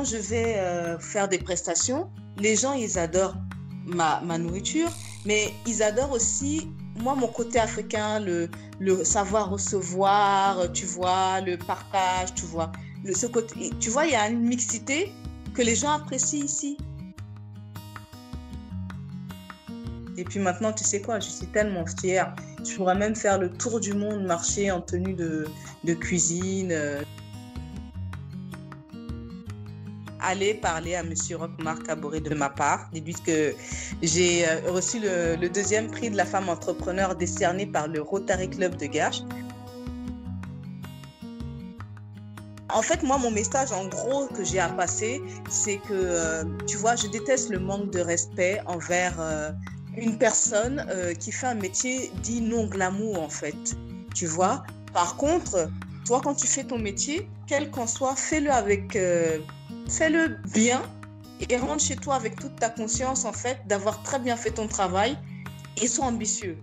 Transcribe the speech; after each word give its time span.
quand 0.00 0.06
je 0.06 0.16
vais 0.16 0.54
euh, 0.56 0.98
faire 0.98 1.28
des 1.28 1.36
prestations, 1.36 2.10
les 2.38 2.56
gens, 2.56 2.72
ils 2.72 2.98
adorent 2.98 3.36
ma, 3.84 4.22
ma 4.22 4.38
nourriture, 4.38 4.88
mais 5.26 5.52
ils 5.66 5.82
adorent 5.82 6.12
aussi, 6.12 6.70
moi, 6.96 7.14
mon 7.14 7.28
côté 7.28 7.58
africain, 7.58 8.18
le, 8.18 8.48
le 8.78 9.04
savoir 9.04 9.50
recevoir, 9.50 10.72
tu 10.72 10.86
vois, 10.86 11.42
le 11.42 11.58
partage, 11.58 12.32
tu 12.34 12.46
vois. 12.46 12.72
Le, 13.04 13.14
ce 13.14 13.26
côté, 13.26 13.72
tu 13.78 13.90
vois, 13.90 14.06
il 14.06 14.12
y 14.12 14.14
a 14.14 14.26
une 14.30 14.40
mixité 14.40 15.12
que 15.52 15.60
les 15.60 15.74
gens 15.74 15.90
apprécient 15.90 16.44
ici. 16.44 16.78
Et 20.16 20.24
puis 20.24 20.40
maintenant, 20.40 20.72
tu 20.72 20.82
sais 20.82 21.02
quoi, 21.02 21.20
je 21.20 21.28
suis 21.28 21.46
tellement 21.48 21.84
fière. 22.00 22.34
Je 22.64 22.74
pourrais 22.74 22.96
même 22.96 23.14
faire 23.14 23.38
le 23.38 23.50
tour 23.50 23.80
du 23.80 23.92
monde, 23.92 24.24
marcher 24.24 24.70
en 24.70 24.80
tenue 24.80 25.12
de, 25.12 25.46
de 25.84 25.92
cuisine. 25.92 26.72
Aller 30.22 30.54
parler 30.54 30.94
à 30.94 31.02
Monsieur 31.02 31.36
Rockmar 31.36 31.82
Caboret 31.82 32.20
de 32.20 32.34
ma 32.34 32.50
part. 32.50 32.90
Dites 32.92 33.22
que 33.22 33.54
j'ai 34.02 34.46
euh, 34.46 34.70
reçu 34.70 35.00
le, 35.00 35.48
deuxième 35.48 35.90
prix 35.90 36.10
de 36.10 36.16
la 36.16 36.26
femme 36.26 36.48
entrepreneur 36.48 37.14
décerné 37.14 37.66
par 37.66 37.88
le 37.88 38.02
Rotary 38.02 38.50
Club 38.50 38.76
de 38.76 38.86
Gache. 38.86 39.22
En 42.72 42.82
fait, 42.82 43.02
moi, 43.02 43.18
mon 43.18 43.30
message, 43.30 43.72
en 43.72 43.86
gros, 43.86 44.26
que 44.28 44.44
j'ai 44.44 44.60
à 44.60 44.68
passer, 44.68 45.20
c'est 45.48 45.78
que, 45.78 45.92
euh, 45.92 46.44
tu 46.66 46.76
vois, 46.76 46.96
je 46.96 47.08
déteste 47.08 47.50
le 47.50 47.58
manque 47.58 47.90
de 47.90 48.00
respect 48.00 48.60
envers 48.66 49.20
euh, 49.20 49.50
une 49.96 50.18
personne 50.18 50.86
qui 51.18 51.32
fait 51.32 51.48
un 51.48 51.54
métier 51.54 52.12
dit 52.22 52.40
non 52.40 52.66
glamour, 52.66 53.20
en 53.20 53.30
fait. 53.30 53.56
Tu 54.14 54.26
vois? 54.26 54.62
Par 54.92 55.16
contre, 55.16 55.68
toi, 56.06 56.20
quand 56.22 56.34
tu 56.34 56.46
fais 56.46 56.62
ton 56.62 56.78
métier, 56.78 57.28
quel 57.48 57.70
qu'en 57.70 57.86
soit, 57.86 58.14
fais-le 58.16 58.50
avec. 58.50 58.96
Euh, 59.90 59.92
fais-le 59.92 60.36
bien 60.52 60.82
et 61.48 61.56
rentre 61.56 61.82
chez 61.82 61.96
toi 61.96 62.14
avec 62.14 62.36
toute 62.36 62.56
ta 62.56 62.68
conscience, 62.68 63.24
en 63.24 63.32
fait, 63.32 63.58
d'avoir 63.66 64.02
très 64.02 64.18
bien 64.18 64.36
fait 64.36 64.50
ton 64.50 64.68
travail 64.68 65.16
et 65.80 65.88
sois 65.88 66.06
ambitieux. 66.06 66.58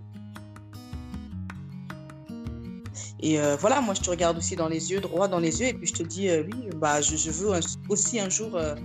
Et 3.19 3.39
euh, 3.39 3.55
voilà, 3.59 3.81
moi, 3.81 3.95
je 3.95 4.01
te 4.01 4.09
regarde 4.09 4.37
aussi 4.37 4.55
dans 4.55 4.67
les 4.67 4.91
yeux, 4.91 4.99
droit 4.99 5.27
dans 5.27 5.39
les 5.39 5.61
yeux, 5.61 5.67
et 5.67 5.73
puis 5.73 5.87
je 5.87 5.93
te 5.93 6.03
dis, 6.03 6.29
euh, 6.29 6.43
oui, 6.45 6.69
bah, 6.75 7.01
je, 7.01 7.31
veux 7.31 7.59
aussi 7.89 8.19
un 8.19 8.29
jour 8.29 8.55
euh, 8.55 8.75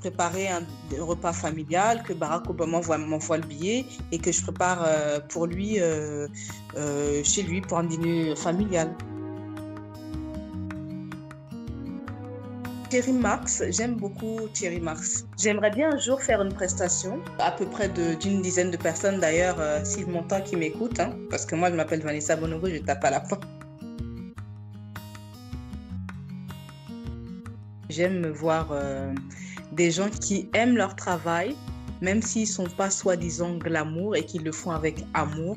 préparer 0.00 0.48
un, 0.48 0.62
un, 0.98 1.04
repas 1.04 1.34
familial, 1.34 2.02
que 2.02 2.14
Barack 2.14 2.48
Obama 2.48 2.80
m'envoie 2.96 3.36
le 3.36 3.46
billet 3.46 3.84
et 4.10 4.18
que 4.18 4.32
je 4.32 4.42
prépare 4.42 4.86
pour 5.28 5.46
lui, 5.46 5.78
chez 7.22 7.42
lui, 7.42 7.60
pour 7.60 7.78
un 7.78 7.84
dîner 7.84 8.34
familial. 8.34 8.96
Thierry 12.92 13.14
Marx, 13.14 13.62
j'aime 13.70 13.94
beaucoup 13.94 14.48
Thierry 14.52 14.78
Marx. 14.78 15.24
J'aimerais 15.38 15.70
bien 15.70 15.94
un 15.94 15.96
jour 15.96 16.20
faire 16.20 16.42
une 16.42 16.52
prestation, 16.52 17.22
à 17.38 17.50
peu 17.50 17.64
près 17.64 17.88
d'une 17.88 18.42
dizaine 18.42 18.70
de 18.70 18.76
personnes 18.76 19.18
d'ailleurs, 19.18 19.58
euh, 19.60 19.82
s'il 19.82 20.08
m'entend, 20.08 20.42
qui 20.42 20.56
m'écoutent, 20.56 21.00
hein, 21.00 21.16
parce 21.30 21.46
que 21.46 21.54
moi 21.54 21.70
je 21.70 21.74
m'appelle 21.74 22.02
Vanessa 22.02 22.36
Bonobo, 22.36 22.68
je 22.68 22.76
tape 22.76 23.02
à 23.02 23.10
la 23.10 23.20
porte. 23.20 23.44
J'aime 27.88 28.26
voir 28.26 28.68
euh, 28.72 29.14
des 29.72 29.90
gens 29.90 30.10
qui 30.10 30.50
aiment 30.52 30.76
leur 30.76 30.94
travail, 30.94 31.56
même 32.02 32.20
s'ils 32.20 32.42
ne 32.42 32.46
sont 32.46 32.68
pas 32.76 32.90
soi-disant 32.90 33.56
glamour 33.56 34.16
et 34.16 34.26
qui 34.26 34.38
le 34.38 34.52
font 34.52 34.72
avec 34.72 35.02
amour. 35.14 35.56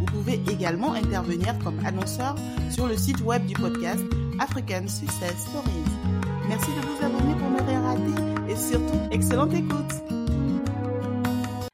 Vous 0.00 0.06
pouvez 0.06 0.40
également 0.50 0.94
intervenir 0.94 1.58
comme 1.62 1.78
annonceur 1.84 2.34
sur 2.70 2.86
le 2.86 2.96
site 2.96 3.20
web 3.20 3.44
du 3.44 3.52
podcast 3.52 4.02
African 4.38 4.88
Success 4.88 5.36
Stories. 5.42 5.90
Merci 6.48 6.70
de 6.70 6.80
vous 6.80 7.04
abonner 7.04 7.34
pour 7.38 7.50
ne 7.50 7.60
rien 7.60 7.82
rater 7.82 8.50
et 8.50 8.56
surtout, 8.56 8.98
excellente 9.10 9.52
écoute. 9.52 9.92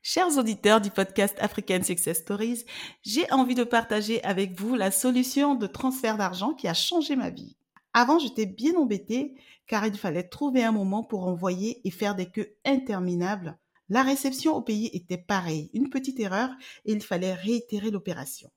Chers 0.03 0.37
auditeurs 0.39 0.81
du 0.81 0.91
podcast 0.91 1.37
African 1.39 1.85
Success 1.85 2.19
Stories, 2.19 2.65
j'ai 3.05 3.31
envie 3.31 3.55
de 3.55 3.63
partager 3.63 4.21
avec 4.25 4.59
vous 4.59 4.75
la 4.75 4.91
solution 4.91 5.55
de 5.55 5.69
transfert 5.69 6.17
d'argent 6.17 6.53
qui 6.53 6.67
a 6.67 6.75
changé 6.75 7.15
ma 7.15 7.31
vie. 7.31 7.57
Avant, 7.95 8.19
j'étais 8.19 8.47
bien 8.47 8.75
embêtée 8.75 9.37
car 9.69 9.87
il 9.87 9.97
fallait 9.97 10.29
trouver 10.29 10.65
un 10.65 10.73
moment 10.73 11.05
pour 11.05 11.29
envoyer 11.29 11.81
et 11.87 11.93
faire 11.93 12.17
des 12.17 12.27
queues 12.27 12.57
interminables 12.65 13.57
la 13.89 14.03
réception 14.03 14.57
au 14.57 14.63
pays 14.63 14.91
était 14.93 15.19
pareille, 15.19 15.71
une 15.73 15.91
petite 15.91 16.19
erreur 16.21 16.51
et 16.85 16.93
il 16.93 17.03
fallait 17.03 17.35
réitérer 17.35 17.91
l'opération. 17.91 18.51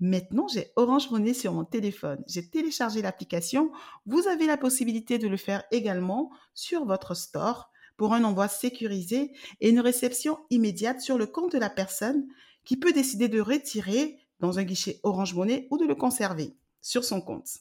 Maintenant, 0.00 0.48
j'ai 0.48 0.72
Orange 0.76 1.10
Money 1.10 1.34
sur 1.34 1.52
mon 1.52 1.64
téléphone. 1.64 2.22
J'ai 2.26 2.48
téléchargé 2.50 3.00
l'application. 3.00 3.70
Vous 4.06 4.26
avez 4.26 4.46
la 4.46 4.56
possibilité 4.56 5.18
de 5.18 5.28
le 5.28 5.36
faire 5.36 5.62
également 5.70 6.30
sur 6.52 6.84
votre 6.84 7.14
store 7.14 7.70
pour 7.96 8.12
un 8.12 8.24
envoi 8.24 8.48
sécurisé 8.48 9.32
et 9.60 9.70
une 9.70 9.80
réception 9.80 10.38
immédiate 10.50 11.00
sur 11.00 11.16
le 11.16 11.26
compte 11.26 11.52
de 11.52 11.58
la 11.58 11.70
personne 11.70 12.26
qui 12.64 12.76
peut 12.76 12.92
décider 12.92 13.28
de 13.28 13.40
retirer 13.40 14.18
dans 14.40 14.58
un 14.58 14.64
guichet 14.64 14.98
Orange 15.04 15.34
Money 15.34 15.68
ou 15.70 15.78
de 15.78 15.86
le 15.86 15.94
conserver 15.94 16.56
sur 16.80 17.04
son 17.04 17.20
compte. 17.20 17.58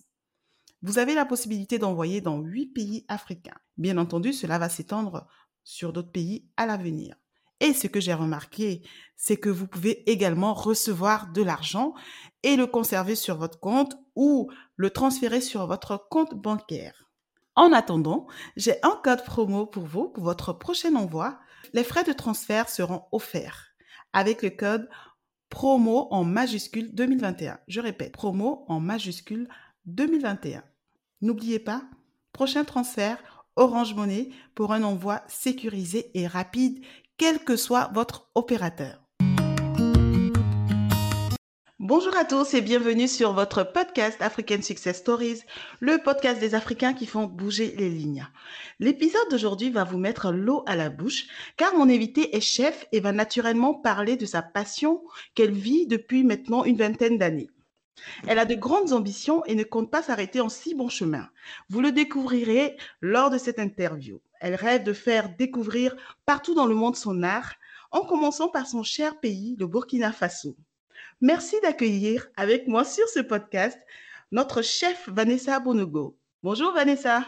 Vous 0.82 0.98
avez 0.98 1.14
la 1.14 1.26
possibilité 1.26 1.80
d'envoyer 1.80 2.20
dans 2.20 2.40
huit 2.40 2.68
pays 2.68 3.06
africains. 3.08 3.58
Bien 3.78 3.98
entendu, 3.98 4.34
cela 4.34 4.58
va 4.58 4.68
s'étendre 4.68 5.28
sur 5.64 5.94
d'autres 5.94 6.12
pays 6.12 6.48
à 6.58 6.66
l'avenir. 6.66 7.16
Et 7.60 7.74
ce 7.74 7.88
que 7.88 8.02
j'ai 8.02 8.14
remarqué, 8.14 8.82
c'est 9.16 9.38
que 9.38 9.50
vous 9.50 9.68
pouvez 9.68 10.10
également 10.12 10.54
recevoir 10.54 11.32
de 11.32 11.42
l'argent 11.42 11.94
et 12.44 12.56
le 12.56 12.68
conserver 12.68 13.16
sur 13.16 13.38
votre 13.38 13.60
compte 13.60 13.96
ou 14.16 14.52
le 14.76 14.90
transférer 14.90 15.40
sur 15.40 15.66
votre 15.66 16.08
compte 16.10 16.36
bancaire. 16.36 17.10
En 17.56 17.72
attendant, 17.72 18.28
j'ai 18.58 18.76
un 18.84 19.00
code 19.04 19.24
promo 19.24 19.66
pour 19.66 19.86
vous 19.86 20.10
pour 20.10 20.24
votre 20.24 20.54
prochain 20.54 20.96
envoi. 20.96 21.40
Les 21.74 21.84
frais 21.84 22.04
de 22.04 22.12
transfert 22.12 22.68
seront 22.68 23.04
offerts 23.12 23.74
avec 24.12 24.42
le 24.42 24.50
code 24.50 24.90
promo 25.50 26.08
en 26.12 26.24
majuscule 26.24 26.94
2021. 26.94 27.60
Je 27.68 27.80
répète, 27.80 28.12
promo 28.12 28.66
en 28.68 28.80
majuscule 28.80 29.48
2021. 29.86 30.64
N'oubliez 31.22 31.60
pas, 31.60 31.84
prochain 32.32 32.64
transfert, 32.64 33.20
Orange 33.56 33.94
Money 33.94 34.30
pour 34.56 34.74
un 34.74 34.82
envoi 34.84 35.22
sécurisé 35.28 36.10
et 36.16 36.26
rapide, 36.26 36.84
quel 37.18 37.40
que 37.40 37.56
soit 37.56 37.92
votre 37.94 38.30
opérateur. 38.34 39.00
Bonjour 41.78 42.16
à 42.18 42.26
tous 42.26 42.54
et 42.54 42.62
bienvenue 42.62 43.08
sur 43.08 43.34
votre 43.34 43.64
podcast 43.64 44.20
African 44.22 44.62
Success 44.62 44.98
Stories, 44.98 45.42
le 45.82 45.98
podcast 45.98 46.40
des 46.40 46.56
Africains 46.56 46.94
qui 46.94 47.06
font 47.06 47.26
bouger 47.26 47.76
les 47.78 47.90
lignes. 47.90 48.26
L'épisode 48.80 49.30
d'aujourd'hui 49.30 49.70
va 49.70 49.84
vous 49.84 49.98
mettre 49.98 50.32
l'eau 50.32 50.64
à 50.66 50.76
la 50.76 50.90
bouche 50.90 51.28
car 51.58 51.76
mon 51.76 51.90
invité 51.90 52.36
est 52.36 52.42
chef 52.42 52.88
et 52.92 53.02
va 53.02 53.12
naturellement 53.12 53.74
parler 53.74 54.16
de 54.16 54.26
sa 54.26 54.42
passion 54.42 55.04
qu'elle 55.36 55.52
vit 55.52 55.86
depuis 55.86 56.24
maintenant 56.24 56.64
une 56.64 56.78
vingtaine 56.78 57.18
d'années. 57.18 57.50
Elle 58.28 58.40
a 58.40 58.46
de 58.46 58.56
grandes 58.56 58.94
ambitions 58.94 59.44
et 59.46 59.56
ne 59.56 59.64
compte 59.64 59.92
pas 59.92 60.02
s'arrêter 60.02 60.42
en 60.42 60.50
si 60.50 60.76
bon 60.76 60.90
chemin. 60.90 61.30
Vous 61.70 61.82
le 61.82 61.92
découvrirez 61.92 62.78
lors 63.02 63.30
de 63.30 63.38
cette 63.38 63.60
interview. 63.60 64.22
Elle 64.40 64.56
rêve 64.56 64.84
de 64.84 64.94
faire 64.94 65.30
découvrir 65.36 65.96
partout 66.26 66.54
dans 66.54 66.66
le 66.66 66.76
monde 66.76 66.96
son 66.96 67.24
art, 67.24 67.54
en 67.92 68.02
commençant 68.02 68.50
par 68.50 68.68
son 68.68 68.84
cher 68.84 69.20
pays, 69.20 69.56
le 69.60 69.68
Burkina 69.68 70.12
Faso. 70.12 70.56
Merci 71.22 71.56
d'accueillir 71.62 72.28
avec 72.36 72.68
moi 72.68 72.84
sur 72.84 73.08
ce 73.08 73.20
podcast 73.20 73.80
notre 74.32 74.62
chef 74.62 75.08
Vanessa 75.10 75.60
Bonogo. 75.60 76.18
Bonjour 76.42 76.74
Vanessa. 76.74 77.26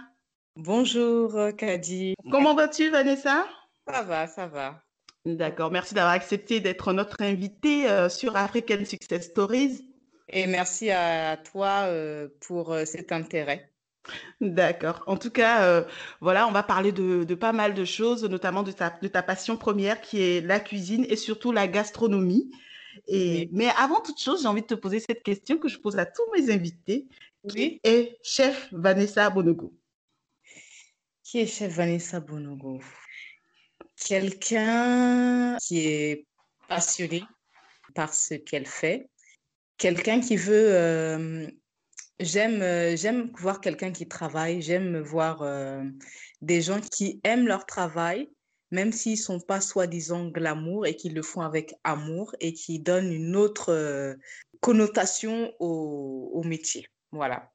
Bonjour 0.55 1.33
Kadi. 1.55 2.15
Comment 2.31 2.55
vas-tu 2.55 2.89
Vanessa? 2.89 3.45
Ça 3.87 4.01
va, 4.01 4.27
ça 4.27 4.47
va. 4.47 4.81
D'accord, 5.25 5.71
merci 5.71 5.93
d'avoir 5.93 6.13
accepté 6.13 6.59
d'être 6.59 6.93
notre 6.93 7.21
invitée 7.21 7.89
euh, 7.89 8.09
sur 8.09 8.35
African 8.35 8.83
Success 8.85 9.25
Stories. 9.25 9.94
Et 10.29 10.47
merci 10.47 10.89
à 10.89 11.37
toi 11.37 11.83
euh, 11.85 12.29
pour 12.41 12.73
euh, 12.73 12.85
cet 12.85 13.11
intérêt. 13.11 13.71
D'accord. 14.41 15.03
En 15.07 15.17
tout 15.17 15.31
cas, 15.31 15.63
euh, 15.63 15.83
voilà, 16.21 16.47
on 16.47 16.51
va 16.51 16.63
parler 16.63 16.91
de, 16.91 17.23
de, 17.23 17.35
pas 17.35 17.53
mal 17.53 17.73
de 17.73 17.85
choses, 17.85 18.23
notamment 18.23 18.63
de 18.63 18.71
ta, 18.71 18.91
de 19.01 19.07
ta 19.07 19.23
passion 19.23 19.57
première 19.57 20.01
qui 20.01 20.21
est 20.21 20.41
la 20.41 20.59
cuisine 20.59 21.05
et 21.09 21.15
surtout 21.15 21.51
la 21.51 21.67
gastronomie. 21.67 22.51
Et, 23.07 23.29
oui. 23.29 23.49
Mais 23.51 23.67
avant 23.77 24.01
toute 24.01 24.19
chose, 24.19 24.41
j'ai 24.41 24.47
envie 24.47 24.61
de 24.61 24.67
te 24.67 24.75
poser 24.75 24.99
cette 24.99 25.23
question 25.23 25.57
que 25.57 25.67
je 25.67 25.77
pose 25.77 25.97
à 25.97 26.05
tous 26.05 26.25
mes 26.35 26.51
invités. 26.51 27.07
Oui. 27.43 27.51
Qui 27.53 27.79
est 27.83 28.17
chef 28.23 28.69
Vanessa 28.71 29.29
Bonogo? 29.29 29.73
Qui 31.23 31.39
est 31.39 31.47
chef 31.47 31.73
Vanessa 31.73 32.19
Bonogo? 32.19 32.79
Quelqu'un 33.95 35.57
qui 35.57 35.87
est 35.87 36.25
passionné 36.67 37.23
par 37.93 38.13
ce 38.13 38.35
qu'elle 38.35 38.65
fait. 38.65 39.07
Quelqu'un 39.77 40.19
qui 40.19 40.37
veut... 40.37 40.73
Euh, 40.73 41.47
j'aime, 42.19 42.61
euh, 42.61 42.95
j'aime 42.95 43.31
voir 43.37 43.61
quelqu'un 43.61 43.91
qui 43.91 44.07
travaille. 44.07 44.61
J'aime 44.61 44.99
voir 44.99 45.41
euh, 45.41 45.83
des 46.41 46.61
gens 46.61 46.79
qui 46.79 47.19
aiment 47.23 47.47
leur 47.47 47.65
travail, 47.65 48.29
même 48.71 48.91
s'ils 48.91 49.13
ne 49.13 49.23
sont 49.23 49.39
pas 49.39 49.61
soi-disant 49.61 50.27
glamour 50.27 50.85
et 50.85 50.95
qui 50.95 51.09
le 51.09 51.21
font 51.21 51.41
avec 51.41 51.73
amour 51.83 52.35
et 52.39 52.53
qui 52.53 52.79
donnent 52.79 53.11
une 53.11 53.35
autre 53.35 54.15
connotation 54.61 55.53
au, 55.59 56.41
métier. 56.45 56.87
Voilà. 57.11 57.51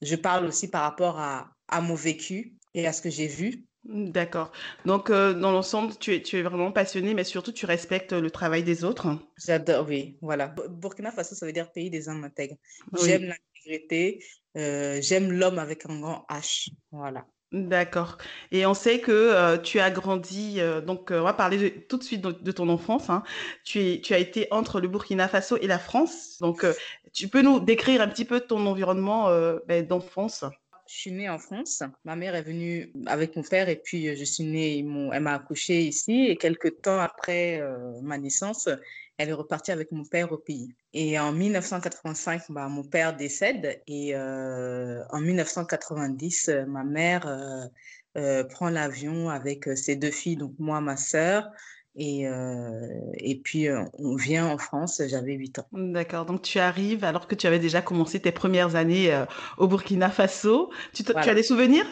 Je 0.00 0.16
parle 0.16 0.46
aussi 0.46 0.68
par 0.68 0.82
rapport 0.82 1.18
à 1.18 1.80
mon 1.80 1.94
vécu 1.94 2.56
et 2.74 2.86
à 2.86 2.92
ce 2.92 3.02
que 3.02 3.10
j'ai 3.10 3.28
vu. 3.28 3.64
D'accord. 3.84 4.52
Donc, 4.84 5.10
euh, 5.10 5.34
dans 5.34 5.50
l'ensemble, 5.50 5.92
tu 5.98 6.14
es, 6.14 6.22
tu 6.22 6.38
es 6.38 6.42
vraiment 6.42 6.70
passionné, 6.70 7.14
mais 7.14 7.24
surtout, 7.24 7.50
tu 7.50 7.66
respectes 7.66 8.12
le 8.12 8.30
travail 8.30 8.62
des 8.62 8.84
autres. 8.84 9.08
J'adore, 9.44 9.86
oui, 9.88 10.16
voilà. 10.22 10.54
Burkina 10.70 11.10
Faso, 11.10 11.34
ça 11.34 11.46
veut 11.46 11.52
dire 11.52 11.72
pays 11.72 11.90
des 11.90 12.08
hommes 12.08 12.22
intègres. 12.22 12.56
J'aime 13.02 13.24
l'intégrité, 13.24 14.24
euh, 14.56 15.00
j'aime 15.00 15.32
l'homme 15.32 15.58
avec 15.58 15.84
un 15.90 15.98
grand 15.98 16.24
H. 16.30 16.68
Voilà. 16.92 17.26
D'accord. 17.50 18.18
Et 18.52 18.64
on 18.66 18.72
sait 18.72 19.00
que 19.00 19.10
euh, 19.10 19.58
tu 19.58 19.80
as 19.80 19.90
grandi, 19.90 20.60
donc 20.86 21.10
on 21.10 21.22
va 21.22 21.34
parler 21.34 21.84
tout 21.86 21.98
de 21.98 22.04
suite 22.04 22.22
de, 22.22 22.52
ton 22.52 22.68
enfance. 22.68 23.10
Hein. 23.10 23.24
Tu, 23.64 23.80
es, 23.80 24.00
tu 24.00 24.14
as 24.14 24.18
été 24.18 24.46
entre 24.52 24.80
le 24.80 24.86
Burkina 24.86 25.26
Faso 25.26 25.56
et 25.56 25.66
la 25.66 25.80
France. 25.80 26.38
Donc, 26.40 26.64
tu 27.12 27.26
peux 27.26 27.42
nous 27.42 27.58
décrire 27.58 28.00
un 28.00 28.08
petit 28.08 28.24
peu 28.24 28.40
ton 28.40 28.64
environnement 28.64 29.28
ben, 29.66 29.84
d'enfance? 29.84 30.44
Je 30.92 30.98
suis 30.98 31.12
née 31.12 31.30
en 31.30 31.38
France. 31.38 31.82
Ma 32.04 32.16
mère 32.16 32.34
est 32.34 32.42
venue 32.42 32.92
avec 33.06 33.34
mon 33.34 33.42
père 33.42 33.70
et 33.70 33.76
puis 33.76 34.08
euh, 34.08 34.14
je 34.14 34.24
suis 34.24 34.44
née, 34.44 34.78
elle 34.78 35.20
m'a 35.22 35.34
accouchée 35.34 35.80
ici 35.82 36.26
et 36.28 36.36
quelques 36.36 36.82
temps 36.82 37.00
après 37.00 37.60
euh, 37.60 37.98
ma 38.02 38.18
naissance, 38.18 38.68
elle 39.16 39.30
est 39.30 39.32
repartie 39.32 39.72
avec 39.72 39.90
mon 39.90 40.04
père 40.04 40.32
au 40.32 40.36
pays. 40.36 40.74
Et 40.92 41.18
en 41.18 41.32
1985, 41.32 42.42
bah, 42.50 42.68
mon 42.68 42.84
père 42.84 43.16
décède 43.16 43.80
et 43.86 44.14
euh, 44.14 45.02
en 45.10 45.20
1990, 45.20 46.50
ma 46.68 46.84
mère 46.84 47.70
prend 48.50 48.68
l'avion 48.68 49.30
avec 49.30 49.70
ses 49.74 49.96
deux 49.96 50.10
filles, 50.10 50.36
donc 50.36 50.52
moi, 50.58 50.82
ma 50.82 50.98
sœur, 50.98 51.50
et, 51.94 52.26
et 53.18 53.40
puis, 53.42 53.68
on 53.98 54.16
vient 54.16 54.46
en 54.46 54.58
France, 54.58 55.02
j'avais 55.06 55.34
8 55.34 55.58
ans. 55.58 55.66
D'accord, 55.72 56.24
donc 56.24 56.42
tu 56.42 56.58
arrives 56.58 57.04
alors 57.04 57.26
que 57.26 57.34
tu 57.34 57.46
avais 57.46 57.58
déjà 57.58 57.82
commencé 57.82 58.18
tes 58.20 58.32
premières 58.32 58.76
années 58.76 59.24
au 59.58 59.68
Burkina 59.68 60.10
Faso. 60.10 60.72
Tu, 60.94 61.04
tu 61.04 61.12
as 61.14 61.34
des 61.34 61.42
souvenirs? 61.42 61.86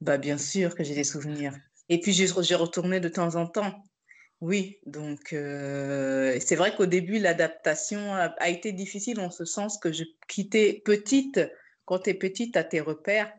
Bah, 0.00 0.16
Bien 0.16 0.38
sûr 0.38 0.74
que 0.74 0.84
j'ai 0.84 0.94
des 0.94 1.04
souvenirs. 1.04 1.52
Et 1.88 2.00
puis, 2.00 2.12
j'ai 2.12 2.54
retourné 2.54 2.98
de 2.98 3.08
temps 3.08 3.36
en 3.36 3.46
temps. 3.46 3.84
Oui, 4.40 4.78
donc 4.84 5.28
c'est 5.30 6.56
vrai 6.56 6.74
qu'au 6.74 6.86
début, 6.86 7.18
l'adaptation 7.18 8.14
a, 8.14 8.34
a, 8.38 8.48
été 8.48 8.72
difficile 8.72 9.20
en 9.20 9.30
ce 9.30 9.44
sens 9.44 9.78
que 9.78 9.92
je 9.92 10.04
quittais 10.28 10.82
petite, 10.84 11.40
quand 11.86 12.00
tu 12.00 12.10
es 12.10 12.14
petite, 12.14 12.56
as 12.56 12.64
tes 12.64 12.80
repères. 12.80 13.32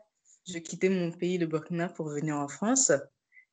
Je 0.48 0.58
quittais 0.58 0.90
mon 0.90 1.12
pays, 1.12 1.38
le 1.38 1.46
Burkina, 1.46 1.90
pour 1.90 2.10
venir 2.10 2.38
en 2.38 2.48
France. 2.48 2.92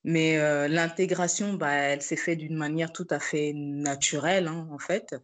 Mais 0.05 0.37
euh, 0.37 0.69
l'intégration, 0.69 1.55
bah, 1.55 1.73
elle 1.73 2.03
s'est 2.03 2.17
faite 2.17 2.39
d'une 2.39 2.57
manière 2.57 2.93
tout 2.93 3.07
à 3.09 3.19
fait 3.19 3.53
naturelle, 3.55 4.49
hein, 4.49 4.69
en 4.71 4.79
fait. 4.79 5.15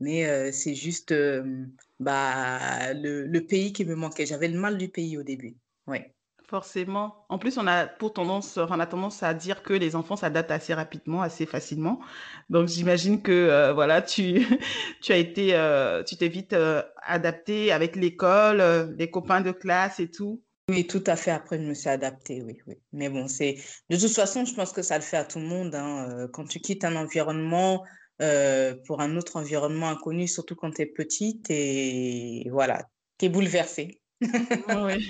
Mais 0.00 0.26
euh, 0.26 0.50
c'est 0.50 0.74
juste 0.74 1.12
euh, 1.12 1.66
bah, 2.00 2.94
le, 2.94 3.26
le, 3.26 3.46
pays 3.46 3.74
qui 3.74 3.84
me 3.84 3.94
manquait. 3.94 4.24
J'avais 4.24 4.48
le 4.48 4.58
mal 4.58 4.78
du 4.78 4.88
pays 4.88 5.18
au 5.18 5.22
début. 5.22 5.56
Oui. 5.86 5.98
Forcément. 6.48 7.26
En 7.28 7.38
plus, 7.38 7.58
on 7.58 7.66
a 7.68 7.86
pour 7.86 8.12
tendance, 8.12 8.56
on 8.56 8.80
a 8.80 8.86
tendance 8.86 9.22
à 9.22 9.34
dire 9.34 9.62
que 9.62 9.72
les 9.72 9.94
enfants 9.94 10.16
s'adaptent 10.16 10.50
assez 10.50 10.74
rapidement, 10.74 11.22
assez 11.22 11.46
facilement. 11.46 12.00
Donc, 12.48 12.66
j'imagine 12.66 13.22
que 13.22 13.70
voilà, 13.72 14.02
tu, 14.02 14.44
tu 15.00 15.12
as 15.12 15.16
été, 15.16 15.54
tu 16.08 16.16
t'es 16.16 16.26
vite 16.26 16.56
adapté 17.04 17.70
avec 17.70 17.94
l'école, 17.94 18.96
les 18.98 19.08
copains 19.08 19.42
de 19.42 19.52
classe 19.52 20.00
et 20.00 20.10
tout. 20.10 20.42
Oui, 20.70 20.86
tout 20.86 21.02
à 21.06 21.16
fait. 21.16 21.32
Après, 21.32 21.58
je 21.58 21.64
me 21.64 21.74
suis 21.74 21.88
adaptée, 21.88 22.42
oui, 22.42 22.58
oui. 22.68 22.76
Mais 22.92 23.08
bon, 23.08 23.26
c'est 23.26 23.56
de 23.88 23.96
toute 23.96 24.14
façon, 24.14 24.44
je 24.44 24.54
pense 24.54 24.72
que 24.72 24.82
ça 24.82 24.96
le 24.96 25.02
fait 25.02 25.16
à 25.16 25.24
tout 25.24 25.40
le 25.40 25.46
monde. 25.46 25.74
Hein. 25.74 26.08
Euh, 26.10 26.28
quand 26.28 26.44
tu 26.46 26.60
quittes 26.60 26.84
un 26.84 26.94
environnement 26.94 27.84
euh, 28.22 28.76
pour 28.86 29.00
un 29.00 29.16
autre 29.16 29.36
environnement 29.36 29.88
inconnu, 29.88 30.28
surtout 30.28 30.54
quand 30.54 30.70
tu 30.76 30.82
es 30.82 30.86
petite, 30.86 31.50
et 31.50 32.48
voilà, 32.50 32.88
tu 33.18 33.26
es 33.26 33.28
bouleversée. 33.28 34.00
Oui. 34.20 35.08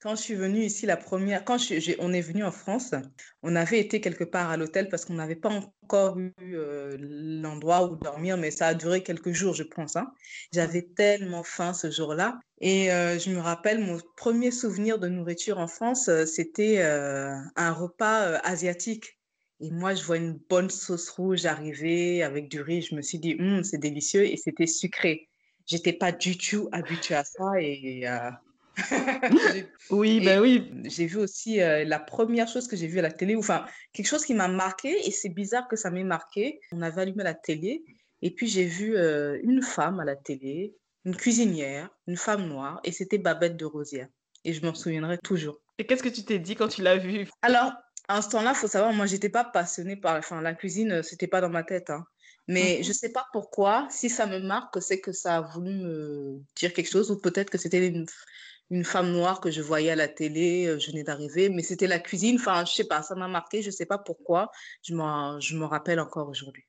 Quand 0.00 0.14
je 0.14 0.20
suis 0.20 0.34
venue 0.34 0.60
ici 0.60 0.84
la 0.84 0.98
première, 0.98 1.42
quand 1.42 1.56
on 2.00 2.12
est 2.12 2.20
venu 2.20 2.44
en 2.44 2.50
France, 2.50 2.94
on 3.42 3.56
avait 3.56 3.80
été 3.80 4.02
quelque 4.02 4.24
part 4.24 4.50
à 4.50 4.58
l'hôtel 4.58 4.90
parce 4.90 5.06
qu'on 5.06 5.14
n'avait 5.14 5.36
pas 5.36 5.48
encore 5.82 6.18
eu 6.18 6.34
euh, 6.42 6.96
l'endroit 7.00 7.90
où 7.90 7.96
dormir, 7.96 8.36
mais 8.36 8.50
ça 8.50 8.68
a 8.68 8.74
duré 8.74 9.02
quelques 9.02 9.32
jours, 9.32 9.54
je 9.54 9.62
pense. 9.62 9.96
Hein. 9.96 10.12
J'avais 10.52 10.82
tellement 10.82 11.42
faim 11.42 11.72
ce 11.72 11.90
jour-là. 11.90 12.38
Et 12.60 12.92
euh, 12.92 13.18
je 13.18 13.30
me 13.30 13.38
rappelle, 13.38 13.78
mon 13.78 13.98
premier 14.16 14.50
souvenir 14.50 14.98
de 14.98 15.08
nourriture 15.08 15.58
en 15.58 15.66
France, 15.66 16.08
euh, 16.08 16.26
c'était 16.26 16.82
un 16.82 17.72
repas 17.72 18.38
asiatique. 18.44 19.18
Et 19.60 19.70
moi, 19.70 19.94
je 19.94 20.04
vois 20.04 20.18
une 20.18 20.38
bonne 20.50 20.68
sauce 20.68 21.08
rouge 21.08 21.46
arriver 21.46 22.22
avec 22.22 22.50
du 22.50 22.60
riz. 22.60 22.82
Je 22.82 22.94
me 22.94 23.00
suis 23.00 23.18
dit, 23.18 23.34
hum, 23.40 23.64
c'est 23.64 23.78
délicieux 23.78 24.26
et 24.26 24.36
c'était 24.36 24.66
sucré. 24.66 25.30
J'étais 25.64 25.94
pas 25.94 26.12
du 26.12 26.36
tout 26.36 26.68
habituée 26.70 27.14
à 27.14 27.24
ça 27.24 27.58
et 27.58 28.06
oui, 29.90 30.20
ben 30.24 30.40
oui. 30.40 30.70
J'ai 30.84 31.06
vu 31.06 31.18
aussi 31.18 31.60
euh, 31.60 31.84
la 31.84 31.98
première 31.98 32.48
chose 32.48 32.68
que 32.68 32.76
j'ai 32.76 32.86
vue 32.86 32.98
à 32.98 33.02
la 33.02 33.10
télé, 33.10 33.36
enfin, 33.36 33.64
quelque 33.92 34.06
chose 34.06 34.24
qui 34.24 34.34
m'a 34.34 34.48
marqué, 34.48 34.94
et 35.06 35.10
c'est 35.10 35.30
bizarre 35.30 35.68
que 35.68 35.76
ça 35.76 35.90
m'ait 35.90 36.04
marqué. 36.04 36.60
On 36.72 36.82
avait 36.82 37.02
allumé 37.02 37.24
la 37.24 37.34
télé, 37.34 37.84
et 38.22 38.30
puis 38.30 38.46
j'ai 38.46 38.64
vu 38.64 38.96
euh, 38.96 39.38
une 39.42 39.62
femme 39.62 40.00
à 40.00 40.04
la 40.04 40.16
télé, 40.16 40.74
une 41.04 41.16
cuisinière, 41.16 41.90
une 42.06 42.16
femme 42.16 42.46
noire, 42.46 42.80
et 42.84 42.92
c'était 42.92 43.18
Babette 43.18 43.56
de 43.56 43.64
Rosière. 43.64 44.08
Et 44.44 44.52
je 44.52 44.64
m'en 44.64 44.74
souviendrai 44.74 45.18
toujours. 45.18 45.60
Et 45.78 45.86
qu'est-ce 45.86 46.02
que 46.02 46.08
tu 46.08 46.24
t'es 46.24 46.38
dit 46.38 46.54
quand 46.54 46.68
tu 46.68 46.82
l'as 46.82 46.96
vue? 46.96 47.28
Alors, 47.42 47.72
à 48.08 48.22
ce 48.22 48.28
temps-là, 48.30 48.52
il 48.54 48.56
faut 48.56 48.68
savoir, 48.68 48.92
moi, 48.92 49.06
j'étais 49.06 49.28
pas 49.28 49.44
passionnée 49.44 49.96
par 49.96 50.16
enfin, 50.16 50.40
la 50.40 50.54
cuisine, 50.54 50.92
euh, 50.92 51.02
c'était 51.02 51.26
pas 51.26 51.40
dans 51.40 51.50
ma 51.50 51.64
tête. 51.64 51.90
Hein. 51.90 52.04
Mais 52.48 52.82
je 52.82 52.88
ne 52.88 52.94
sais 52.94 53.10
pas 53.10 53.26
pourquoi, 53.32 53.88
si 53.90 54.08
ça 54.08 54.26
me 54.26 54.38
marque, 54.38 54.80
c'est 54.80 55.00
que 55.00 55.10
ça 55.10 55.38
a 55.38 55.40
voulu 55.40 55.70
me 55.70 56.40
dire 56.54 56.72
quelque 56.72 56.90
chose, 56.90 57.10
ou 57.10 57.20
peut-être 57.20 57.50
que 57.50 57.58
c'était 57.58 57.88
une, 57.88 58.06
une 58.70 58.84
femme 58.84 59.12
noire 59.12 59.40
que 59.40 59.50
je 59.50 59.62
voyais 59.62 59.90
à 59.90 59.96
la 59.96 60.08
télé, 60.08 60.66
euh, 60.66 60.78
je 60.78 60.90
venais 60.90 61.04
d'arriver, 61.04 61.48
mais 61.48 61.62
c'était 61.62 61.86
la 61.86 61.98
cuisine, 61.98 62.36
enfin, 62.36 62.64
je 62.64 62.72
sais 62.72 62.86
pas, 62.86 63.02
ça 63.02 63.14
m'a 63.14 63.28
marqué, 63.28 63.62
je 63.62 63.70
sais 63.70 63.86
pas 63.86 63.98
pourquoi, 63.98 64.50
je 64.82 64.94
me 64.94 65.64
rappelle 65.64 66.00
encore 66.00 66.28
aujourd'hui. 66.28 66.64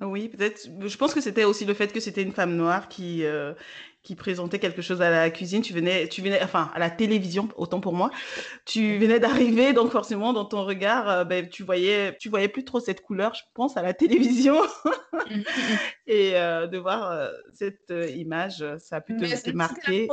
Oui, 0.00 0.28
peut-être. 0.28 0.68
Je 0.86 0.96
pense 0.96 1.14
que 1.14 1.20
c'était 1.20 1.44
aussi 1.44 1.64
le 1.64 1.74
fait 1.74 1.92
que 1.92 2.00
c'était 2.00 2.22
une 2.22 2.32
femme 2.32 2.56
noire 2.56 2.88
qui, 2.88 3.24
euh, 3.24 3.54
qui 4.04 4.14
présentait 4.14 4.58
quelque 4.58 4.82
chose 4.82 5.00
à 5.00 5.10
la 5.10 5.30
cuisine. 5.30 5.62
Tu 5.62 5.72
venais, 5.72 6.08
tu 6.08 6.20
venais, 6.20 6.40
enfin, 6.42 6.70
à 6.74 6.78
la 6.78 6.90
télévision, 6.90 7.48
autant 7.56 7.80
pour 7.80 7.94
moi. 7.94 8.10
Tu 8.66 8.98
venais 8.98 9.18
d'arriver, 9.18 9.72
donc 9.72 9.90
forcément, 9.90 10.34
dans 10.34 10.44
ton 10.44 10.64
regard, 10.64 11.08
euh, 11.08 11.24
ben, 11.24 11.48
tu 11.48 11.62
voyais, 11.62 12.14
tu 12.20 12.28
voyais 12.28 12.48
plus 12.48 12.64
trop 12.64 12.80
cette 12.80 13.00
couleur, 13.00 13.34
je 13.34 13.42
pense, 13.54 13.78
à 13.78 13.82
la 13.82 13.94
télévision. 13.94 14.60
Mmh, 14.84 15.34
mmh, 15.34 15.38
mmh. 15.38 15.44
Et 16.06 16.32
euh, 16.36 16.66
de 16.66 16.76
voir 16.76 17.10
euh, 17.10 17.30
cette 17.54 17.92
image, 18.14 18.62
ça 18.78 18.96
a 18.96 19.00
pu 19.00 19.16
te, 19.16 19.50
marquer. 19.52 20.06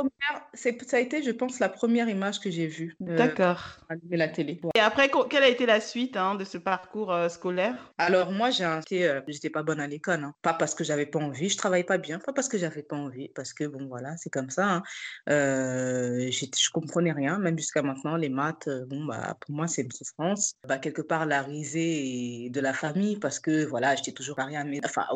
Ça 0.54 0.96
a 0.96 1.00
été, 1.00 1.22
je 1.22 1.30
pense, 1.30 1.60
la 1.60 1.68
première 1.68 2.08
image 2.08 2.40
que 2.40 2.50
j'ai 2.50 2.66
vue. 2.66 2.96
D'accord. 2.98 3.78
De 3.90 4.16
la 4.16 4.28
télé. 4.28 4.58
Et 4.74 4.80
après, 4.80 5.10
quelle 5.28 5.42
a 5.42 5.48
été 5.48 5.66
la 5.66 5.80
suite 5.80 6.16
hein, 6.16 6.34
de 6.34 6.44
ce 6.44 6.56
parcours 6.56 7.14
scolaire? 7.28 7.92
Alors, 7.98 8.32
moi, 8.32 8.48
j'ai 8.48 8.64
été, 8.80 9.20
j'étais 9.28 9.50
pas 9.50 9.62
bonne 9.62 9.80
à 9.80 9.86
l'école. 9.86 10.24
Hein. 10.24 10.34
Pas 10.40 10.54
parce 10.54 10.74
que 10.74 10.82
j'avais 10.82 11.04
pas 11.04 11.18
envie, 11.18 11.50
je 11.50 11.58
travaillais 11.58 11.84
pas 11.84 11.98
bien, 11.98 12.18
pas 12.18 12.32
parce 12.32 12.48
que 12.48 12.56
j'avais 12.56 12.82
pas 12.82 12.96
envie, 12.96 13.28
parce 13.28 13.52
que 13.52 13.64
bon, 13.64 13.81
voilà, 13.88 14.16
c'est 14.16 14.30
comme 14.30 14.50
ça. 14.50 14.66
Hein. 14.66 14.82
Euh, 15.28 16.30
je 16.30 16.46
ne 16.46 16.70
comprenais 16.72 17.12
rien, 17.12 17.38
même 17.38 17.58
jusqu'à 17.58 17.82
maintenant, 17.82 18.16
les 18.16 18.28
maths, 18.28 18.68
euh, 18.68 18.84
bon, 18.86 19.04
bah, 19.04 19.36
pour 19.40 19.54
moi, 19.54 19.66
c'est 19.66 19.82
une 19.82 19.92
souffrance. 19.92 20.54
Bah, 20.66 20.78
quelque 20.78 21.02
part, 21.02 21.26
la 21.26 21.42
risée 21.42 22.50
de 22.50 22.60
la 22.60 22.72
famille, 22.72 23.16
parce 23.16 23.38
que 23.38 23.64
voilà, 23.64 23.94
j'étais 23.96 24.12
toujours 24.12 24.36
rien 24.36 24.60
à 24.60 24.64
mes, 24.64 24.80
enfin, 24.84 25.06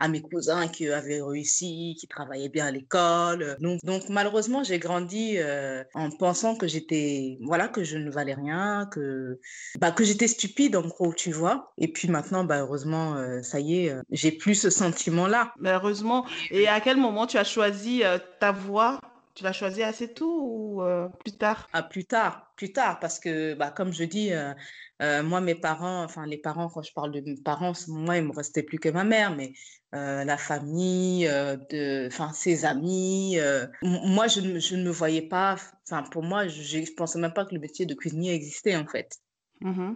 à 0.00 0.08
mes 0.08 0.20
cousins 0.20 0.68
qui 0.68 0.88
avaient 0.88 1.20
réussi, 1.20 1.96
qui 1.98 2.06
travaillaient 2.06 2.48
bien 2.48 2.66
à 2.66 2.70
l'école. 2.70 3.56
Donc, 3.60 3.80
donc, 3.84 4.08
malheureusement, 4.08 4.62
j'ai 4.64 4.78
grandi 4.78 5.34
euh, 5.38 5.84
en 5.94 6.10
pensant 6.10 6.56
que 6.56 6.66
j'étais, 6.66 7.38
voilà, 7.42 7.68
que 7.68 7.84
je 7.84 7.96
ne 7.96 8.10
valais 8.10 8.34
rien, 8.34 8.88
que, 8.90 9.40
bah, 9.78 9.92
que 9.92 10.04
j'étais 10.04 10.28
stupide, 10.28 10.76
en 10.76 10.86
gros, 10.86 11.12
tu 11.12 11.32
vois. 11.32 11.72
Et 11.78 11.88
puis 11.88 12.08
maintenant, 12.08 12.44
bah, 12.44 12.60
heureusement, 12.60 13.42
ça 13.42 13.60
y 13.60 13.86
est, 13.86 13.94
j'ai 14.10 14.32
plus 14.32 14.54
ce 14.54 14.70
sentiment-là. 14.70 15.54
Heureusement. 15.64 16.26
Et 16.50 16.68
à 16.68 16.80
quel 16.80 16.96
moment 16.96 17.26
tu 17.26 17.36
as 17.36 17.44
choisi 17.44 18.02
ta 18.18 18.52
voix 18.52 19.00
Tu 19.34 19.42
l'as 19.42 19.52
choisi 19.52 19.82
assez 19.82 20.14
tôt 20.14 20.40
ou 20.42 20.82
euh, 20.82 21.08
plus 21.24 21.36
tard? 21.36 21.68
Ah, 21.72 21.82
Plus 21.82 22.04
tard, 22.04 22.52
plus 22.56 22.72
tard, 22.72 23.00
parce 23.00 23.18
que, 23.18 23.54
bah, 23.54 23.72
comme 23.72 23.92
je 23.92 24.04
dis, 24.04 24.32
euh, 24.32 24.54
euh, 25.02 25.24
moi, 25.24 25.40
mes 25.40 25.56
parents, 25.56 26.04
enfin, 26.04 26.24
les 26.24 26.38
parents, 26.38 26.68
quand 26.68 26.82
je 26.82 26.92
parle 26.92 27.10
de 27.10 27.20
mes 27.20 27.36
parents, 27.42 27.72
moi, 27.88 28.16
il 28.16 28.24
me 28.24 28.32
restait 28.32 28.62
plus 28.62 28.78
que 28.78 28.88
ma 28.88 29.02
mère, 29.02 29.34
mais 29.34 29.52
la 29.92 30.36
famille, 30.36 31.24
de, 31.24 32.06
enfin, 32.06 32.32
ses 32.32 32.64
amis, 32.64 33.38
moi, 33.82 34.28
je, 34.28 34.58
je, 34.60 34.76
ne 34.76 34.84
me 34.84 34.90
voyais 34.90 35.22
pas, 35.22 35.56
enfin, 35.88 36.02
pour 36.10 36.22
moi, 36.22 36.46
je 36.46 36.78
ne 36.78 36.94
pensais 36.96 37.18
même 37.18 37.32
pas 37.32 37.44
que 37.44 37.54
le 37.54 37.60
métier 37.60 37.86
de 37.86 37.94
cuisinier 37.94 38.34
existait, 38.34 38.76
en 38.76 38.86
fait. 38.86 39.18
Mmh 39.60 39.94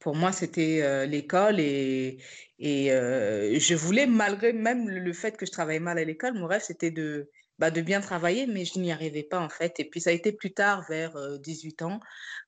pour 0.00 0.14
moi, 0.14 0.30
c'était 0.30 1.06
l'école 1.08 1.58
et, 1.58 2.18
et 2.60 2.88
je 3.58 3.74
voulais, 3.74 4.06
malgré 4.06 4.52
même 4.52 4.88
le 4.88 5.12
fait 5.12 5.36
que 5.36 5.44
je 5.44 5.50
travaillais 5.50 5.80
mal 5.80 5.98
à 5.98 6.04
l'école, 6.04 6.34
mon 6.34 6.46
rêve, 6.46 6.62
c'était 6.62 6.92
de, 6.92 7.28
bah, 7.58 7.70
de 7.70 7.80
bien 7.80 8.00
travailler, 8.00 8.46
mais 8.46 8.64
je 8.64 8.78
n'y 8.78 8.92
arrivais 8.92 9.22
pas 9.22 9.40
en 9.40 9.48
fait. 9.48 9.80
Et 9.80 9.84
puis 9.84 10.00
ça 10.00 10.10
a 10.10 10.12
été 10.12 10.32
plus 10.32 10.52
tard, 10.52 10.84
vers 10.88 11.38
18 11.38 11.82
ans, 11.82 12.00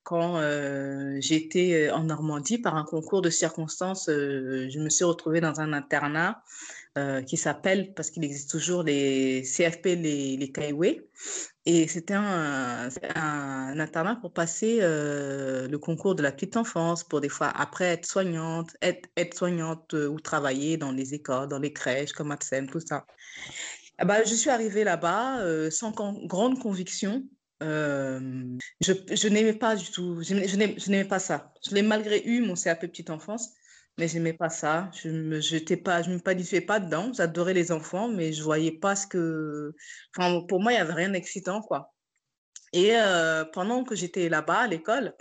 quand 0.02 0.40
j'étais 1.20 1.90
en 1.90 2.04
Normandie 2.04 2.58
par 2.58 2.76
un 2.76 2.84
concours 2.84 3.22
de 3.22 3.30
circonstances. 3.30 4.06
je 4.08 4.78
me 4.78 4.88
suis 4.88 5.04
retrouvée 5.04 5.40
dans 5.40 5.60
un 5.60 5.72
internat 5.72 6.42
qui 7.26 7.36
s'appelle, 7.36 7.92
parce 7.94 8.10
qu'il 8.10 8.24
existe 8.24 8.50
toujours, 8.50 8.82
les 8.82 9.42
CFP, 9.42 9.96
les, 9.96 10.36
les 10.36 10.52
Et 11.66 11.88
c'était 11.88 12.14
un, 12.14 12.88
un, 13.14 13.78
internat 13.78 14.16
pour 14.16 14.32
passer 14.32 14.78
le 14.80 15.76
concours 15.76 16.14
de 16.14 16.22
la 16.22 16.32
petite 16.32 16.56
enfance, 16.56 17.04
pour 17.04 17.20
des 17.20 17.28
fois 17.28 17.48
après 17.48 17.86
être 17.86 18.06
soignante, 18.06 18.76
être, 18.82 19.08
être 19.16 19.36
soignante 19.36 19.92
ou 19.92 20.20
travailler 20.20 20.76
dans 20.76 20.92
les 20.92 21.14
écoles, 21.14 21.48
dans 21.48 21.58
les 21.58 21.72
crèches 21.72 22.12
comme 22.12 22.30
Atsem, 22.30 22.68
tout 22.68 22.80
ça. 22.80 23.06
Bah, 24.04 24.24
je 24.24 24.34
suis 24.34 24.50
arrivée 24.50 24.84
là-bas 24.84 25.40
euh, 25.40 25.70
sans 25.70 25.90
grande 25.90 26.58
conviction. 26.58 27.24
Euh, 27.62 28.56
je, 28.80 29.28
n'aimais 29.28 29.52
pas 29.52 29.76
du 29.76 29.90
tout, 29.90 30.22
je, 30.22 30.34
n'aimais 30.90 31.04
pas 31.04 31.18
ça. 31.18 31.52
Je 31.68 31.74
l'ai 31.74 31.82
malgré 31.82 32.22
eu, 32.24 32.40
mon 32.40 32.54
CAP 32.54 32.80
petite 32.80 33.10
enfance, 33.10 33.50
mais 33.98 34.08
je 34.08 34.14
n'aimais 34.14 34.32
pas 34.32 34.48
ça. 34.48 34.90
Je 34.94 35.08
ne 35.08 35.22
me, 35.22 35.76
pas, 35.76 36.02
je 36.02 36.10
me 36.10 36.18
planifiais 36.18 36.62
pas 36.62 36.80
dedans. 36.80 37.12
J'adorais 37.12 37.52
les 37.52 37.72
enfants, 37.72 38.08
mais 38.08 38.32
je 38.32 38.42
voyais 38.42 38.72
pas 38.72 38.96
ce 38.96 39.06
que... 39.06 39.74
Enfin, 40.16 40.40
pour 40.48 40.60
moi, 40.60 40.72
il 40.72 40.76
n'y 40.76 40.80
avait 40.80 40.94
rien 40.94 41.10
d'excitant, 41.10 41.60
quoi. 41.60 41.92
Et 42.72 42.96
euh, 42.96 43.44
pendant 43.52 43.84
que 43.84 43.94
j'étais 43.94 44.28
là-bas 44.28 44.60
à 44.60 44.66
l'école, 44.66 45.14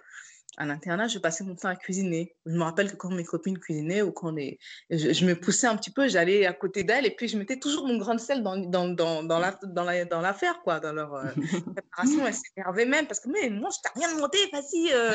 à 0.60 0.66
l'internat, 0.66 1.08
je 1.08 1.18
passais 1.20 1.44
mon 1.46 1.56
temps 1.56 1.70
à 1.70 1.76
cuisiner. 1.76 2.36
Je 2.46 2.52
me 2.52 2.64
rappelle 2.64 2.92
que 2.92 2.98
quand 2.98 3.10
mes 3.10 3.24
copines 3.24 3.58
cuisinaient 3.58 4.02
ou 4.02 4.12
quand 4.12 4.32
les... 4.32 4.60
je, 4.90 5.26
me 5.26 5.34
poussais 5.34 5.68
un 5.68 5.78
petit 5.78 5.90
peu, 5.90 6.10
j'allais 6.10 6.46
à 6.46 6.54
côté 6.54 6.84
d'elles 6.84 7.06
et 7.06 7.12
puis 7.16 7.30
je 7.30 7.38
mettais 7.38 7.58
toujours 7.58 7.88
mon 7.88 7.98
grain 7.98 8.16
de 8.16 8.20
sel 8.20 8.44
dans, 8.44 8.58
dans, 8.58 8.90
dans, 8.90 9.24
dans 9.24 9.40
l'affaire, 9.40 9.60
la, 9.74 10.06
dans, 10.06 10.22
dans 10.22 10.62
quoi, 10.62 10.80
dans 10.82 10.92
leur 10.92 11.14
euh, 11.16 11.32
préparation. 11.76 12.28
Elles 12.28 12.34
s'énervaient 12.34 12.86
même 12.86 13.08
parce 13.08 13.22
que, 13.22 13.30
mais 13.30 13.50
moi, 13.50 13.70
je 13.72 13.78
t'ai 13.82 14.00
rien 14.00 14.14
demandé, 14.14 14.38
vas-y, 14.52 14.92
euh, 14.94 15.14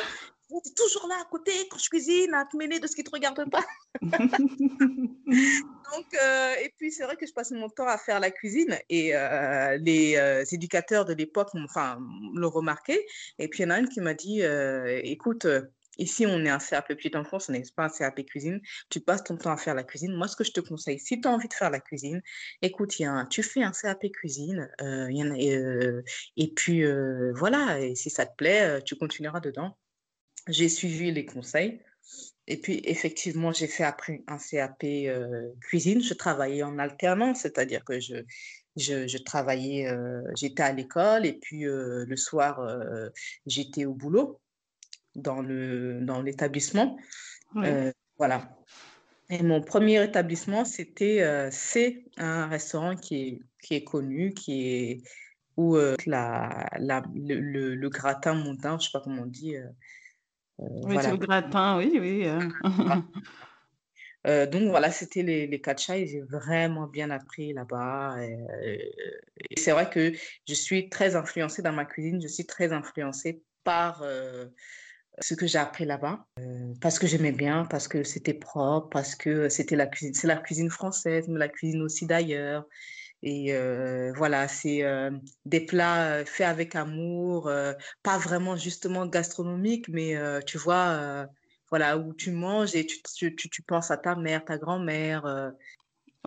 tu 0.61 0.70
es 0.70 0.75
toujours 0.75 1.06
là 1.08 1.16
à 1.20 1.25
côté 1.25 1.52
quand 1.70 1.78
je 1.78 1.88
cuisine, 1.88 2.34
à 2.34 2.44
te 2.44 2.56
mêler 2.56 2.80
de 2.80 2.87
ce 2.87 2.94
qui 2.94 3.02
ne 3.02 3.06
te 3.06 3.11
regarde 3.11 3.50
pas. 3.50 3.64
Donc, 4.02 6.14
euh, 6.23 6.54
et 6.62 6.73
puis 6.76 6.90
c'est 6.90 7.04
vrai 7.04 7.16
que 7.16 7.26
je 7.26 7.32
passais 7.32 7.54
mon 7.54 7.68
temps 7.68 7.87
à 7.87 7.99
faire 7.99 8.20
la 8.20 8.30
cuisine 8.30 8.78
et 8.88 9.14
euh, 9.14 9.76
les 9.78 10.16
euh, 10.16 10.44
éducateurs 10.50 11.04
de 11.04 11.14
l'époque 11.14 11.50
enfin, 11.54 11.99
l'ont 12.34 12.50
remarqué. 12.50 13.04
Et 13.38 13.49
puis 13.49 13.61
il 13.61 13.62
y 13.64 13.66
en 13.66 13.70
a 13.70 13.78
une 13.78 13.88
qui 13.88 14.00
m'a 14.00 14.14
dit 14.14 14.42
écoute, 15.02 15.46
Ici, 15.96 16.26
on 16.26 16.44
est 16.44 16.50
un 16.50 16.58
CAP 16.58 16.88
petite 16.88 17.14
enfance, 17.14 17.49
on 17.49 17.52
n'est 17.52 17.62
pas 17.76 17.84
un 17.84 17.88
CAP 17.88 18.26
cuisine. 18.26 18.61
Tu 18.90 18.99
passes 18.99 19.23
ton 19.23 19.37
temps 19.37 19.52
à 19.52 19.56
faire 19.56 19.76
la 19.76 19.84
cuisine. 19.84 20.12
Moi, 20.12 20.26
ce 20.26 20.34
que 20.34 20.42
je 20.42 20.50
te 20.50 20.58
conseille, 20.58 20.99
si 20.99 21.20
tu 21.20 21.28
as 21.28 21.30
envie 21.30 21.46
de 21.46 21.54
faire 21.54 21.70
la 21.70 21.78
cuisine, 21.78 22.20
écoute, 22.62 22.99
y 22.99 23.04
a 23.04 23.25
tu 23.30 23.44
fais 23.44 23.62
un 23.62 23.70
CAP 23.70 24.11
cuisine. 24.11 24.68
y 24.80 25.23
en 25.23 25.30
a, 25.30 25.37
et 25.38 26.52
puis, 26.56 26.84
voilà, 27.32 27.78
et 27.78 27.94
si 27.94 28.11
ça 28.11 28.26
te 28.26 28.34
plaît, 28.34 28.82
tu 28.82 28.96
continueras 28.96 29.38
dedans. 29.38 29.78
J'ai 30.48 30.68
suivi 30.68 31.10
les 31.12 31.24
conseils. 31.24 31.80
Et 32.46 32.58
puis, 32.58 32.82
effectivement, 32.84 33.52
j'ai 33.52 33.66
fait 33.66 33.84
après 33.84 34.22
un 34.26 34.36
CAP 34.36 34.84
euh, 34.84 35.48
cuisine. 35.62 36.02
Je 36.02 36.12
travaillais 36.14 36.62
en 36.62 36.78
alternance, 36.78 37.40
c'est-à-dire 37.40 37.82
que 37.84 38.00
je, 38.00 38.16
je, 38.76 39.18
travaillais, 39.18 39.88
euh, 39.88 40.20
j'étais 40.36 40.62
à 40.62 40.72
l'école 40.72 41.24
et 41.24 41.32
puis 41.34 41.66
euh, 41.66 42.04
le 42.06 42.16
soir, 42.16 42.60
j'étais 43.46 43.86
au 43.86 43.94
boulot 43.94 44.40
dans, 45.14 45.40
le, 45.40 46.00
dans 46.02 46.20
l'établissement. 46.20 46.98
voilà. 48.18 48.56
Et 49.30 49.42
mon 49.42 49.62
premier 49.62 50.04
établissement, 50.04 50.66
c'était, 50.66 51.48
c'est 51.50 52.04
un 52.18 52.46
restaurant 52.46 52.94
qui 52.94 53.16
est, 53.16 53.40
qui 53.62 53.74
est 53.76 53.84
connu, 53.84 54.34
qui 54.34 54.68
est 54.68 55.02
où 55.56 55.76
la, 56.04 56.68
la, 56.78 57.02
le, 57.14 57.74
le, 57.74 57.88
gratin 57.88 58.34
montant, 58.34 58.72
je 58.72 58.74
ne 58.74 58.80
sais 58.80 58.90
pas 58.92 59.00
comment 59.00 59.22
on 59.22 59.26
dit, 59.26 59.56
euh, 60.61 60.66
oui, 60.84 60.96
le 60.96 61.16
gratin, 61.16 61.78
oui, 61.78 61.99
oui. 62.00 62.26
Euh. 62.26 62.40
Euh, 64.26 64.46
donc 64.46 64.70
voilà, 64.70 64.90
c'était 64.90 65.23
les, 65.23 65.46
les 65.46 65.61
et 65.90 66.06
j'ai 66.06 66.23
vraiment 66.23 66.87
bien 66.87 67.11
appris 67.11 67.52
là-bas. 67.52 68.16
Et, 68.23 69.58
c'est 69.58 69.73
vrai 69.73 69.90
que 69.90 70.14
je 70.49 70.54
suis 70.54 70.88
très 70.88 71.14
influencée 71.14 71.61
dans 71.61 71.75
ma 71.75 71.84
cuisine, 71.84 72.23
je 72.23 72.28
suis 72.28 72.46
très 72.46 72.73
influencée 72.73 73.42
par 73.64 74.02
ce 75.20 75.34
que 75.34 75.46
j'ai 75.46 75.58
appris 75.58 75.84
là-bas, 75.84 76.26
parce 76.80 76.99
que 76.99 77.06
j'aimais 77.06 77.32
bien, 77.32 77.66
parce 77.66 77.87
que 77.87 78.02
c'était 78.02 78.32
propre, 78.32 78.88
parce 78.88 79.14
que 79.14 79.50
c'était 79.50 79.76
la 79.76 79.87
cuisine, 79.87 80.14
c'est 80.14 80.26
la 80.26 80.38
cuisine 80.38 80.70
française, 80.70 81.28
mais 81.28 81.38
la 81.38 81.50
cuisine 81.50 81.82
aussi 81.82 82.06
d'ailleurs. 82.06 82.66
Et 83.26 83.57
voilà, 84.16 84.49
c'est 84.49 84.83
des 85.47 85.61
plats 85.61 86.25
faits 86.26 86.47
avec 86.47 86.76
amour, 86.76 87.50
pas 88.02 88.19
vraiment 88.19 88.54
justement 88.54 89.07
gastronomiques, 89.07 89.88
mais 89.88 90.14
tu 90.45 90.59
vois, 90.59 91.26
voilà, 91.71 91.97
où 91.97 92.12
tu 92.12 92.31
manges 92.33 92.76
et 92.76 92.85
tu, 92.85 92.99
tu, 93.35 93.35
tu, 93.35 93.62
penses 93.62 93.90
à 93.90 93.97
ta 93.97 94.14
mère, 94.14 94.45
ta 94.45 94.59
grand-mère. 94.59 95.52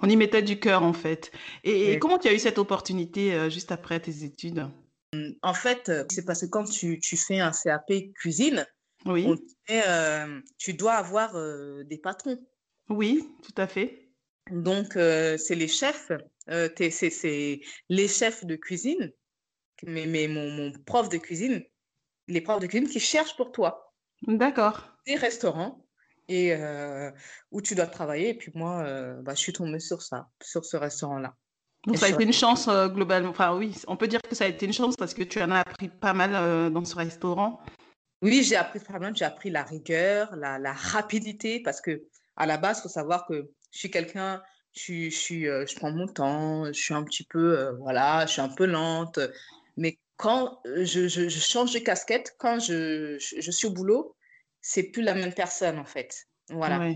On 0.02 0.10
y 0.10 0.16
mettait 0.16 0.42
du 0.42 0.60
cœur 0.60 0.82
en 0.82 0.94
fait. 0.94 1.32
Et, 1.64 2.00
comment 2.00 2.18
tu 2.18 2.30
as 2.30 2.34
eu 2.34 2.40
cette 2.40 2.58
opportunité 2.58 3.48
juste 3.52 3.72
après 3.72 4.00
tes 4.00 4.24
études? 4.24 4.68
Mmh, 5.14 5.34
En 5.44 5.54
fait, 5.54 5.92
c'est 6.10 6.26
parce 6.26 6.42
que 6.42 6.48
quand 6.48 6.66
tu, 6.66 7.00
tu 7.00 7.16
fais 7.16 7.40
un 7.40 7.52
CAP 7.52 7.92
cuisine, 8.16 8.66
oui. 9.06 9.28
tu 10.58 10.74
dois 10.74 10.94
avoir 10.94 11.36
des 11.86 12.00
patrons. 12.00 12.40
Oui, 12.90 13.30
tout 13.44 13.62
à 13.62 13.68
fait. 13.68 14.10
Donc, 14.50 14.94
c'est 14.94 15.56
les 15.56 15.68
chefs, 15.68 16.12
c'est 16.48 17.62
les 17.90 18.08
chefs 18.08 18.46
de 18.46 18.56
cuisine, 18.56 19.12
mais, 19.84 20.06
mais 20.06 20.28
mon, 20.28 20.50
mon, 20.50 20.72
prof 20.72 21.10
de 21.10 21.18
cuisine, 21.18 21.64
les 22.28 22.42
profs 22.42 22.60
de 22.60 22.68
cuisine 22.68 22.90
qui 22.90 23.00
cherchent 23.00 23.36
pour 23.36 23.52
toi. 23.52 23.94
D'accord. 24.24 24.98
Des 25.06 25.16
restaurants 25.16 25.86
et 26.28 26.54
où 27.52 27.62
tu 27.62 27.76
dois 27.76 27.88
travailler. 27.88 28.30
Et 28.30 28.34
puis 28.34 28.52
moi, 28.54 28.84
bah, 29.22 29.34
je 29.34 29.40
suis 29.40 29.54
tombée 29.54 29.80
sur 29.80 30.02
ça, 30.02 30.28
sur 30.42 30.66
ce 30.66 30.76
restaurant-là. 30.76 31.36
Donc, 31.86 31.98
ça 31.98 32.08
a 32.08 32.10
été 32.10 32.24
une 32.24 32.34
chance 32.34 32.68
globalement. 32.68 33.30
Enfin, 33.30 33.56
oui, 33.56 33.74
on 33.88 33.96
peut 33.96 34.08
dire 34.08 34.22
que 34.22 34.36
ça 34.36 34.44
a 34.44 34.48
été 34.48 34.66
une 34.66 34.74
chance 34.74 34.98
parce 34.98 35.14
que 35.14 35.24
tu 35.24 35.42
en 35.42 35.52
as 35.52 35.60
appris 35.60 35.88
pas 35.88 36.14
mal 36.14 36.72
dans 36.74 36.84
ce 36.84 36.96
restaurant. 36.96 37.62
Oui, 38.22 38.44
j'ai 38.44 38.56
appris 38.56 38.80
pas 38.80 39.00
mal. 39.00 39.16
J'ai 39.16 39.26
appris 39.26 39.50
la 39.50 39.64
rigueur, 39.64 40.36
la, 40.36 40.60
la 40.60 40.74
rapidité 40.74 41.62
parce 41.62 41.80
que 41.80 42.04
à 42.36 42.46
la 42.46 42.58
base, 42.58 42.80
il 42.80 42.82
faut 42.84 42.90
savoir 42.90 43.26
que 43.26 43.50
je 43.72 43.80
suis 43.80 43.92
quelqu'un, 43.92 44.42
je, 44.78 45.48
euh, 45.48 45.66
je 45.66 45.76
prends 45.76 45.92
mon 45.92 46.08
temps, 46.08 46.66
je 46.66 46.80
suis 46.80 46.94
un 46.94 47.04
petit 47.04 47.24
peu, 47.24 47.58
euh, 47.60 47.72
voilà, 47.80 48.26
je 48.26 48.34
suis 48.34 48.42
un 48.42 48.50
peu 48.50 48.66
lente. 48.66 49.20
Mais 49.76 49.98
quand 50.18 50.60
euh, 50.66 50.86
je, 50.86 51.08
je, 51.08 51.30
change 51.30 51.74
de 51.74 51.80
casquette, 51.80 52.36
quand 52.38 52.60
je, 52.60 53.18
je, 53.20 53.52
suis 53.52 53.68
au 53.68 53.72
boulot, 53.72 54.16
c'est 54.62 54.84
plus 54.84 55.02
la 55.02 55.14
même 55.14 55.34
personne 55.34 55.80
en 55.80 55.86
fait. 55.86 56.28
Voilà. 56.50 56.92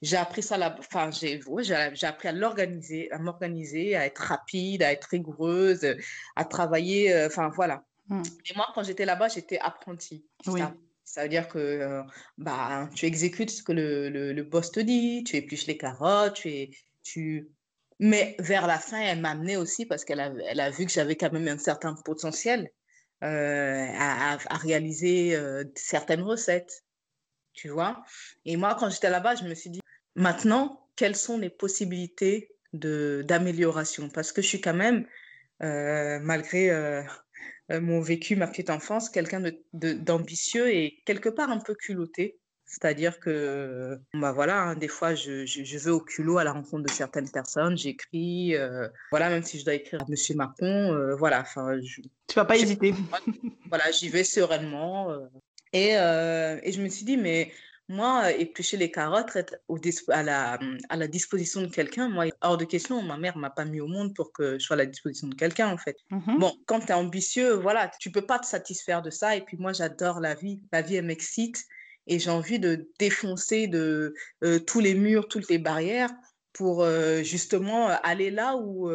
j'ai 0.00 0.16
appris 0.16 0.42
ça, 0.42 0.76
enfin, 0.78 1.10
j'ai 1.10 1.40
j'ai 1.62 2.06
appris 2.06 2.28
à 2.28 2.32
l'organiser, 2.32 3.10
à 3.12 3.18
m'organiser, 3.18 3.96
à 3.96 4.06
être 4.06 4.18
rapide, 4.18 4.82
à 4.82 4.92
être 4.92 5.04
rigoureuse, 5.04 5.86
à 6.36 6.44
travailler, 6.44 7.24
enfin 7.26 7.50
voilà. 7.50 7.84
Mmh. 8.08 8.22
Et 8.50 8.54
moi, 8.56 8.66
quand 8.74 8.82
j'étais 8.82 9.04
là-bas, 9.04 9.28
j'étais 9.28 9.58
apprentie. 9.58 10.24
Oui. 10.46 10.62
Ça 11.04 11.22
veut 11.22 11.28
dire 11.28 11.48
que 11.48 11.58
euh, 11.58 12.02
bah, 12.38 12.88
tu 12.94 13.06
exécutes 13.06 13.50
ce 13.50 13.62
que 13.62 13.72
le, 13.72 14.08
le, 14.08 14.42
boss 14.42 14.72
te 14.72 14.80
dit, 14.80 15.22
tu 15.24 15.36
épluches 15.36 15.66
les 15.66 15.76
carottes, 15.76 16.34
tu, 16.34 16.68
tu... 17.02 17.50
Mais 18.00 18.34
vers 18.38 18.66
la 18.66 18.78
fin, 18.78 19.00
elle 19.00 19.20
m'a 19.20 19.30
amené 19.30 19.56
aussi 19.56 19.86
parce 19.86 20.04
qu'elle 20.04 20.20
a, 20.20 20.32
elle 20.48 20.60
a 20.60 20.70
vu 20.70 20.86
que 20.86 20.92
j'avais 20.92 21.14
quand 21.14 21.32
même 21.32 21.46
un 21.46 21.58
certain 21.58 21.94
potentiel 22.04 22.70
euh, 23.22 23.86
à, 23.98 24.32
à, 24.32 24.56
réaliser 24.56 25.36
euh, 25.36 25.64
certaines 25.76 26.22
recettes, 26.22 26.84
tu 27.52 27.68
vois. 27.68 28.02
Et 28.44 28.56
moi, 28.56 28.74
quand 28.78 28.90
j'étais 28.90 29.10
là-bas, 29.10 29.36
je 29.36 29.44
me 29.44 29.54
suis 29.54 29.70
dit, 29.70 29.80
maintenant, 30.16 30.88
quelles 30.96 31.16
sont 31.16 31.38
les 31.38 31.50
possibilités 31.50 32.50
d'amélioration? 32.72 34.08
Parce 34.08 34.32
que 34.32 34.42
je 34.42 34.48
suis 34.48 34.60
quand 34.60 34.74
même, 34.74 35.06
malgré 35.60 37.04
m'ont 37.70 38.00
vécu 38.00 38.36
ma 38.36 38.46
petite 38.46 38.70
enfance, 38.70 39.08
quelqu'un 39.08 39.42
d'ambitieux 39.72 40.66
de, 40.66 40.70
et 40.70 41.02
quelque 41.04 41.28
part 41.28 41.50
un 41.50 41.58
peu 41.58 41.74
culotté. 41.74 42.38
C'est-à-dire 42.66 43.20
que, 43.20 43.98
bah 44.14 44.32
voilà, 44.32 44.62
hein, 44.62 44.74
des 44.74 44.88
fois, 44.88 45.14
je, 45.14 45.44
je, 45.44 45.78
vais 45.78 45.90
au 45.90 46.00
culot 46.00 46.38
à 46.38 46.44
la 46.44 46.52
rencontre 46.52 46.82
de 46.82 46.90
certaines 46.90 47.30
personnes, 47.30 47.76
j'écris, 47.76 48.56
euh, 48.56 48.88
voilà, 49.10 49.28
même 49.28 49.42
si 49.42 49.60
je 49.60 49.64
dois 49.64 49.74
écrire 49.74 50.02
à 50.02 50.06
Monsieur 50.08 50.34
Macron, 50.34 50.92
euh, 50.92 51.14
voilà. 51.14 51.42
Enfin, 51.42 51.78
je, 51.82 52.00
tu 52.00 52.34
vas 52.34 52.44
pas 52.44 52.56
hésiter. 52.56 52.94
Voilà, 53.68 53.90
j'y 53.90 54.08
vais 54.08 54.24
sereinement. 54.24 55.10
Euh. 55.10 55.26
et, 55.72 55.90
et 55.90 56.72
je 56.72 56.82
me 56.82 56.88
suis 56.88 57.04
dit, 57.04 57.16
mais 57.16 57.52
moi, 57.88 58.32
éplucher 58.32 58.76
les 58.76 58.90
carottes, 58.90 59.36
être 59.36 59.56
au 59.68 59.78
à, 60.08 60.22
la, 60.22 60.58
à 60.88 60.96
la 60.96 61.06
disposition 61.06 61.60
de 61.60 61.66
quelqu'un, 61.66 62.08
moi, 62.08 62.24
hors 62.40 62.56
de 62.56 62.64
question, 62.64 63.02
ma 63.02 63.18
mère 63.18 63.36
m'a 63.36 63.50
pas 63.50 63.66
mis 63.66 63.80
au 63.80 63.86
monde 63.86 64.14
pour 64.14 64.32
que 64.32 64.58
je 64.58 64.64
sois 64.64 64.74
à 64.74 64.78
la 64.78 64.86
disposition 64.86 65.28
de 65.28 65.34
quelqu'un, 65.34 65.68
en 65.68 65.76
fait. 65.76 65.96
Mmh 66.10 66.38
bon, 66.38 66.52
quand 66.66 66.80
tu 66.80 66.88
es 66.88 66.92
ambitieux, 66.92 67.52
voilà, 67.52 67.90
tu 68.00 68.10
peux 68.10 68.24
pas 68.24 68.38
te 68.38 68.46
satisfaire 68.46 69.02
de 69.02 69.10
ça. 69.10 69.36
Et 69.36 69.42
puis 69.42 69.58
moi, 69.58 69.72
j'adore 69.72 70.20
la 70.20 70.34
vie. 70.34 70.60
La 70.72 70.80
vie, 70.80 70.96
elle 70.96 71.04
m'excite. 71.04 71.62
Et 72.06 72.18
j'ai 72.18 72.30
envie 72.30 72.58
de 72.58 72.88
défoncer 72.98 73.66
de, 73.66 74.14
tous 74.66 74.80
les 74.80 74.94
murs, 74.94 75.28
toutes 75.28 75.48
les 75.48 75.58
barrières 75.58 76.10
pour 76.54 76.86
justement 77.22 77.88
aller 78.02 78.30
là 78.30 78.56
où 78.56 78.90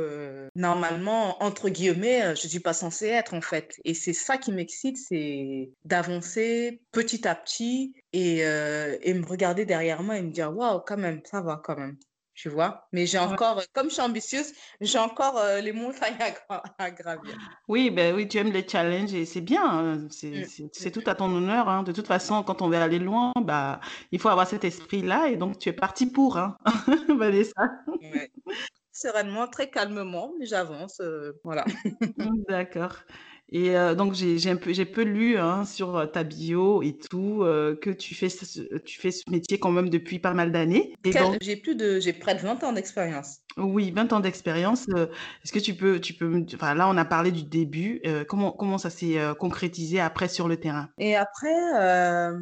normalement, 0.55 1.41
entre 1.43 1.69
guillemets, 1.69 2.35
je 2.35 2.45
ne 2.45 2.49
suis 2.49 2.59
pas 2.59 2.73
censée 2.73 3.07
être 3.07 3.33
en 3.35 3.41
fait. 3.41 3.75
Et 3.85 3.93
c'est 3.93 4.13
ça 4.13 4.37
qui 4.37 4.51
m'excite, 4.51 4.97
c'est 4.97 5.69
d'avancer 5.85 6.81
petit 6.91 7.27
à 7.27 7.35
petit 7.35 7.93
et, 8.13 8.39
et 8.39 9.13
me 9.13 9.25
regarder 9.25 9.65
derrière 9.65 10.01
moi 10.01 10.17
et 10.17 10.23
me 10.23 10.31
dire, 10.31 10.55
waouh, 10.55 10.81
quand 10.87 10.97
même, 10.97 11.21
ça 11.25 11.41
va 11.41 11.61
quand 11.63 11.77
même 11.77 11.97
tu 12.39 12.47
vois. 12.47 12.87
Mais 12.93 13.05
j'ai 13.05 13.17
encore, 13.17 13.61
comme 13.73 13.89
je 13.89 13.95
suis 13.95 14.01
ambitieuse, 14.01 14.53
j'ai 14.79 14.97
encore 14.97 15.37
euh, 15.37 15.59
les 15.59 15.73
montagnes 15.73 16.15
à, 16.77 16.91
gravir. 16.91 17.37
Oui, 17.67 17.91
ben 17.91 18.15
oui, 18.15 18.29
tu 18.29 18.37
aimes 18.37 18.53
les 18.53 18.65
challenges 18.65 19.13
et 19.13 19.25
c'est 19.25 19.41
bien. 19.41 19.65
Hein. 19.65 19.95
Mmh, 20.23 20.69
c'est 20.71 20.91
tout 20.91 21.03
à 21.05 21.15
ton 21.15 21.25
honneur. 21.35 21.67
Hein. 21.67 21.83
De 21.83 21.91
toute 21.91 22.07
façon, 22.07 22.41
quand 22.43 22.61
on 22.61 22.69
veut 22.69 22.77
aller 22.77 22.99
loin, 22.99 23.33
bah, 23.41 23.81
il 24.13 24.19
faut 24.19 24.29
avoir 24.29 24.47
cet 24.47 24.63
esprit-là 24.63 25.27
et 25.27 25.35
donc 25.35 25.59
tu 25.59 25.67
es 25.67 25.73
parti 25.73 26.05
pour, 26.05 26.37
hein, 26.37 26.57
Vanessa. 27.09 27.61
Sereinement, 28.93 29.47
très 29.47 29.69
calmement, 29.69 30.31
mais 30.39 30.45
j'avance. 30.45 31.01
Euh, 31.01 31.33
voilà. 31.43 31.65
D'accord. 32.47 32.95
Et 33.51 33.75
euh, 33.75 33.95
donc, 33.95 34.13
j'ai 34.13 34.37
peu, 34.55 34.71
peu 34.85 35.01
lu 35.01 35.37
hein, 35.37 35.65
sur 35.65 35.97
euh, 35.97 36.05
ta 36.05 36.23
bio 36.23 36.83
et 36.83 36.97
tout 36.97 37.43
euh, 37.43 37.75
que 37.75 37.89
tu 37.89 38.13
fais, 38.13 38.29
ce, 38.29 38.61
tu 38.79 38.99
fais 38.99 39.11
ce 39.11 39.29
métier 39.29 39.59
quand 39.59 39.71
même 39.71 39.89
depuis 39.89 40.19
pas 40.19 40.33
mal 40.33 40.51
d'années. 40.51 40.93
J'ai 41.41 41.55
plus 41.55 41.75
de, 41.75 41.99
j'ai 41.99 42.13
près 42.13 42.35
de 42.35 42.41
20 42.41 42.63
ans 42.63 42.73
d'expérience. 42.73 43.39
Oui, 43.57 43.91
20 43.91 44.13
ans 44.13 44.19
d'expérience. 44.19 44.87
Est-ce 45.43 45.51
que 45.51 45.59
tu 45.59 45.73
peux, 45.73 45.99
tu 45.99 46.13
peux, 46.13 46.45
enfin 46.53 46.75
là, 46.75 46.87
on 46.87 46.97
a 46.97 47.05
parlé 47.05 47.31
du 47.31 47.43
début. 47.43 48.01
comment, 48.27 48.51
comment 48.51 48.77
ça 48.77 48.89
s'est 48.89 49.17
concrétisé 49.37 49.99
après 49.99 50.29
sur 50.29 50.47
le 50.47 50.57
terrain? 50.57 50.89
Et 50.97 51.15
après, 51.15 51.53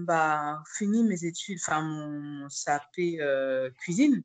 bah, 0.06 0.62
fini 0.78 1.04
mes 1.04 1.24
études, 1.24 1.58
enfin 1.66 1.82
mon 1.82 2.48
SAP 2.50 2.98
cuisine. 3.80 4.22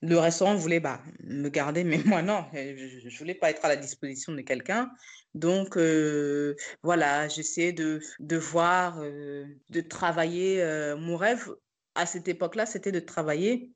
Le 0.00 0.18
restaurant 0.18 0.54
voulait 0.54 0.80
bah, 0.80 1.00
me 1.24 1.48
garder, 1.48 1.84
mais 1.84 1.98
moi 2.04 2.22
non, 2.22 2.44
je 2.52 3.04
ne 3.04 3.18
voulais 3.18 3.34
pas 3.34 3.50
être 3.50 3.64
à 3.64 3.68
la 3.68 3.76
disposition 3.76 4.32
de 4.32 4.40
quelqu'un. 4.40 4.90
Donc, 5.34 5.76
euh, 5.76 6.56
voilà, 6.82 7.28
j'essayais 7.28 7.72
de, 7.72 8.00
voir, 8.36 9.00
euh, 9.00 9.46
de 9.70 9.80
travailler. 9.80 10.62
Euh, 10.62 10.96
mon 10.96 11.16
rêve, 11.16 11.48
à 11.94 12.06
cette 12.06 12.28
époque-là, 12.28 12.66
c'était 12.66 12.92
de 12.92 13.00
travailler 13.00 13.70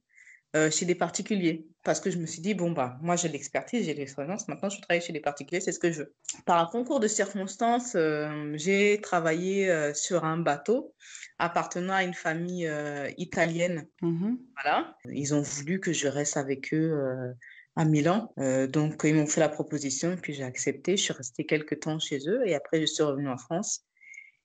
chez 0.70 0.86
des 0.86 0.94
particuliers. 0.94 1.66
Parce 1.84 2.00
que 2.00 2.10
je 2.10 2.16
me 2.16 2.24
suis 2.24 2.40
dit, 2.40 2.54
bon, 2.54 2.70
bah, 2.70 2.96
moi, 3.02 3.14
j'ai 3.14 3.28
l'expertise, 3.28 3.84
j'ai 3.84 3.92
l'expérience, 3.92 4.48
maintenant, 4.48 4.70
je 4.70 4.80
travaille 4.80 5.02
chez 5.02 5.12
des 5.12 5.20
particuliers, 5.20 5.60
c'est 5.60 5.72
ce 5.72 5.78
que 5.78 5.92
je 5.92 5.98
veux. 5.98 6.14
Par 6.46 6.58
un 6.58 6.66
concours 6.66 6.98
de 6.98 7.08
circonstances, 7.08 7.94
j'ai 8.54 8.98
travaillé 9.02 9.92
sur 9.94 10.24
un 10.24 10.38
bateau 10.38 10.94
appartenant 11.38 11.92
à 11.92 12.04
une 12.04 12.14
famille 12.14 12.70
italienne. 13.18 13.86
Mmh 14.00 14.36
voilà. 14.62 14.96
Ils 15.12 15.34
ont 15.34 15.42
voulu 15.42 15.78
que 15.78 15.92
je 15.92 16.08
reste 16.08 16.38
avec 16.38 16.72
eux 16.72 17.34
à 17.76 17.84
Milan. 17.84 18.32
Euh, 18.38 18.66
donc, 18.66 19.02
ils 19.04 19.14
m'ont 19.14 19.26
fait 19.26 19.40
la 19.40 19.50
proposition 19.50 20.16
puis 20.20 20.32
j'ai 20.32 20.42
accepté. 20.42 20.96
Je 20.96 21.02
suis 21.02 21.12
restée 21.12 21.44
quelques 21.44 21.80
temps 21.80 21.98
chez 21.98 22.18
eux 22.26 22.46
et 22.46 22.54
après, 22.54 22.80
je 22.80 22.86
suis 22.86 23.02
revenue 23.02 23.28
en 23.28 23.36
France. 23.36 23.84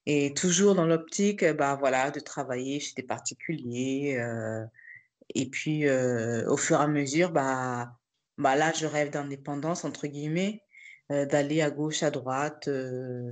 Et 0.04 0.34
toujours 0.34 0.74
dans 0.74 0.86
l'optique 0.86 1.44
bah, 1.44 1.76
voilà, 1.78 2.10
de 2.10 2.20
travailler 2.20 2.78
chez 2.78 2.92
des 2.94 3.02
particuliers. 3.02 4.16
Euh, 4.18 4.62
et 5.34 5.48
puis, 5.48 5.86
euh, 5.86 6.48
au 6.48 6.56
fur 6.56 6.80
et 6.80 6.84
à 6.84 6.88
mesure, 6.88 7.30
bah, 7.32 7.98
bah 8.38 8.56
là, 8.56 8.72
je 8.72 8.86
rêve 8.86 9.10
d'indépendance, 9.10 9.84
entre 9.84 10.06
guillemets, 10.06 10.62
d'aller 11.10 11.60
à 11.60 11.70
gauche, 11.70 12.02
à 12.02 12.10
droite, 12.10 12.70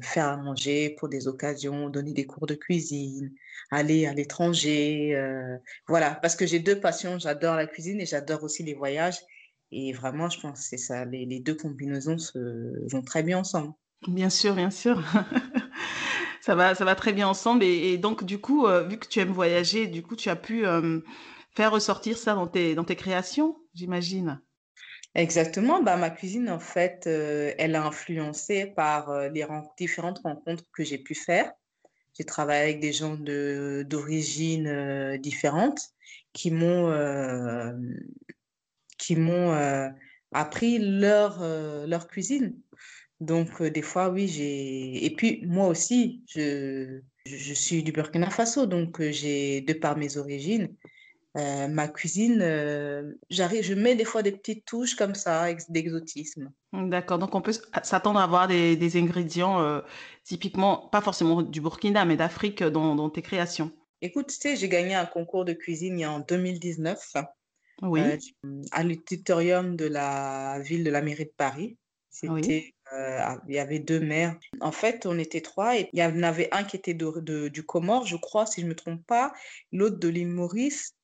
faire 0.02 0.28
à 0.28 0.37
manger 0.37 0.97
pour 0.99 1.09
des 1.09 1.28
occasions, 1.28 1.88
donner 1.88 2.12
des 2.12 2.26
cours 2.26 2.47
de 2.47 2.54
cuisine, 2.54 3.33
aller 3.71 4.07
à 4.07 4.12
l'étranger. 4.12 5.19
voilà, 5.88 6.14
parce 6.16 6.37
que 6.37 6.46
j'ai 6.46 6.59
deux 6.59 6.79
passions. 6.79 7.18
J'adore 7.18 7.57
la 7.57 7.66
cuisine 7.66 7.98
et 8.01 8.05
j'adore 8.07 8.44
aussi 8.44 8.64
les 8.64 8.74
voyages. 8.74 9.18
Et 9.72 9.94
vraiment, 9.94 10.29
je 10.29 10.40
pense 10.40 10.68
que 10.68 10.77
ça, 10.77 11.07
les, 11.07 11.24
les, 11.24 11.40
deux 11.40 11.55
combinaisons 11.55 12.16
vont 12.90 13.03
très 13.03 13.22
bien 13.22 13.38
ensemble. 13.38 13.72
Bien 14.09 14.31
sûr, 14.31 14.55
bien 14.55 14.70
sûr. 14.70 15.03
ça, 16.40 16.55
va, 16.55 16.74
ça 16.74 16.85
va 16.85 16.94
très 16.94 17.12
bien 17.12 17.29
ensemble. 17.29 17.62
Et, 17.64 17.98
donc, 17.98 18.24
du 18.24 18.38
coup, 18.38 18.66
euh, 18.66 18.87
vu 18.87 18.98
que 18.98 19.07
tu 19.07 19.20
aimes 19.20 19.33
voyager, 19.33 19.87
du 19.87 20.03
coup, 20.03 20.16
tu 20.16 20.31
as 20.31 20.37
pu 20.37 20.66
euh, 20.66 21.01
faire 21.54 21.72
ressortir 21.72 22.16
ça 22.16 22.34
dans 22.34 22.46
tes, 22.46 22.74
dans 22.74 22.84
tes 22.84 22.96
créations, 22.96 23.56
j'imagine. 23.74 24.40
Exactement. 25.14 25.82
Bah, 25.82 25.96
ma 25.96 26.10
cuisine, 26.10 26.48
en 26.50 26.60
fait, 26.60 27.04
euh, 27.06 27.52
elle 27.58 27.74
a 27.74 27.84
influencé 27.84 28.66
par 28.66 29.30
les 29.30 29.44
différentes 29.76 30.20
rencontres 30.20 30.64
que 30.72 30.84
j'ai 30.84 30.98
pu 30.98 31.14
faire. 31.14 31.52
J'ai 32.16 32.24
travaillé 32.24 32.62
avec 32.62 32.80
des 32.80 32.92
gens 32.92 33.16
d'origine 33.16 35.16
différentes 35.18 35.80
qui 36.32 36.50
m'ont 36.50 36.90
qui 39.00 39.16
m'ont 39.16 39.52
euh, 39.52 39.88
appris 40.32 40.78
leur, 40.78 41.42
euh, 41.42 41.86
leur 41.86 42.06
cuisine. 42.06 42.54
Donc, 43.18 43.60
euh, 43.60 43.70
des 43.70 43.82
fois, 43.82 44.10
oui, 44.10 44.28
j'ai. 44.28 45.04
Et 45.04 45.16
puis, 45.16 45.42
moi 45.46 45.66
aussi, 45.66 46.22
je, 46.28 47.00
je 47.26 47.54
suis 47.54 47.82
du 47.82 47.92
Burkina 47.92 48.30
Faso, 48.30 48.66
donc 48.66 49.02
j'ai, 49.10 49.62
de 49.62 49.72
par 49.72 49.96
mes 49.96 50.16
origines, 50.16 50.74
ma 51.35 51.88
cuisine, 51.88 52.40
j'arrive, 53.31 53.62
je 53.62 53.75
mets 53.75 53.95
des 53.95 54.05
fois 54.05 54.23
des 54.23 54.33
petites 54.33 54.64
touches 54.64 54.95
comme 54.95 55.14
ça, 55.14 55.47
d'exotisme. 55.69 56.51
D'accord, 56.73 57.19
donc 57.19 57.35
on 57.35 57.40
peut 57.40 57.53
s'attendre 57.83 58.19
à 58.19 58.25
avoir 58.25 58.49
des, 58.49 58.77
des 58.77 58.97
ingrédients 58.97 59.83
typiquement, 60.25 60.88
pas 60.88 61.01
forcément 61.01 61.43
du 61.43 61.61
Burkina, 61.61 62.05
mais 62.05 62.16
d'Afrique 62.16 62.62
dans, 62.62 62.95
dans, 62.95 63.11
tes 63.11 63.23
créations. 63.23 63.71
Écoute, 64.03 64.29
tu 64.29 64.35
sais, 64.35 64.57
j'ai 64.57 64.69
gagné 64.69 64.95
un 64.95 65.07
concours 65.07 65.45
de 65.45 65.53
cuisine 65.53 66.05
en 66.07 66.21
2019 66.21 67.16
oui. 67.83 68.01
Euh, 68.01 68.62
à 68.73 68.83
l'auditorium 68.83 69.77
de 69.77 69.87
la 69.87 70.59
ville 70.61 70.85
de 70.85 70.90
la 70.90 71.03
mairie 71.03 71.25
de 71.25 71.33
Paris. 71.37 71.77
C'était, 72.11 72.75
euh, 72.93 73.21
il 73.49 73.55
y 73.55 73.59
avait 73.59 73.79
deux 73.79 74.01
maires. 74.01 74.37
En 74.61 74.73
fait, 74.73 75.07
on 75.07 75.19
était 75.19 75.40
trois 75.40 75.79
et 75.79 75.88
il 75.93 75.99
y 75.99 76.05
en 76.05 76.23
avait 76.23 76.49
un 76.53 76.64
qui 76.64 76.77
était 76.77 76.95
de, 76.95 77.49
du 77.49 77.62
Comore, 77.62 78.07
je 78.07 78.16
crois, 78.16 78.47
si 78.47 78.61
je 78.61 78.66
ne 78.66 78.71
me 78.71 78.75
trompe 78.75 79.07
pas, 79.07 79.33
l'autre 79.73 79.99
de 79.99 80.09
l'île 80.09 80.29
Maurice. 80.29 80.95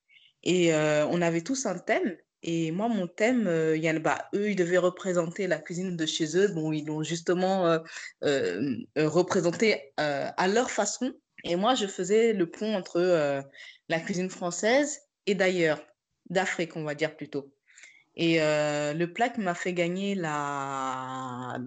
Et 0.47 0.73
euh, 0.73 1.07
on 1.09 1.21
avait 1.21 1.43
tous 1.43 1.67
un 1.67 1.79
thème. 1.79 2.17
Et 2.43 2.71
moi, 2.71 2.89
mon 2.89 3.09
thème, 3.09 3.51
il 3.75 3.85
y 3.85 3.99
bah, 3.99 4.29
eux, 4.35 4.51
ils 4.51 4.57
devaient 4.57 4.79
représenter 4.79 5.47
la 5.49 5.59
cuisine 5.59 5.97
de 5.97 6.07
chez 6.07 6.39
eux. 6.39 6.49
Bon, 6.49 6.71
ils 6.73 6.87
l'ont 6.87 7.03
justement 7.03 7.81
représenté 8.23 9.93
à 9.97 10.47
leur 10.47 10.71
façon. 10.71 11.13
Et 11.43 11.57
moi, 11.57 11.75
je 11.75 11.87
faisais 11.89 12.35
le 12.35 12.49
pont 12.49 12.75
entre 12.75 13.43
la 13.89 14.01
cuisine 14.01 14.31
française 14.31 15.01
et 15.27 15.35
d'ailleurs 15.35 15.81
d'Afrique, 16.31 16.77
on 16.77 16.85
va 16.85 16.95
dire 16.95 17.17
plutôt. 17.17 17.53
Et 18.17 18.41
euh, 18.41 18.95
le 18.95 19.13
plat 19.13 19.29
qui 19.29 19.41
m'a 19.41 19.55
fait 19.55 19.75
gagner 19.75 20.15
la, 20.15 21.59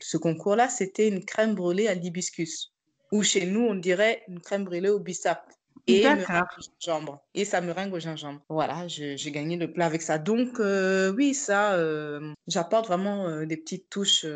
ce 0.00 0.16
concours-là, 0.16 0.68
c'était 0.68 1.08
une 1.08 1.24
crème 1.24 1.54
brûlée 1.54 1.86
à 1.86 1.94
l'hibiscus. 1.94 2.72
Ou 3.12 3.22
chez 3.22 3.46
nous, 3.46 3.60
on 3.60 3.74
dirait 3.74 4.22
une 4.28 4.40
crème 4.40 4.64
brûlée 4.64 4.88
au 4.88 4.98
bissap 4.98 5.52
et 5.88 6.02
gingembre. 6.02 7.22
Et 7.34 7.44
ça 7.44 7.60
me 7.60 7.72
ringue 7.72 7.94
au 7.94 7.98
gingembre. 7.98 8.40
Voilà, 8.48 8.86
j'ai 8.88 9.30
gagné 9.30 9.56
le 9.56 9.72
plat 9.72 9.86
avec 9.86 10.02
ça. 10.02 10.18
Donc, 10.18 10.60
euh, 10.60 11.12
oui, 11.14 11.34
ça, 11.34 11.72
euh, 11.74 12.32
j'apporte 12.46 12.86
vraiment 12.86 13.26
euh, 13.26 13.46
des 13.46 13.56
petites 13.56 13.88
touches 13.88 14.26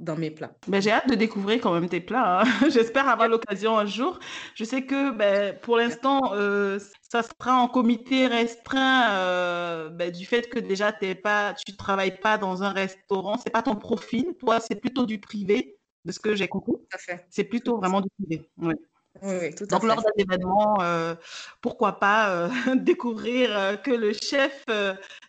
dans 0.00 0.16
mes 0.16 0.30
plats. 0.30 0.52
Ben, 0.68 0.80
j'ai 0.82 0.90
hâte 0.90 1.08
de 1.08 1.14
découvrir 1.14 1.60
quand 1.60 1.72
même 1.72 1.88
tes 1.88 2.00
plats. 2.00 2.42
Hein. 2.42 2.44
J'espère 2.70 3.08
avoir 3.08 3.28
l'occasion 3.28 3.78
un 3.78 3.86
jour. 3.86 4.18
Je 4.54 4.64
sais 4.64 4.84
que 4.84 5.12
ben, 5.12 5.58
pour 5.60 5.76
l'instant, 5.76 6.20
ça 7.10 7.22
sera 7.22 7.56
en 7.56 7.68
comité 7.68 8.26
restreint 8.26 9.88
ben, 9.90 10.10
du 10.10 10.26
fait 10.26 10.48
que 10.48 10.58
déjà 10.58 10.92
pas, 11.22 11.54
tu 11.54 11.72
ne 11.72 11.76
travailles 11.76 12.18
pas 12.18 12.38
dans 12.38 12.62
un 12.62 12.70
restaurant. 12.70 13.38
Ce 13.38 13.44
n'est 13.46 13.52
pas 13.52 13.62
ton 13.62 13.76
profil. 13.76 14.26
Toi, 14.38 14.60
c'est 14.60 14.76
plutôt 14.76 15.06
du 15.06 15.18
privé, 15.18 15.78
de 16.04 16.12
ce 16.12 16.20
que 16.20 16.34
j'ai 16.34 16.48
compris. 16.48 16.74
C'est 17.30 17.44
plutôt 17.44 17.78
vraiment 17.78 18.00
du 18.00 18.08
privé. 18.18 18.48
Oui. 19.20 19.34
Oui, 19.40 19.54
tout 19.54 19.64
à 19.64 19.66
Donc, 19.66 19.82
lors 19.84 20.02
d'un 20.02 20.10
événement, 20.16 20.80
euh, 20.80 21.14
pourquoi 21.60 21.98
pas 21.98 22.30
euh, 22.30 22.48
découvrir 22.76 23.56
euh, 23.56 23.76
que 23.76 23.90
le 23.90 24.12
chef 24.12 24.64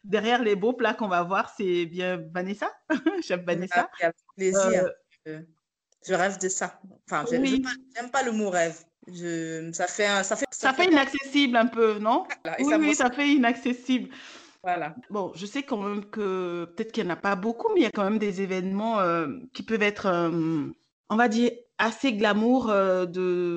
derrière 0.04 0.41
les 0.41 0.56
beaux 0.56 0.74
plats 0.74 0.93
qu'on 0.93 1.10
va 1.10 1.24
voir, 1.24 1.54
c'est 1.56 1.86
bien 1.86 2.22
Vanessa, 2.34 2.72
chef 3.22 3.43
Vanessa. 3.43 3.89
Avec 4.02 4.15
plaisir. 4.36 4.89
je 5.26 6.13
rêve 6.13 6.39
de 6.39 6.50
ça. 6.50 6.80
Enfin, 7.10 7.26
je 7.30 7.36
n'aime 7.36 8.12
pas 8.12 8.24
le 8.24 8.32
mot 8.32 8.50
rêve. 8.50 8.80
Je, 9.08 9.69
ça 9.74 9.88
fait, 9.88 10.24
ça 10.24 10.38
fait, 10.38 10.46
ça, 10.50 10.74
fait, 10.74 10.86
inaccessible 10.86 11.58
un 11.58 11.65
peu, 11.65 12.00
non? 12.00 12.26
Oui, 12.58 12.65
ça 12.69 12.78
oui, 12.78 12.96
ça 12.96 13.12
fait 13.12 13.28
inaccessible. 13.28 14.10
Voilà. 14.63 14.96
Bon, 15.10 15.34
je 15.36 15.46
sais 15.46 15.63
quand 15.63 15.76
même 15.76 16.06
que 16.06 16.63
peut-être 16.74 16.93
qu'il 16.93 17.04
n'y 17.04 17.12
en 17.12 17.13
a 17.13 17.17
pas 17.17 17.36
beaucoup, 17.36 17.67
mais 17.74 17.82
il 17.82 17.84
y 17.84 17.88
a 17.88 17.91
quand 17.91 18.06
même 18.06 18.17
des 18.17 18.41
événements 18.41 19.00
qui 19.52 19.62
peuvent 19.63 19.84
être, 19.84 20.32
on 21.10 21.15
va 21.17 21.28
dire, 21.28 21.52
assez 21.78 22.14
glamour 22.14 22.70
euh, 22.70 23.06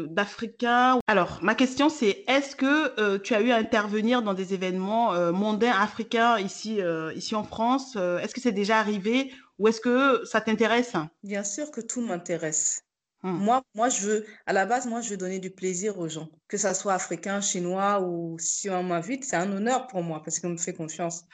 d'Africains. 0.08 0.98
Alors, 1.06 1.38
ma 1.42 1.54
question 1.54 1.88
c'est 1.88 2.24
est-ce 2.28 2.56
que 2.56 3.00
euh, 3.00 3.18
tu 3.18 3.34
as 3.34 3.40
eu 3.40 3.50
à 3.50 3.56
intervenir 3.56 4.22
dans 4.22 4.34
des 4.34 4.54
événements 4.54 5.14
euh, 5.14 5.32
mondains 5.32 5.72
africains 5.72 6.38
ici 6.38 6.80
ici 7.14 7.34
en 7.34 7.44
France 7.44 7.96
Est-ce 7.96 8.34
que 8.34 8.40
c'est 8.40 8.52
déjà 8.52 8.78
arrivé 8.78 9.32
ou 9.58 9.68
est-ce 9.68 9.80
que 9.80 10.24
ça 10.24 10.40
t'intéresse? 10.40 10.92
Bien 11.22 11.44
sûr 11.44 11.70
que 11.70 11.80
tout 11.80 12.00
m'intéresse. 12.00 12.85
Mmh. 13.26 13.38
Moi, 13.38 13.62
moi, 13.74 13.88
je 13.88 14.06
veux, 14.06 14.26
à 14.46 14.52
la 14.52 14.66
base, 14.66 14.86
moi, 14.86 15.00
je 15.00 15.10
veux 15.10 15.16
donner 15.16 15.40
du 15.40 15.50
plaisir 15.50 15.98
aux 15.98 16.08
gens, 16.08 16.28
que 16.46 16.56
ça 16.56 16.74
soit 16.74 16.94
africain, 16.94 17.40
chinois 17.40 18.00
ou 18.00 18.38
si 18.38 18.70
on 18.70 18.84
m'invite, 18.84 19.24
c'est 19.24 19.34
un 19.34 19.50
honneur 19.50 19.88
pour 19.88 20.00
moi 20.04 20.22
parce 20.22 20.38
qu'on 20.38 20.50
me 20.50 20.56
fait 20.56 20.74
confiance. 20.74 21.24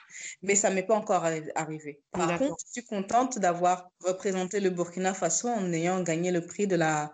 Mais 0.43 0.55
ça 0.55 0.71
m'est 0.71 0.85
pas 0.85 0.95
encore 0.95 1.23
arrivé. 1.55 2.01
Par 2.11 2.39
contre, 2.39 2.57
je 2.67 2.81
suis 2.81 2.85
contente 2.85 3.39
d'avoir 3.39 3.91
représenté 4.01 4.59
le 4.61 4.71
Burkina 4.71 5.13
Faso 5.13 5.49
en 5.49 5.71
ayant 5.71 6.03
gagné 6.03 6.33
le 6.33 6.47
prix 6.47 6.67
de 6.67 6.77
la, 6.77 7.13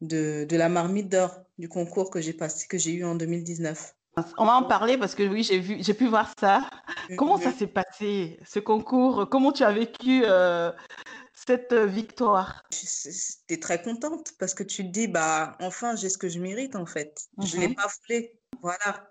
de, 0.00 0.46
de 0.48 0.56
la 0.56 0.68
marmite 0.68 1.08
d'or 1.08 1.40
du 1.58 1.68
concours 1.68 2.08
que 2.08 2.20
j'ai 2.20 2.32
passé, 2.32 2.68
que 2.68 2.78
j'ai 2.78 2.92
eu 2.92 3.04
en 3.04 3.16
2019. 3.16 3.92
On 4.38 4.44
va 4.44 4.52
en 4.52 4.62
parler 4.62 4.98
parce 4.98 5.16
que 5.16 5.24
oui, 5.24 5.42
j'ai 5.42 5.58
vu, 5.58 5.78
j'ai 5.80 5.94
pu 5.94 6.06
voir 6.06 6.32
ça. 6.38 6.68
Comment 7.16 7.38
ça 7.38 7.50
s'est 7.50 7.66
passé, 7.66 8.38
ce 8.46 8.60
concours? 8.60 9.28
Comment 9.28 9.50
tu 9.50 9.64
as 9.64 9.72
vécu 9.72 10.22
euh, 10.24 10.70
cette 11.46 11.72
euh, 11.72 11.86
victoire 11.86 12.62
Tu 12.70 12.86
es 13.48 13.58
très 13.58 13.82
contente 13.82 14.32
parce 14.38 14.54
que 14.54 14.62
tu 14.62 14.84
te 14.84 14.88
dis, 14.88 15.08
bah, 15.08 15.56
enfin, 15.60 15.96
j'ai 15.96 16.08
ce 16.08 16.18
que 16.18 16.28
je 16.28 16.38
mérite 16.38 16.76
en 16.76 16.86
fait. 16.86 17.26
Je 17.42 17.56
ne 17.56 17.62
l'ai 17.62 17.68
mhm. 17.68 17.74
pas 17.74 17.88
voulu. 18.08 18.26
Voilà. 18.60 19.10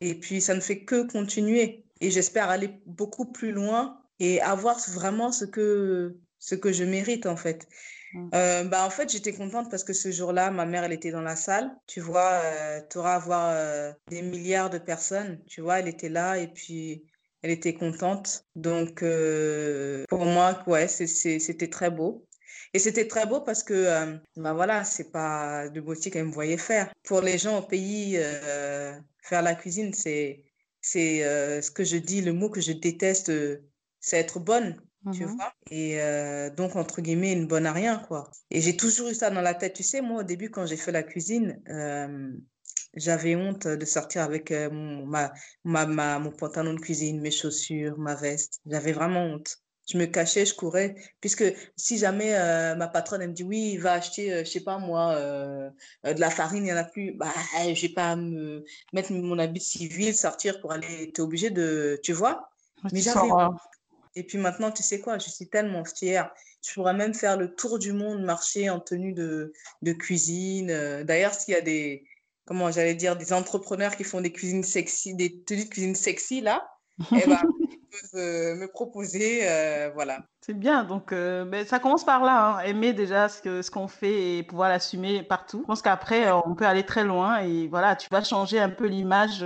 Et 0.00 0.18
puis, 0.18 0.40
ça 0.40 0.54
ne 0.54 0.60
fait 0.60 0.84
que 0.84 1.02
continuer. 1.10 1.84
Et 2.00 2.10
j'espère 2.10 2.48
aller 2.50 2.80
beaucoup 2.86 3.26
plus 3.26 3.52
loin 3.52 4.00
et 4.18 4.40
avoir 4.40 4.78
vraiment 4.90 5.32
ce 5.32 5.44
que, 5.44 6.16
ce 6.38 6.54
que 6.54 6.72
je 6.72 6.84
mérite 6.84 7.26
en 7.26 7.36
fait. 7.36 7.68
Mm. 8.14 8.30
Euh, 8.34 8.64
bah, 8.64 8.84
en 8.84 8.90
fait, 8.90 9.10
j'étais 9.10 9.32
contente 9.32 9.70
parce 9.70 9.84
que 9.84 9.92
ce 9.92 10.10
jour-là, 10.10 10.50
ma 10.50 10.66
mère, 10.66 10.84
elle 10.84 10.92
était 10.92 11.12
dans 11.12 11.22
la 11.22 11.36
salle. 11.36 11.70
Tu 11.86 12.00
vois, 12.00 12.40
euh, 12.44 12.80
tu 12.90 12.98
auras 12.98 13.14
à 13.14 13.18
voir 13.18 13.94
des 14.08 14.22
milliards 14.22 14.70
de 14.70 14.78
personnes. 14.78 15.42
Tu 15.46 15.60
vois, 15.60 15.80
elle 15.80 15.88
était 15.88 16.08
là 16.08 16.38
et 16.38 16.48
puis 16.48 17.04
elle 17.42 17.50
était 17.50 17.74
contente. 17.74 18.46
Donc, 18.54 19.02
euh, 19.02 20.04
pour 20.08 20.24
moi, 20.24 20.62
ouais, 20.66 20.88
c'était 20.88 21.68
très 21.68 21.90
beau. 21.90 22.26
Et 22.74 22.78
c'était 22.78 23.06
très 23.06 23.26
beau 23.26 23.40
parce 23.40 23.62
que, 23.62 23.74
euh, 23.74 24.16
ben 24.36 24.54
voilà, 24.54 24.84
c'est 24.84 25.10
pas 25.10 25.68
de 25.68 25.80
beauté 25.80 26.10
qu'elle 26.10 26.26
me 26.26 26.32
voyait 26.32 26.56
faire. 26.56 26.90
Pour 27.02 27.20
les 27.20 27.36
gens 27.36 27.58
au 27.58 27.62
pays, 27.62 28.14
euh, 28.16 28.94
faire 29.22 29.42
la 29.42 29.54
cuisine, 29.54 29.92
c'est 29.92 30.44
c'est 30.80 31.20
ce 31.62 31.70
que 31.70 31.84
je 31.84 31.96
dis, 31.96 32.22
le 32.22 32.32
mot 32.32 32.50
que 32.50 32.60
je 32.60 32.72
déteste, 32.72 33.30
c'est 34.00 34.18
être 34.18 34.40
bonne, 34.40 34.80
tu 35.12 35.24
mmh 35.24 35.36
vois. 35.36 35.52
Et 35.70 35.98
donc, 36.56 36.74
entre 36.74 37.00
guillemets, 37.00 37.32
une 37.32 37.46
bonne 37.46 37.66
à 37.66 37.72
rien, 37.72 37.98
quoi. 38.08 38.30
Et 38.50 38.60
j'ai 38.60 38.76
toujours 38.76 39.08
eu 39.08 39.14
ça 39.14 39.30
dans 39.30 39.42
la 39.42 39.54
tête. 39.54 39.74
Tu 39.74 39.84
sais, 39.84 40.00
moi, 40.00 40.22
au 40.22 40.24
début, 40.24 40.50
quand 40.50 40.66
j'ai 40.66 40.76
fait 40.76 40.90
la 40.90 41.04
cuisine, 41.04 41.62
j'avais 42.94 43.36
honte 43.36 43.66
de 43.66 43.84
sortir 43.84 44.22
avec 44.22 44.50
euh, 44.50 44.70
mon, 44.70 45.06
ma, 45.06 45.32
ma, 45.64 46.18
mon 46.18 46.30
pantalon 46.30 46.74
de 46.74 46.80
cuisine, 46.80 47.20
mes 47.20 47.30
chaussures, 47.30 47.98
ma 47.98 48.14
veste. 48.14 48.60
J'avais 48.66 48.92
vraiment 48.92 49.24
honte. 49.24 49.58
Je 49.90 49.98
me 49.98 50.06
cachais, 50.06 50.46
je 50.46 50.54
courais, 50.54 50.94
puisque 51.20 51.44
si 51.76 51.98
jamais 51.98 52.36
euh, 52.36 52.76
ma 52.76 52.86
patronne 52.86 53.20
elle 53.20 53.30
me 53.30 53.34
dit 53.34 53.42
oui, 53.42 53.76
va 53.78 53.94
acheter, 53.94 54.32
euh, 54.32 54.44
je 54.44 54.50
sais 54.50 54.60
pas 54.60 54.78
moi, 54.78 55.16
de 55.16 56.20
la 56.20 56.30
farine, 56.30 56.58
il 56.58 56.64
n'y 56.64 56.72
en 56.72 56.76
a 56.76 56.84
plus, 56.84 57.12
bah, 57.14 57.32
je 57.58 57.80
vais 57.80 57.92
pas 57.92 58.14
me 58.14 58.64
mettre 58.92 59.12
mon 59.12 59.38
habit 59.38 59.60
civil, 59.60 60.14
sortir 60.14 60.60
pour 60.60 60.72
aller, 60.72 61.10
tu 61.12 61.20
es 61.20 61.20
obligé 61.20 61.50
de, 61.50 61.98
tu 62.02 62.12
vois? 62.12 62.48
Mais 62.92 63.00
j'avais 63.00 63.28
Et 64.14 64.22
puis 64.22 64.38
maintenant, 64.38 64.70
tu 64.70 64.84
sais 64.84 65.00
quoi, 65.00 65.18
je 65.18 65.30
suis 65.30 65.48
tellement 65.48 65.84
fière. 65.84 66.30
Je 66.64 66.74
pourrais 66.74 66.94
même 66.94 67.12
faire 67.12 67.36
le 67.36 67.52
tour 67.52 67.80
du 67.80 67.92
monde, 67.92 68.22
marcher 68.22 68.70
en 68.70 68.78
tenue 68.78 69.14
de, 69.14 69.52
de 69.82 69.92
cuisine. 69.92 71.02
D'ailleurs, 71.02 71.34
s'il 71.34 71.54
y 71.54 71.56
a 71.56 71.60
des, 71.60 72.04
comment 72.44 72.70
j'allais 72.70 72.94
dire, 72.94 73.16
des 73.16 73.32
entrepreneurs 73.32 73.96
qui 73.96 74.04
font 74.04 74.20
des 74.20 74.32
cuisines 74.32 74.64
sexy, 74.64 75.14
des 75.14 75.42
tenues 75.42 75.64
de 75.64 75.68
cuisine 75.70 75.94
sexy, 75.94 76.40
là, 76.40 76.68
eh 77.12 77.26
ben, 77.26 77.40
euh, 78.14 78.54
me 78.56 78.66
proposer, 78.66 79.40
euh, 79.42 79.90
voilà. 79.94 80.20
C'est 80.40 80.54
bien, 80.54 80.84
donc 80.84 81.12
euh, 81.12 81.44
mais 81.44 81.64
ça 81.64 81.78
commence 81.78 82.04
par 82.04 82.24
là, 82.24 82.56
hein. 82.56 82.60
aimer 82.60 82.92
déjà 82.92 83.28
ce 83.28 83.40
que 83.42 83.62
ce 83.62 83.70
qu'on 83.70 83.86
fait 83.86 84.38
et 84.38 84.42
pouvoir 84.42 84.68
l'assumer 84.68 85.22
partout. 85.22 85.60
Je 85.62 85.66
pense 85.66 85.82
qu'après 85.82 86.30
on 86.32 86.54
peut 86.54 86.66
aller 86.66 86.84
très 86.84 87.04
loin 87.04 87.38
et 87.40 87.68
voilà, 87.68 87.94
tu 87.94 88.08
vas 88.10 88.24
changer 88.24 88.58
un 88.58 88.70
peu 88.70 88.86
l'image 88.86 89.44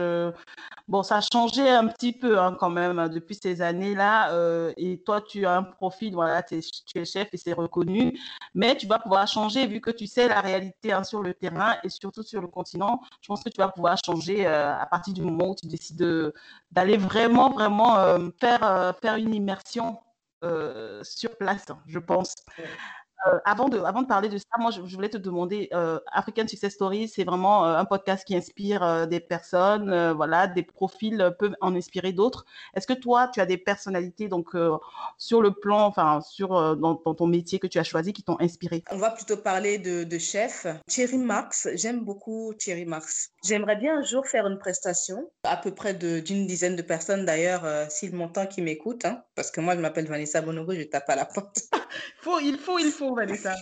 Bon, 0.88 1.02
ça 1.02 1.16
a 1.16 1.20
changé 1.20 1.68
un 1.68 1.88
petit 1.88 2.12
peu 2.12 2.38
hein, 2.38 2.56
quand 2.58 2.70
même 2.70 3.00
hein, 3.00 3.08
depuis 3.08 3.34
ces 3.34 3.60
années-là. 3.60 4.32
Euh, 4.32 4.72
et 4.76 5.02
toi, 5.02 5.20
tu 5.20 5.44
as 5.44 5.56
un 5.56 5.64
profil, 5.64 6.14
voilà, 6.14 6.44
tu 6.44 6.56
es 6.58 7.04
chef 7.04 7.28
et 7.32 7.36
c'est 7.36 7.52
reconnu. 7.52 8.16
Mais 8.54 8.76
tu 8.76 8.86
vas 8.86 9.00
pouvoir 9.00 9.26
changer 9.26 9.66
vu 9.66 9.80
que 9.80 9.90
tu 9.90 10.06
sais 10.06 10.28
la 10.28 10.40
réalité 10.40 10.92
hein, 10.92 11.02
sur 11.02 11.22
le 11.22 11.34
terrain 11.34 11.74
et 11.82 11.88
surtout 11.88 12.22
sur 12.22 12.40
le 12.40 12.46
continent. 12.46 13.00
Je 13.20 13.26
pense 13.26 13.42
que 13.42 13.48
tu 13.50 13.58
vas 13.60 13.68
pouvoir 13.68 13.98
changer 14.04 14.46
euh, 14.46 14.78
à 14.78 14.86
partir 14.86 15.12
du 15.12 15.22
moment 15.22 15.50
où 15.50 15.54
tu 15.56 15.66
décides 15.66 16.32
d'aller 16.70 16.96
vraiment, 16.96 17.50
vraiment 17.50 17.98
euh, 17.98 18.28
faire, 18.40 18.94
faire 19.02 19.16
une 19.16 19.34
immersion 19.34 19.98
sur 21.02 21.36
place, 21.36 21.66
je 21.86 21.98
pense. 21.98 22.32
Euh, 23.26 23.38
avant, 23.44 23.68
de, 23.68 23.78
avant 23.78 24.02
de 24.02 24.06
parler 24.06 24.28
de 24.28 24.38
ça, 24.38 24.44
moi, 24.58 24.70
je, 24.70 24.80
voulais 24.80 25.08
te 25.08 25.16
demander, 25.16 25.68
euh, 25.72 25.98
African 26.12 26.46
Success 26.46 26.74
Stories, 26.74 27.08
c'est 27.08 27.24
vraiment 27.24 27.66
euh, 27.66 27.76
un 27.76 27.84
podcast 27.84 28.24
qui 28.24 28.36
inspire 28.36 29.06
des 29.08 29.20
personnes, 29.20 30.12
voilà, 30.12 30.46
des 30.46 30.62
profils 30.62 31.34
peuvent 31.38 31.56
en 31.60 31.74
inspirer 31.74 32.12
d'autres. 32.12 32.44
Est-ce 32.74 32.86
que 32.86 32.92
toi, 32.92 33.28
tu 33.32 33.40
as 33.40 33.46
des 33.46 33.56
personnalités, 33.56 34.28
donc, 34.28 34.50
sur 35.18 35.42
le 35.42 35.52
plan, 35.52 35.86
enfin, 35.86 36.20
sur, 36.20 36.76
dans, 36.76 36.94
ton 36.96 37.26
métier 37.26 37.58
que 37.58 37.66
tu 37.66 37.78
as 37.78 37.84
choisi, 37.84 38.12
qui 38.12 38.22
t'ont 38.22 38.36
inspiré? 38.40 38.84
On 38.90 38.98
va 38.98 39.10
plutôt 39.10 39.36
parler 39.36 39.78
de, 39.78 40.04
de 40.04 40.18
chef. 40.18 40.66
Thierry 40.86 41.18
Marx, 41.18 41.68
j'aime 41.74 42.04
beaucoup 42.04 42.52
Thierry 42.58 42.84
Marx. 42.84 43.30
J'aimerais 43.44 43.76
bien 43.76 43.98
un 43.98 44.02
jour 44.02 44.26
faire 44.26 44.46
une 44.46 44.58
prestation, 44.58 45.30
à 45.44 45.56
peu 45.56 45.74
près 45.74 45.94
d'une 45.94 46.46
dizaine 46.46 46.76
de 46.76 46.82
personnes 46.82 47.24
d'ailleurs, 47.24 47.90
s'il 47.90 48.14
m'entend, 48.14 48.46
qui 48.46 48.62
m'écoutent, 48.62 49.04
hein, 49.04 49.22
parce 49.34 49.50
que 49.50 49.60
moi, 49.60 49.74
je 49.74 49.80
m'appelle 49.80 50.06
Vanessa 50.06 50.40
Bonobo, 50.40 50.74
je 50.74 50.82
tape 50.82 51.08
à 51.08 51.16
la 51.16 51.24
porte. 51.24 51.60
faut, 52.20 52.38
il 52.40 52.58
faut, 52.58 52.78
il 52.78 52.90
faut 52.90 53.15
Vanessa. 53.16 53.56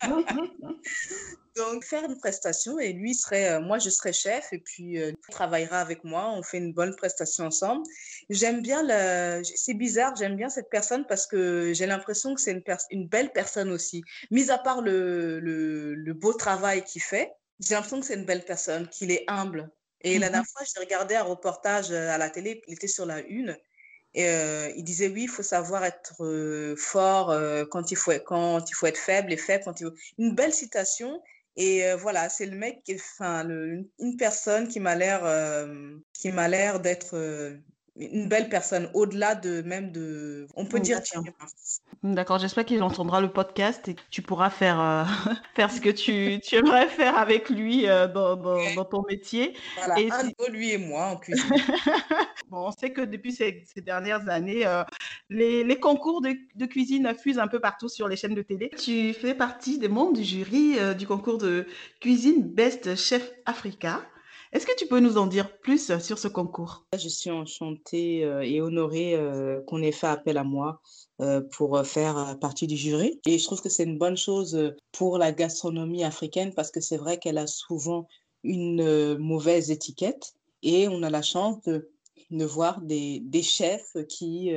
Donc, 1.56 1.84
faire 1.84 2.04
une 2.04 2.16
prestation 2.16 2.78
et 2.78 2.92
lui 2.92 3.14
serait, 3.14 3.52
euh, 3.52 3.60
moi 3.60 3.78
je 3.78 3.90
serais 3.90 4.14
chef 4.14 4.52
et 4.52 4.58
puis 4.58 4.98
euh, 4.98 5.10
il 5.10 5.32
travaillera 5.32 5.80
avec 5.80 6.02
moi, 6.02 6.30
on 6.32 6.42
fait 6.42 6.56
une 6.58 6.72
bonne 6.72 6.96
prestation 6.96 7.44
ensemble. 7.44 7.82
J'aime 8.30 8.62
bien, 8.62 8.82
c'est 9.44 9.74
bizarre, 9.74 10.16
j'aime 10.16 10.36
bien 10.36 10.48
cette 10.48 10.70
personne 10.70 11.04
parce 11.06 11.26
que 11.26 11.72
j'ai 11.74 11.86
l'impression 11.86 12.34
que 12.34 12.40
c'est 12.40 12.52
une, 12.52 12.62
une 12.90 13.06
belle 13.06 13.32
personne 13.32 13.70
aussi. 13.70 14.02
Mis 14.30 14.50
à 14.50 14.58
part 14.58 14.80
le, 14.80 15.40
le, 15.40 15.94
le 15.94 16.14
beau 16.14 16.32
travail 16.32 16.84
qu'il 16.84 17.02
fait, 17.02 17.32
j'ai 17.60 17.74
l'impression 17.74 18.00
que 18.00 18.06
c'est 18.06 18.14
une 18.14 18.24
belle 18.24 18.44
personne, 18.44 18.88
qu'il 18.88 19.10
est 19.10 19.24
humble. 19.28 19.70
Et 20.02 20.18
la 20.18 20.28
dernière 20.28 20.48
fois, 20.50 20.62
j'ai 20.64 20.80
regardé 20.80 21.14
un 21.14 21.22
reportage 21.22 21.90
euh, 21.90 22.10
à 22.10 22.18
la 22.18 22.28
télé, 22.28 22.62
il 22.66 22.74
était 22.74 22.88
sur 22.88 23.06
la 23.06 23.20
une, 23.20 23.56
et 24.14 24.28
euh, 24.28 24.70
il 24.76 24.84
disait 24.84 25.08
oui, 25.08 25.22
il 25.22 25.28
faut 25.28 25.42
savoir 25.42 25.84
être 25.84 26.22
euh, 26.22 26.76
fort 26.76 27.30
euh, 27.30 27.64
quand, 27.64 27.90
il 27.90 27.96
faut, 27.96 28.12
quand 28.26 28.68
il 28.70 28.74
faut 28.74 28.86
être 28.86 28.98
faible 28.98 29.32
et 29.32 29.36
faible 29.36 29.64
quand 29.64 29.80
il 29.80 29.86
faut... 29.86 29.94
Une 30.18 30.34
belle 30.34 30.52
citation. 30.52 31.22
Et 31.56 31.84
voilà, 32.00 32.30
c'est 32.30 32.46
le 32.46 32.56
mec, 32.56 32.80
enfin, 32.94 33.46
une 33.46 34.16
personne 34.18 34.68
qui 34.68 34.80
m'a 34.80 34.94
l'air, 34.94 35.20
qui 36.14 36.32
m'a 36.32 36.48
l'air 36.48 36.80
d'être 36.80 37.14
une 37.96 38.26
belle 38.26 38.48
personne, 38.48 38.88
au-delà 38.94 39.34
de 39.34 39.60
même 39.62 39.92
de, 39.92 40.46
on 40.56 40.64
peut 40.64 40.80
dire 40.80 41.00
D'accord, 42.02 42.38
j'espère 42.38 42.64
qu'il 42.64 42.82
entendra 42.82 43.20
le 43.20 43.30
podcast 43.30 43.86
et 43.88 43.94
que 43.94 44.00
tu 44.10 44.22
pourras 44.22 44.48
faire, 44.48 44.80
euh, 44.80 45.04
faire 45.54 45.70
ce 45.70 45.80
que 45.80 45.90
tu, 45.90 46.40
tu, 46.40 46.56
aimerais 46.56 46.88
faire 46.88 47.18
avec 47.18 47.50
lui 47.50 47.86
euh, 47.86 48.08
dans, 48.08 48.36
dans, 48.36 48.84
ton 48.84 49.02
métier. 49.08 49.54
Voilà, 49.76 50.00
et 50.00 50.10
un 50.10 50.50
lui 50.50 50.72
et 50.72 50.78
moi 50.78 51.06
en 51.06 51.16
cuisine. 51.18 51.50
bon, 52.48 52.66
on 52.66 52.72
sait 52.72 52.92
que 52.92 53.02
depuis 53.02 53.32
ces, 53.32 53.62
ces 53.72 53.82
dernières 53.82 54.26
années, 54.28 54.66
euh, 54.66 54.84
les, 55.28 55.62
les, 55.62 55.78
concours 55.78 56.22
de, 56.22 56.34
de, 56.54 56.66
cuisine 56.66 57.14
fusent 57.14 57.38
un 57.38 57.48
peu 57.48 57.60
partout 57.60 57.90
sur 57.90 58.08
les 58.08 58.16
chaînes 58.16 58.34
de 58.34 58.42
télé. 58.42 58.70
Tu 58.70 59.12
fais 59.12 59.34
partie 59.34 59.78
des 59.78 59.88
membres 59.88 60.14
du 60.14 60.24
jury 60.24 60.76
du 60.96 61.06
concours 61.06 61.38
de 61.38 61.66
cuisine 62.00 62.42
Best 62.42 62.96
Chef 62.96 63.30
Africa. 63.44 64.00
Est-ce 64.52 64.66
que 64.66 64.76
tu 64.76 64.86
peux 64.86 65.00
nous 65.00 65.16
en 65.16 65.26
dire 65.26 65.58
plus 65.60 65.98
sur 65.98 66.18
ce 66.18 66.28
concours? 66.28 66.84
Je 66.92 67.08
suis 67.08 67.30
enchantée 67.30 68.22
euh, 68.22 68.42
et 68.42 68.60
honorée 68.60 69.14
euh, 69.14 69.62
qu'on 69.62 69.80
ait 69.80 69.92
fait 69.92 70.08
appel 70.08 70.36
à 70.36 70.44
moi 70.44 70.82
euh, 71.22 71.40
pour 71.40 71.80
faire 71.86 72.36
partie 72.38 72.66
du 72.66 72.76
jury. 72.76 73.18
Et 73.24 73.38
je 73.38 73.44
trouve 73.44 73.62
que 73.62 73.70
c'est 73.70 73.84
une 73.84 73.96
bonne 73.96 74.18
chose 74.18 74.74
pour 74.92 75.16
la 75.16 75.32
gastronomie 75.32 76.04
africaine 76.04 76.52
parce 76.52 76.70
que 76.70 76.82
c'est 76.82 76.98
vrai 76.98 77.18
qu'elle 77.18 77.38
a 77.38 77.46
souvent 77.46 78.06
une 78.42 79.16
mauvaise 79.16 79.70
étiquette 79.70 80.34
et 80.62 80.86
on 80.86 81.02
a 81.02 81.08
la 81.08 81.22
chance 81.22 81.62
de, 81.62 81.88
voir 82.44 82.82
des, 82.82 83.42
chefs 83.42 83.96
qui 84.06 84.52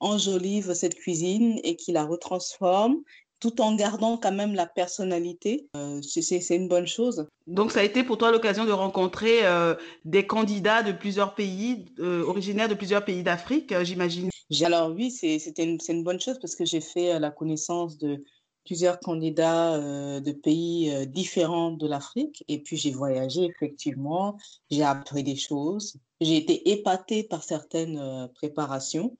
enjolivent 0.00 0.72
cette 0.72 0.94
cuisine 0.94 1.60
et 1.64 1.76
qui 1.76 1.92
la 1.92 2.06
retransforment 2.06 3.02
tout 3.40 3.60
en 3.60 3.74
gardant 3.74 4.16
quand 4.16 4.32
même 4.32 4.54
la 4.54 4.66
personnalité. 4.66 5.68
Euh, 5.76 6.00
c'est 6.02 6.56
une 6.56 6.68
bonne 6.68 6.86
chose. 6.86 7.26
Donc, 7.46 7.72
ça 7.72 7.80
a 7.80 7.84
été 7.84 8.02
pour 8.02 8.18
toi 8.18 8.30
l'occasion 8.30 8.64
de 8.64 8.72
rencontrer 8.72 9.44
euh, 9.44 9.74
des 10.04 10.26
candidats 10.26 10.82
de 10.82 10.92
plusieurs 10.92 11.34
pays, 11.34 11.86
euh, 12.00 12.24
originaires 12.24 12.68
de 12.68 12.74
plusieurs 12.74 13.04
pays 13.04 13.22
d'Afrique, 13.22 13.72
j'imagine. 13.82 14.30
Alors 14.62 14.90
oui, 14.90 15.10
c'est 15.10 15.58
une, 15.58 15.78
une, 15.88 16.02
bonne 16.02 16.20
chose 16.20 16.38
parce 16.40 16.54
que 16.54 16.64
j'ai 16.64 16.80
fait 16.80 17.18
la 17.18 17.30
connaissance 17.30 17.98
de 17.98 18.24
plusieurs 18.64 18.98
candidats 18.98 19.78
de 19.78 20.32
pays 20.32 21.06
différents 21.06 21.70
de 21.70 21.86
l'Afrique. 21.86 22.44
Et 22.48 22.58
puis, 22.62 22.76
j'ai 22.76 22.90
voyagé 22.90 23.44
effectivement, 23.44 24.38
j'ai 24.70 24.82
appris 24.82 25.22
des 25.22 25.36
choses. 25.36 25.96
J'ai 26.20 26.36
été 26.36 26.70
épatée 26.70 27.24
par 27.24 27.44
certaines 27.44 28.28
préparations. 28.34 29.16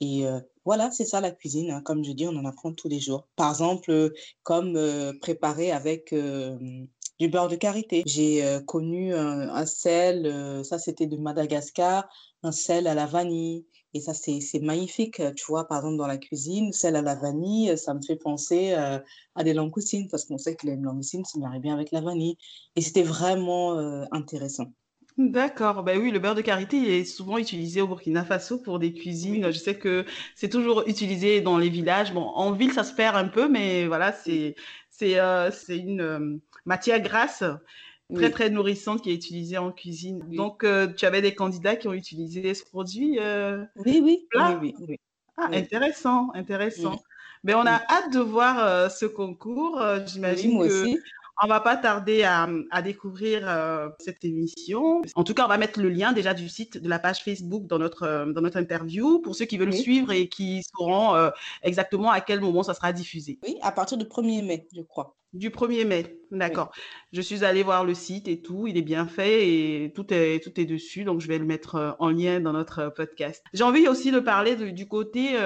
Et 0.00 0.24
voilà, 0.64 0.90
c'est 0.90 1.04
ça 1.04 1.20
la 1.20 1.30
cuisine. 1.30 1.70
Hein. 1.70 1.82
Comme 1.82 2.04
je 2.04 2.12
dis, 2.12 2.26
on 2.26 2.36
en 2.36 2.44
apprend 2.44 2.72
tous 2.72 2.88
les 2.88 3.00
jours. 3.00 3.26
Par 3.36 3.50
exemple, 3.50 4.12
comme 4.42 4.78
préparer 5.20 5.72
avec 5.72 6.12
du 6.12 7.28
beurre 7.28 7.48
de 7.48 7.56
karité. 7.56 8.02
J'ai 8.06 8.60
connu 8.66 9.14
un, 9.14 9.66
sel, 9.66 10.64
ça 10.64 10.78
c'était 10.78 11.06
de 11.06 11.16
Madagascar, 11.16 12.08
un 12.42 12.52
sel 12.52 12.86
à 12.86 12.94
la 12.94 13.06
vanille. 13.06 13.66
Et 13.96 14.00
ça, 14.00 14.12
c'est 14.12 14.60
magnifique, 14.60 15.22
tu 15.36 15.44
vois, 15.46 15.68
par 15.68 15.78
exemple, 15.78 15.98
dans 15.98 16.08
la 16.08 16.18
cuisine, 16.18 16.72
sel 16.72 16.96
à 16.96 17.02
la 17.02 17.14
vanille, 17.14 17.78
ça 17.78 17.94
me 17.94 18.02
fait 18.02 18.16
penser 18.16 18.72
à 18.72 19.44
des 19.44 19.54
langoustines, 19.54 20.08
parce 20.08 20.24
qu'on 20.24 20.36
sait 20.36 20.56
que 20.56 20.66
les 20.66 20.74
langoustines, 20.74 21.24
ça 21.24 21.38
marie 21.38 21.60
bien 21.60 21.74
avec 21.74 21.92
la 21.92 22.00
vanille. 22.00 22.36
Et 22.74 22.80
c'était 22.80 23.04
vraiment 23.04 23.78
intéressant. 24.10 24.66
D'accord, 25.16 25.84
ben 25.84 26.00
oui, 26.00 26.10
le 26.10 26.18
beurre 26.18 26.34
de 26.34 26.40
karité 26.40 26.76
il 26.76 26.88
est 26.90 27.04
souvent 27.04 27.38
utilisé 27.38 27.80
au 27.80 27.86
Burkina 27.86 28.24
Faso 28.24 28.58
pour 28.58 28.80
des 28.80 28.92
cuisines. 28.92 29.52
Je 29.52 29.58
sais 29.58 29.78
que 29.78 30.04
c'est 30.34 30.48
toujours 30.48 30.82
utilisé 30.88 31.40
dans 31.40 31.56
les 31.56 31.68
villages. 31.68 32.12
Bon, 32.12 32.22
en 32.22 32.50
ville, 32.50 32.72
ça 32.72 32.82
se 32.82 32.92
perd 32.94 33.14
un 33.14 33.28
peu, 33.28 33.48
mais 33.48 33.86
voilà, 33.86 34.12
c'est 34.12 34.56
c'est 34.90 35.20
euh, 35.20 35.52
c'est 35.52 35.78
une 35.78 36.00
euh, 36.00 36.36
matière 36.64 37.00
grasse 37.00 37.44
très 38.12 38.30
très 38.30 38.50
nourrissante 38.50 39.02
qui 39.02 39.10
est 39.10 39.14
utilisée 39.14 39.56
en 39.58 39.70
cuisine. 39.70 40.24
Donc, 40.34 40.64
euh, 40.64 40.92
tu 40.92 41.06
avais 41.06 41.22
des 41.22 41.34
candidats 41.34 41.76
qui 41.76 41.86
ont 41.86 41.92
utilisé 41.94 42.52
ce 42.54 42.64
produit 42.64 43.18
Oui, 43.76 44.00
oui, 44.02 44.28
oui, 44.34 44.74
oui, 44.88 44.96
Ah, 45.36 45.50
intéressant, 45.52 46.30
intéressant. 46.34 47.02
Mais 47.44 47.54
on 47.54 47.66
a 47.66 47.82
hâte 47.88 48.12
de 48.12 48.20
voir 48.20 48.90
ce 48.90 49.06
concours. 49.06 49.80
J'imagine 50.06 50.58
que 50.58 50.88
aussi. 50.88 51.04
On 51.42 51.48
va 51.48 51.60
pas 51.60 51.76
tarder 51.76 52.22
à, 52.22 52.82
découvrir 52.82 53.48
euh, 53.48 53.88
cette 53.98 54.24
émission. 54.24 55.02
En 55.14 55.24
tout 55.24 55.34
cas, 55.34 55.44
on 55.44 55.48
va 55.48 55.58
mettre 55.58 55.80
le 55.80 55.88
lien 55.88 56.12
déjà 56.12 56.32
du 56.32 56.48
site 56.48 56.78
de 56.78 56.88
la 56.88 56.98
page 56.98 57.24
Facebook 57.24 57.66
dans 57.66 57.78
notre, 57.78 58.04
euh, 58.04 58.32
dans 58.32 58.40
notre 58.40 58.56
interview 58.56 59.20
pour 59.20 59.34
ceux 59.34 59.44
qui 59.44 59.58
veulent 59.58 59.72
suivre 59.72 60.12
et 60.12 60.28
qui 60.28 60.62
sauront 60.62 61.14
euh, 61.14 61.30
exactement 61.62 62.10
à 62.10 62.20
quel 62.20 62.40
moment 62.40 62.62
ça 62.62 62.74
sera 62.74 62.92
diffusé. 62.92 63.38
Oui, 63.42 63.56
à 63.62 63.72
partir 63.72 63.98
du 63.98 64.04
1er 64.04 64.44
mai, 64.44 64.68
je 64.74 64.82
crois. 64.82 65.16
Du 65.32 65.50
1er 65.50 65.84
mai, 65.84 66.18
d'accord. 66.30 66.70
Je 67.12 67.20
suis 67.20 67.44
allée 67.44 67.64
voir 67.64 67.84
le 67.84 67.94
site 67.94 68.28
et 68.28 68.40
tout, 68.40 68.68
il 68.68 68.76
est 68.76 68.82
bien 68.82 69.08
fait 69.08 69.48
et 69.48 69.92
tout 69.92 70.14
est, 70.14 70.40
tout 70.42 70.60
est 70.60 70.66
dessus, 70.66 71.02
donc 71.02 71.20
je 71.20 71.26
vais 71.26 71.38
le 71.38 71.44
mettre 71.44 71.96
en 71.98 72.10
lien 72.10 72.38
dans 72.38 72.52
notre 72.52 72.92
podcast. 72.94 73.42
J'ai 73.52 73.64
envie 73.64 73.88
aussi 73.88 74.12
de 74.12 74.20
parler 74.20 74.54
du 74.54 74.86
côté 74.86 75.36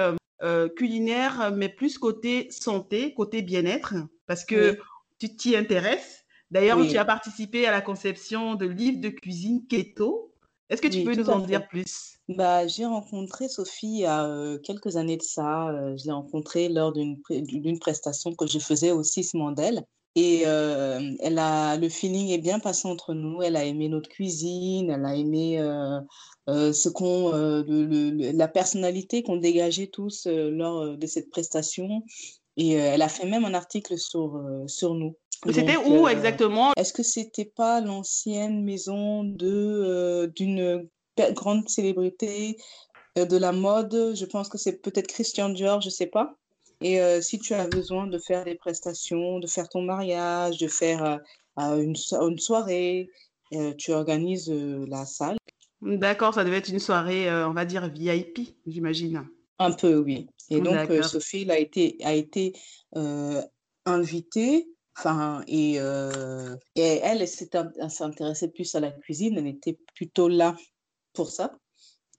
culinaire, 0.75 1.51
mais 1.55 1.69
plus 1.69 1.97
côté 1.97 2.51
santé, 2.51 3.15
côté 3.15 3.41
bien-être, 3.41 3.95
parce 4.27 4.45
que 4.45 4.77
tu 5.19 5.35
t'y 5.35 5.55
intéresses. 5.55 6.25
D'ailleurs, 6.51 6.79
tu 6.87 6.97
as 6.97 7.05
participé 7.05 7.67
à 7.67 7.71
la 7.71 7.81
conception 7.81 8.55
de 8.55 8.65
livres 8.65 9.01
de 9.01 9.09
cuisine 9.09 9.65
keto. 9.67 10.33
Est-ce 10.69 10.81
que 10.81 10.87
tu 10.87 11.03
peux 11.03 11.15
nous 11.15 11.29
en 11.29 11.39
dire 11.39 11.67
plus? 11.67 12.19
Bah, 12.27 12.67
J'ai 12.67 12.85
rencontré 12.85 13.49
Sophie 13.49 13.87
il 13.87 13.99
y 14.01 14.05
a 14.05 14.25
euh, 14.25 14.59
quelques 14.59 14.97
années 14.97 15.17
de 15.17 15.23
ça. 15.23 15.69
Euh, 15.69 15.97
je 15.97 16.05
l'ai 16.05 16.11
rencontrée 16.11 16.69
lors 16.69 16.93
d'une 16.93 17.79
prestation 17.79 18.33
que 18.33 18.45
je 18.45 18.59
faisais 18.59 18.91
au 18.91 19.03
CIS 19.03 19.31
Mandel. 19.33 19.83
Et 20.15 20.43
euh, 20.45 21.11
elle 21.21 21.39
a, 21.39 21.77
le 21.77 21.87
feeling 21.87 22.29
est 22.29 22.39
bien 22.39 22.59
passé 22.59 22.87
entre 22.87 23.13
nous. 23.13 23.41
Elle 23.41 23.55
a 23.55 23.65
aimé 23.65 23.89
notre 23.89 24.09
cuisine, 24.09 24.89
elle 24.89 25.05
a 25.05 25.15
aimé 25.15 25.57
ce 26.47 26.89
qu'on, 26.89 27.31
la 27.31 28.47
personnalité 28.47 29.23
qu'on 29.23 29.37
dégageait 29.37 29.87
tous 29.87 30.27
lors 30.27 30.97
de 30.97 31.07
cette 31.07 31.29
prestation. 31.29 32.03
Et 32.59 32.73
elle 32.73 33.01
a 33.01 33.07
fait 33.07 33.25
même 33.25 33.45
un 33.45 33.53
article 33.53 33.97
sur, 33.97 34.37
sur 34.67 34.93
nous. 34.93 35.15
C'était 35.49 35.77
où 35.77 36.09
exactement? 36.09 36.73
Est-ce 36.75 36.91
que 36.91 37.03
c'était 37.03 37.45
pas 37.45 37.79
l'ancienne 37.79 38.65
maison 38.65 39.23
de 39.23 40.29
d'une 40.35 40.85
grande 41.31 41.69
célébrité 41.69 42.57
de 43.15 43.37
la 43.37 43.53
mode? 43.53 44.13
Je 44.13 44.25
pense 44.25 44.49
que 44.49 44.57
c'est 44.57 44.81
peut-être 44.81 45.07
Christian 45.07 45.47
Dior, 45.47 45.79
je 45.79 45.89
sais 45.89 46.07
pas. 46.07 46.35
Et 46.81 46.99
si 47.21 47.39
tu 47.39 47.53
as 47.53 47.65
besoin 47.67 48.07
de 48.07 48.19
faire 48.19 48.43
des 48.43 48.55
prestations, 48.55 49.39
de 49.39 49.47
faire 49.47 49.69
ton 49.69 49.81
mariage, 49.81 50.57
de 50.57 50.67
faire 50.67 51.21
une, 51.57 51.95
une, 52.21 52.39
soirée, 52.39 53.09
tu 53.77 53.93
organises 53.93 54.51
la 54.51 55.05
salle. 55.05 55.37
D'accord, 55.81 56.33
ça 56.33 56.43
devait 56.43 56.57
être 56.57 56.69
une 56.69 56.79
soirée, 56.79 57.31
on 57.45 57.53
va 57.53 57.63
dire 57.63 57.87
VIP, 57.87 58.57
j'imagine. 58.67 59.25
Un 59.59 59.71
peu, 59.71 59.97
oui. 59.97 60.27
Et 60.49 60.61
donc, 60.61 60.89
euh, 60.89 61.03
Sophie 61.03 61.49
a 61.51 61.59
été, 61.59 61.97
a 62.03 62.13
été 62.13 62.53
euh, 62.95 63.41
invitée. 63.85 64.69
Enfin, 64.97 65.43
et, 65.47 65.75
euh, 65.77 66.55
et 66.75 66.81
elle, 66.81 67.21
elle 67.21 67.91
s'intéressait 67.91 68.47
plus 68.49 68.73
à 68.75 68.79
la 68.79 68.91
cuisine. 68.91 69.37
Elle 69.37 69.47
était 69.47 69.77
plutôt 69.95 70.27
là 70.27 70.55
pour 71.13 71.29
ça. 71.29 71.55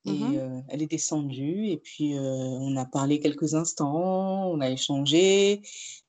Et 0.06 0.12
mmh 0.12 0.64
elle 0.68 0.82
est 0.82 0.86
descendue. 0.86 1.66
Et 1.66 1.76
puis, 1.76 2.14
on 2.16 2.74
a 2.76 2.86
parlé 2.86 3.20
quelques 3.20 3.54
instants. 3.54 4.50
On 4.50 4.60
a 4.60 4.70
échangé 4.70 5.60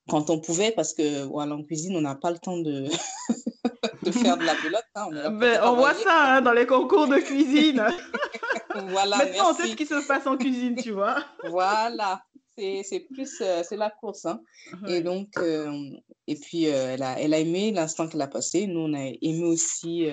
quand 0.10 0.30
on 0.30 0.40
pouvait, 0.40 0.72
parce 0.72 0.94
que 0.94 1.24
voilà, 1.24 1.56
en 1.56 1.64
cuisine, 1.64 1.96
on 1.96 2.02
n'a 2.02 2.16
pas 2.16 2.32
le 2.32 2.40
temps 2.40 2.58
de, 2.58 2.88
de 4.04 4.12
faire 4.12 4.38
de 4.38 4.46
la 4.46 4.56
pelote. 4.64 4.84
Hein, 4.96 5.10
on, 5.12 5.70
on 5.70 5.76
voit 5.76 5.94
ça 5.94 6.36
hein, 6.36 6.42
dans 6.42 6.54
les 6.54 6.66
concours 6.66 7.08
de 7.08 7.18
cuisine. 7.18 7.84
voilà, 8.90 9.18
Maintenant, 9.18 9.52
on 9.52 9.54
sait 9.54 9.68
ce 9.68 9.76
qui 9.76 9.86
se 9.86 10.08
passe 10.08 10.28
en 10.28 10.38
cuisine, 10.38 10.76
tu 10.76 10.92
vois. 10.92 11.24
voilà, 11.50 12.22
c'est 12.84 13.08
plus 13.12 13.42
euh, 13.42 13.64
c'est 13.68 13.78
la 13.78 13.90
course. 13.90 14.26
Hein. 14.26 14.42
Et 14.88 15.02
donc, 15.02 15.30
euh, 15.38 15.90
et 16.28 16.36
puis, 16.36 16.68
euh, 16.68 16.94
elle, 16.94 17.04
a, 17.04 17.20
elle 17.20 17.34
a 17.34 17.40
aimé 17.40 17.72
l'instant 17.72 18.08
qu'elle 18.08 18.22
a 18.22 18.28
passé. 18.28 18.68
Nous, 18.68 18.80
on 18.80 18.94
a 18.94 19.06
aimé 19.22 19.44
aussi, 19.44 20.08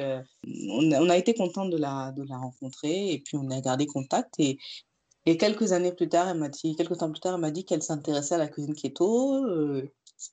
on 0.45 0.93
a, 0.93 1.01
on, 1.01 1.09
a, 1.09 1.17
été 1.17 1.35
content 1.35 1.67
de 1.67 1.77
la, 1.77 2.13
de 2.13 2.25
la 2.29 2.39
rencontrer 2.39 3.13
et 3.13 3.19
puis 3.19 3.37
on 3.37 3.51
a 3.51 3.61
gardé 3.61 3.87
contact. 3.87 4.35
Et, 4.39 4.59
et 5.27 5.37
quelques 5.37 5.73
années 5.73 5.93
plus 5.93 6.09
tard, 6.09 6.29
elle 6.29 6.39
m'a 6.39 6.49
dit, 6.49 6.75
quelques 6.77 6.99
temps 6.99 7.11
plus 7.11 7.21
tard, 7.21 7.35
elle 7.35 7.41
m'a 7.41 7.51
dit 7.51 7.65
qu'elle 7.65 7.83
s'intéressait 7.83 8.37
à 8.37 8.39
la 8.39 8.49
cuisine 8.49 8.75
keto. 8.75 9.45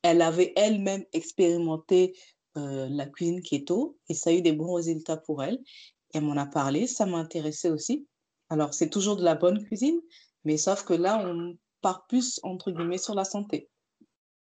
elle 0.04 0.22
avait 0.22 0.54
elle-même 0.56 1.04
expérimenté 1.14 2.14
la 2.56 3.06
cuisine 3.06 3.42
keto 3.42 3.98
et 4.08 4.14
ça 4.14 4.30
a 4.30 4.34
eu 4.34 4.42
des 4.42 4.54
bons 4.54 4.74
résultats 4.74 5.18
pour 5.18 5.44
elle. 5.44 5.60
Elle 6.14 6.22
m'en 6.22 6.38
a 6.38 6.46
parlé, 6.46 6.88
ça 6.88 7.06
m'a 7.06 7.18
intéressé 7.18 7.70
aussi. 7.70 8.08
Alors, 8.50 8.74
c'est 8.74 8.90
toujours 8.90 9.16
de 9.16 9.24
la 9.24 9.36
bonne 9.36 9.64
cuisine, 9.64 10.00
mais 10.44 10.58
sauf 10.58 10.84
que 10.84 10.94
là, 10.94 11.24
on 11.26 11.58
part 11.82 12.06
plus, 12.08 12.40
entre 12.44 12.72
guillemets, 12.72 12.98
sur 12.98 13.16
la 13.16 13.26
santé. 13.26 13.70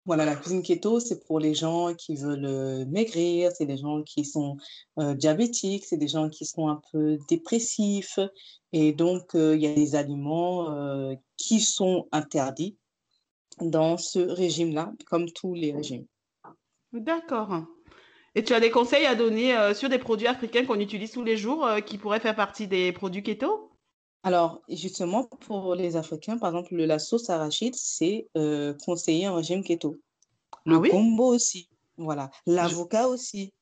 Voilà, 0.07 0.23
la 0.23 0.37
cuisine 0.37 0.63
keto, 0.63 1.01
c'est 1.01 1.25
pour 1.25 1.37
les 1.37 1.53
gens 1.53 1.93
qui 1.93 2.15
veulent 2.15 2.45
euh, 2.45 2.85
maigrir, 2.85 3.51
c'est 3.51 3.65
des 3.65 3.75
gens 3.75 4.03
qui 4.03 4.23
sont 4.23 4.55
euh, 4.99 5.13
diabétiques, 5.13 5.83
c'est 5.83 5.97
des 5.97 6.07
gens 6.07 6.29
qui 6.29 6.45
sont 6.45 6.69
un 6.69 6.79
peu 6.93 7.17
dépressifs. 7.27 8.17
Et 8.71 8.93
donc, 8.93 9.35
euh, 9.35 9.57
il 9.57 9.61
y 9.61 9.67
a 9.67 9.73
des 9.73 9.95
aliments 9.95 11.13
qui 11.35 11.59
sont 11.59 12.07
interdits 12.13 12.77
dans 13.59 13.97
ce 13.97 14.19
régime-là, 14.19 14.93
comme 15.07 15.29
tous 15.29 15.53
les 15.53 15.73
régimes. 15.73 16.05
D'accord. 16.93 17.65
Et 18.35 18.45
tu 18.45 18.53
as 18.53 18.61
des 18.61 18.71
conseils 18.71 19.05
à 19.05 19.15
donner 19.15 19.73
sur 19.73 19.89
des 19.89 19.97
produits 19.97 20.27
africains 20.27 20.65
qu'on 20.65 20.79
utilise 20.79 21.11
tous 21.11 21.23
les 21.23 21.35
jours 21.35 21.67
qui 21.85 21.97
pourraient 21.97 22.21
faire 22.21 22.35
partie 22.35 22.67
des 22.67 22.93
produits 22.93 23.23
keto? 23.23 23.76
Alors, 24.23 24.61
justement, 24.67 25.25
pour 25.25 25.75
les 25.75 25.95
Africains, 25.95 26.37
par 26.37 26.49
exemple, 26.49 26.75
la 26.75 26.99
sauce 26.99 27.29
arachide, 27.29 27.75
c'est 27.75 28.27
euh, 28.35 28.73
conseillé 28.85 29.27
en 29.27 29.35
régime 29.35 29.63
keto. 29.63 29.97
Le 30.65 30.75
ah 30.75 30.79
oui? 30.79 30.91
aussi. 31.19 31.69
Voilà. 31.97 32.29
L'avocat 32.45 33.07
aussi. 33.07 33.53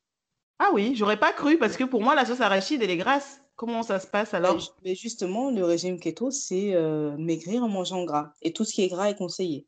Ah 0.59 0.69
oui, 0.73 0.95
j'aurais 0.95 1.19
pas 1.19 1.33
cru 1.33 1.57
parce 1.57 1.77
que 1.77 1.83
pour 1.83 2.01
moi, 2.01 2.15
la 2.15 2.25
sauce 2.25 2.41
arachide, 2.41 2.81
elle 2.81 2.89
est 2.89 2.97
grasse. 2.97 3.41
Comment 3.55 3.83
ça 3.83 3.99
se 3.99 4.07
passe 4.07 4.33
alors? 4.33 4.75
Mais 4.83 4.95
justement, 4.95 5.51
le 5.51 5.63
régime 5.63 5.99
keto, 5.99 6.31
c'est 6.31 6.73
euh, 6.73 7.15
maigrir 7.17 7.63
en 7.63 7.69
mangeant 7.69 8.03
gras. 8.03 8.33
Et 8.41 8.51
tout 8.51 8.65
ce 8.65 8.73
qui 8.73 8.83
est 8.83 8.89
gras 8.89 9.09
est 9.09 9.15
conseillé. 9.15 9.67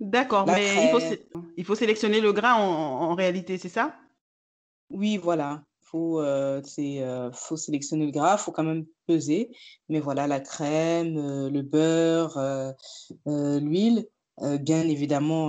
D'accord, 0.00 0.46
mais 0.46 0.84
il 0.84 0.90
faut, 0.90 1.00
il 1.56 1.64
faut, 1.64 1.74
sélectionner 1.74 2.20
le 2.20 2.32
gras 2.32 2.54
en 2.54 3.14
réalité, 3.14 3.58
c'est 3.58 3.68
ça? 3.68 3.96
Oui, 4.90 5.16
voilà 5.16 5.62
faut, 5.90 6.20
euh, 6.20 6.60
euh, 6.78 7.30
faut 7.32 7.56
sélectionner 7.56 8.06
le 8.06 8.12
gras, 8.12 8.36
il 8.36 8.38
faut 8.38 8.52
quand 8.52 8.64
même 8.64 8.86
peser. 9.06 9.50
Mais 9.88 10.00
voilà, 10.00 10.26
la 10.26 10.40
crème, 10.40 11.16
euh, 11.16 11.50
le 11.50 11.62
beurre, 11.62 12.38
l'huile, 13.26 14.06
bien 14.60 14.82
évidemment, 14.88 15.48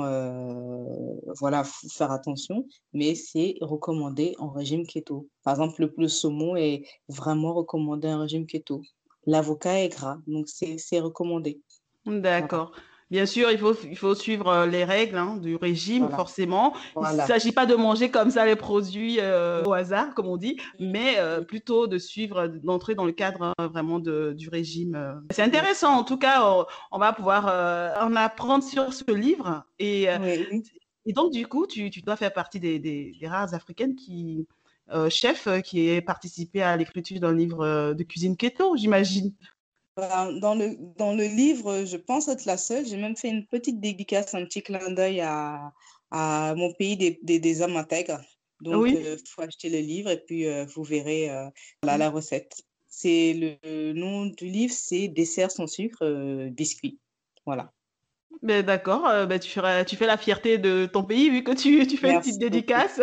voilà, 1.39 1.63
faut 1.63 1.89
faire 1.89 2.11
attention, 2.11 2.65
mais 2.93 3.13
c'est 3.15 3.55
recommandé 3.61 4.35
en 4.39 4.49
régime 4.49 4.85
keto. 4.85 5.27
Par 5.43 5.53
exemple, 5.53 5.81
le, 5.81 5.93
le 5.95 6.07
saumon 6.07 6.55
est 6.55 6.85
vraiment 7.07 7.53
recommandé 7.53 8.07
en 8.07 8.21
régime 8.21 8.47
keto. 8.47 8.81
L'avocat 9.25 9.83
est 9.83 9.89
gras, 9.89 10.17
donc 10.25 10.47
c'est 10.47 10.99
recommandé. 10.99 11.61
D'accord. 12.05 12.71
Bien 13.11 13.25
sûr, 13.25 13.49
il 13.49 13.57
faut, 13.57 13.73
il 13.89 13.97
faut 13.97 14.13
suivre 14.13 14.47
euh, 14.49 14.65
les 14.67 14.83
règles 14.83 15.17
hein, 15.17 15.37
du 15.37 15.55
régime, 15.55 16.09
forcément. 16.09 16.75
Il 16.95 17.17
ne 17.17 17.25
s'agit 17.25 17.51
pas 17.51 17.65
de 17.65 17.73
manger 17.73 18.11
comme 18.11 18.29
ça 18.29 18.45
les 18.45 18.55
produits 18.55 19.17
euh, 19.19 19.63
au 19.63 19.73
hasard, 19.73 20.13
comme 20.13 20.27
on 20.27 20.37
dit, 20.37 20.59
mais 20.79 21.17
euh, 21.17 21.41
plutôt 21.41 21.87
de 21.87 21.97
suivre, 21.97 22.47
d'entrer 22.47 22.93
dans 22.93 23.05
le 23.05 23.11
cadre 23.11 23.55
vraiment 23.57 23.97
de, 23.99 24.33
du 24.37 24.47
régime. 24.49 25.23
C'est 25.31 25.41
intéressant, 25.41 25.93
en 25.93 26.03
tout 26.03 26.17
cas, 26.17 26.43
on, 26.91 26.99
va 26.99 27.11
pouvoir 27.11 27.45
en 27.99 28.15
apprendre 28.15 28.63
sur 28.63 28.93
ce 28.93 29.11
livre. 29.11 29.63
Et, 29.79 30.03
et 31.05 31.13
donc, 31.13 31.31
du 31.31 31.47
coup, 31.47 31.65
tu, 31.65 31.89
tu, 31.89 32.01
dois 32.01 32.15
faire 32.15 32.33
partie 32.33 32.59
des, 32.59 32.77
des, 32.77 33.17
rares 33.23 33.55
africaines 33.55 33.95
qui, 33.95 34.47
chefs 35.09 35.47
qui 35.63 35.87
aient 35.87 36.01
participé 36.01 36.61
à 36.61 36.77
l'écriture 36.77 37.19
d'un 37.19 37.33
livre 37.33 37.93
de 37.93 38.03
cuisine 38.03 38.37
keto, 38.37 38.77
j'imagine. 38.77 39.33
Dans 40.39 40.55
le, 40.55 40.75
dans 40.97 41.13
le 41.13 41.25
livre, 41.25 41.85
je 41.85 41.97
pense 41.97 42.27
être 42.27 42.45
la 42.45 42.57
seule. 42.57 42.85
J'ai 42.85 42.97
même 42.97 43.15
fait 43.15 43.29
une 43.29 43.45
petite 43.45 43.79
dédicace, 43.79 44.33
un 44.33 44.45
petit 44.45 44.61
clin 44.61 44.91
d'œil 44.91 45.21
à, 45.21 45.73
à 46.11 46.53
mon 46.55 46.73
pays 46.73 46.97
des, 46.97 47.19
des, 47.23 47.39
des 47.39 47.61
hommes 47.61 47.77
intègres. 47.77 48.21
Donc, 48.61 48.87
il 48.89 48.97
euh, 48.97 49.17
faut 49.25 49.41
acheter 49.41 49.69
le 49.69 49.79
livre 49.79 50.09
et 50.09 50.19
puis 50.19 50.45
euh, 50.45 50.65
vous 50.65 50.83
verrez 50.83 51.29
euh, 51.29 51.49
la 51.83 52.09
recette. 52.09 52.63
C'est 52.87 53.57
le, 53.63 53.93
nom 53.93 54.25
du 54.25 54.45
livre, 54.45 54.73
c'est 54.75 55.07
Dessert 55.07 55.51
sans 55.51 55.67
sucre, 55.67 56.49
biscuit. 56.49 56.99
Voilà. 57.45 57.71
Ben 58.41 58.65
d'accord, 58.65 59.03
ben 59.27 59.39
tu, 59.39 59.49
feras, 59.49 59.85
tu 59.85 59.95
fais 59.95 60.05
la 60.05 60.17
fierté 60.17 60.57
de 60.57 60.85
ton 60.85 61.03
pays 61.03 61.29
vu 61.29 61.43
que 61.43 61.51
tu, 61.51 61.85
tu 61.87 61.97
fais 61.97 62.13
une 62.13 62.19
petite 62.19 62.39
dédicace. 62.39 62.99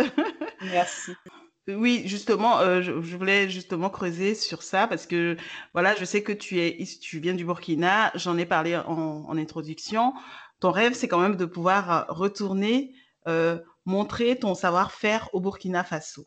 Merci. 0.62 1.12
Oui, 1.68 2.02
justement, 2.06 2.60
euh, 2.60 2.80
je, 2.80 2.92
voulais 2.92 3.48
justement 3.48 3.90
creuser 3.90 4.36
sur 4.36 4.62
ça 4.62 4.86
parce 4.86 5.06
que 5.06 5.36
voilà, 5.72 5.96
je 5.96 6.04
sais 6.04 6.22
que 6.22 6.32
tu 6.32 6.60
es, 6.60 6.78
tu 7.00 7.18
viens 7.18 7.34
du 7.34 7.44
Burkina. 7.44 8.12
J'en 8.14 8.38
ai 8.38 8.46
parlé 8.46 8.76
en, 8.76 9.36
introduction. 9.36 10.14
Ton 10.60 10.70
rêve, 10.70 10.94
c'est 10.94 11.08
quand 11.08 11.18
même 11.18 11.36
de 11.36 11.44
pouvoir 11.44 11.90
euh, 11.90 12.04
retourner 12.08 12.94
euh, 13.26 13.58
montrer 13.84 14.38
ton 14.38 14.54
savoir-faire 14.54 15.28
au 15.32 15.40
Burkina 15.40 15.82
Faso, 15.82 16.26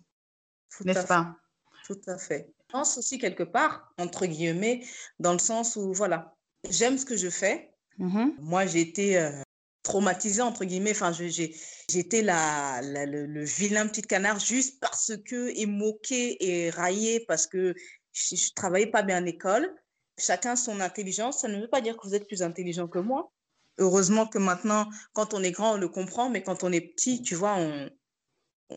n'est-ce 0.84 1.08
pas? 1.08 1.36
Tout 1.86 2.02
à 2.08 2.18
fait. 2.18 2.54
Je 2.68 2.74
pense 2.74 2.98
aussi 2.98 3.18
quelque 3.18 3.44
part, 3.44 3.94
entre 3.98 4.26
guillemets, 4.26 4.86
dans 5.20 5.34
le 5.34 5.40
sens 5.40 5.78
où 5.78 5.94
voilà, 5.94 6.36
j'aime 6.70 6.98
ce 6.98 7.06
que 7.06 7.16
je 7.16 7.30
fais. 7.30 7.74
Mmh 7.98 8.32
Moi, 8.40 8.66
j'ai 8.66 8.82
été 8.82 9.18
traumatisée, 9.84 10.42
entre 10.42 10.66
guillemets. 10.66 10.92
Enfin, 10.92 11.12
j'étais 11.12 12.22
la, 12.22 12.82
le, 12.82 13.44
vilain 13.44 13.88
petit 13.88 14.02
canard 14.02 14.40
juste 14.40 14.80
parce 14.80 15.14
que, 15.26 15.52
et 15.56 15.66
moqué 15.66 16.38
et 16.40 16.70
raillé 16.70 17.26
parce 17.28 17.48
que 17.48 17.74
je 18.14 18.36
ne 18.36 18.54
travaillais 18.56 18.92
pas 18.92 19.04
bien 19.04 19.18
à 19.18 19.22
l'école. 19.22 19.74
Chacun 20.18 20.56
son 20.56 20.80
intelligence. 20.80 21.42
Ça 21.42 21.48
ne 21.48 21.60
veut 21.60 21.70
pas 21.70 21.82
dire 21.82 21.98
que 21.98 22.08
vous 22.08 22.16
êtes 22.16 22.28
plus 22.28 22.42
intelligent 22.42 22.88
que 22.88 23.00
moi. 23.00 23.32
Heureusement 23.78 24.28
que 24.28 24.38
maintenant, 24.38 24.90
quand 25.14 25.34
on 25.34 25.42
est 25.42 25.52
grand, 25.52 25.76
on 25.76 25.78
le 25.78 25.88
comprend, 25.88 26.30
mais 26.30 26.44
quand 26.44 26.64
on 26.64 26.72
est 26.72 26.82
petit, 26.82 27.22
tu 27.22 27.36
vois, 27.36 27.56
on, 27.56 27.90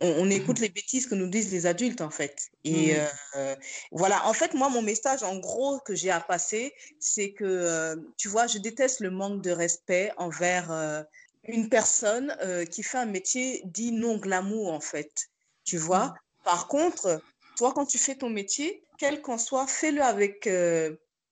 on, 0.01 0.31
écoute 0.31 0.59
les 0.59 0.71
bêtises 0.71 1.07
que 1.07 1.15
nous 1.15 1.29
disent 1.29 1.53
les 1.53 1.67
adultes, 1.67 2.01
en 2.01 2.11
fait. 2.11 2.51
Et 2.65 2.95
mmh. 2.95 3.09
euh, 3.37 3.57
voilà, 3.91 4.27
en 4.27 4.33
fait, 4.33 4.55
moi, 4.55 4.69
mon 4.71 4.83
message, 4.83 5.23
en 5.23 5.37
gros, 5.39 5.81
que 5.81 5.95
j'ai 5.95 6.11
à 6.11 6.21
passer, 6.21 6.75
c'est 6.99 7.33
que, 7.33 7.45
euh, 7.45 7.97
tu 8.17 8.29
vois, 8.29 8.47
je 8.47 8.59
déteste 8.59 9.01
le 9.01 9.11
manque 9.11 9.43
de 9.43 9.51
respect 9.51 10.11
envers 10.17 10.73
euh, 10.73 11.03
une 11.45 11.69
personne 11.69 12.35
qui 12.71 12.83
fait 12.83 12.99
un 12.99 13.07
métier 13.07 13.63
dit 13.65 13.93
non 13.93 14.17
glamour, 14.17 14.73
en 14.73 14.81
fait. 14.81 15.29
Tu 15.65 15.77
vois? 15.77 16.07
Mmh. 16.07 16.15
Par 16.45 16.69
contre, 16.69 17.23
toi, 17.57 17.73
quand 17.75 17.87
tu 17.87 17.99
fais 17.99 18.15
ton 18.15 18.31
métier, 18.31 18.85
quel 18.99 19.21
qu'en 19.21 19.39
soit, 19.39 19.67
fais-le 19.67 20.03
avec... 20.03 20.49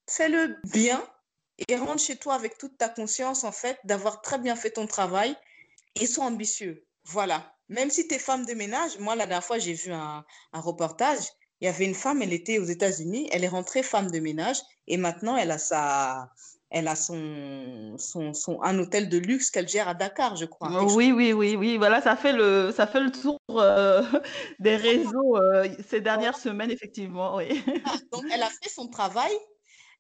fais-le 0.07 0.57
bien 0.65 1.03
et 1.69 1.77
rentre 1.77 2.03
chez 2.03 2.17
toi 2.17 2.35
avec 2.35 2.59
toute 2.59 2.77
ta 2.77 2.89
conscience, 2.89 3.45
en 3.45 3.53
fait, 3.53 3.79
d'avoir 3.85 4.21
très 4.21 4.39
bien 4.39 4.57
fait 4.57 4.71
ton 4.71 4.87
travail 4.87 5.37
et 5.95 6.07
sois 6.07 6.25
ambitieux. 6.25 6.85
Voilà. 7.05 7.55
Même 7.71 7.89
si 7.89 8.09
tu 8.09 8.17
es 8.17 8.19
femme 8.19 8.45
de 8.45 8.53
ménage, 8.53 8.99
moi, 8.99 9.15
la 9.15 9.27
dernière 9.27 9.45
fois, 9.45 9.59
j'ai 9.59 9.75
vu 9.75 9.93
un, 9.93 10.25
reportage. 10.53 11.25
Il 11.61 11.67
y 11.67 11.69
avait 11.69 11.85
une 11.85 11.95
femme, 11.95 12.21
elle 12.21 12.33
était 12.33 12.59
aux 12.59 12.65
États-Unis, 12.65 13.29
elle 13.33 13.45
est 13.45 13.49
rentrée 13.49 13.83
femme 13.83 14.11
de 14.11 14.19
ménage 14.19 14.59
et 14.89 14.97
maintenant, 14.97 15.37
elle 15.37 15.51
a 15.53 15.59
sa, 15.59 16.31
elle 16.71 16.89
a 16.89 16.97
son, 16.97 17.97
son, 17.99 18.33
son, 18.33 18.61
un 18.63 18.79
hôtel 18.79 19.09
de 19.09 19.19
luxe 19.19 19.51
qu'elle 19.51 19.69
gère 19.69 19.87
à 19.87 19.95
Dakar, 19.95 20.37
je 20.37 20.47
crois. 20.47 20.85
oui, 20.95 21.13
oui, 21.13 21.33
oui, 21.33 21.55
oui. 21.55 21.77
Voilà, 21.77 22.01
ça 22.01 22.17
fait 22.17 22.33
le, 22.33 22.73
ça 22.75 22.89
fait 22.89 23.01
le 23.01 23.13
tour 23.13 23.39
euh, 23.51 24.03
des 24.59 24.75
réseaux 24.75 25.37
euh, 25.37 25.69
ces 25.87 26.01
dernières 26.01 26.39
semaines, 26.39 26.71
effectivement. 26.71 27.37
Oui. 27.37 27.63
Ah, 27.85 27.95
donc, 28.11 28.25
elle 28.33 28.43
a 28.43 28.51
fait 28.51 28.71
son 28.71 28.89
travail, 28.89 29.33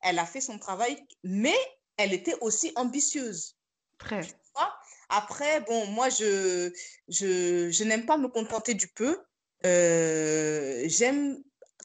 elle 0.00 0.18
a 0.18 0.26
fait 0.26 0.40
son 0.40 0.58
travail, 0.58 0.96
mais 1.22 1.56
elle 1.98 2.14
était 2.14 2.36
aussi 2.40 2.72
ambitieuse. 2.74 3.54
Très. 3.98 4.22
Après, 5.10 5.60
bon, 5.62 5.86
moi, 5.86 6.08
je, 6.08 6.72
je, 7.08 7.70
je 7.70 7.84
n'aime 7.84 8.06
pas 8.06 8.16
me 8.16 8.28
contenter 8.28 8.74
du 8.74 8.88
peu. 8.88 9.18
Euh, 9.66 10.84
j'aime 10.86 11.42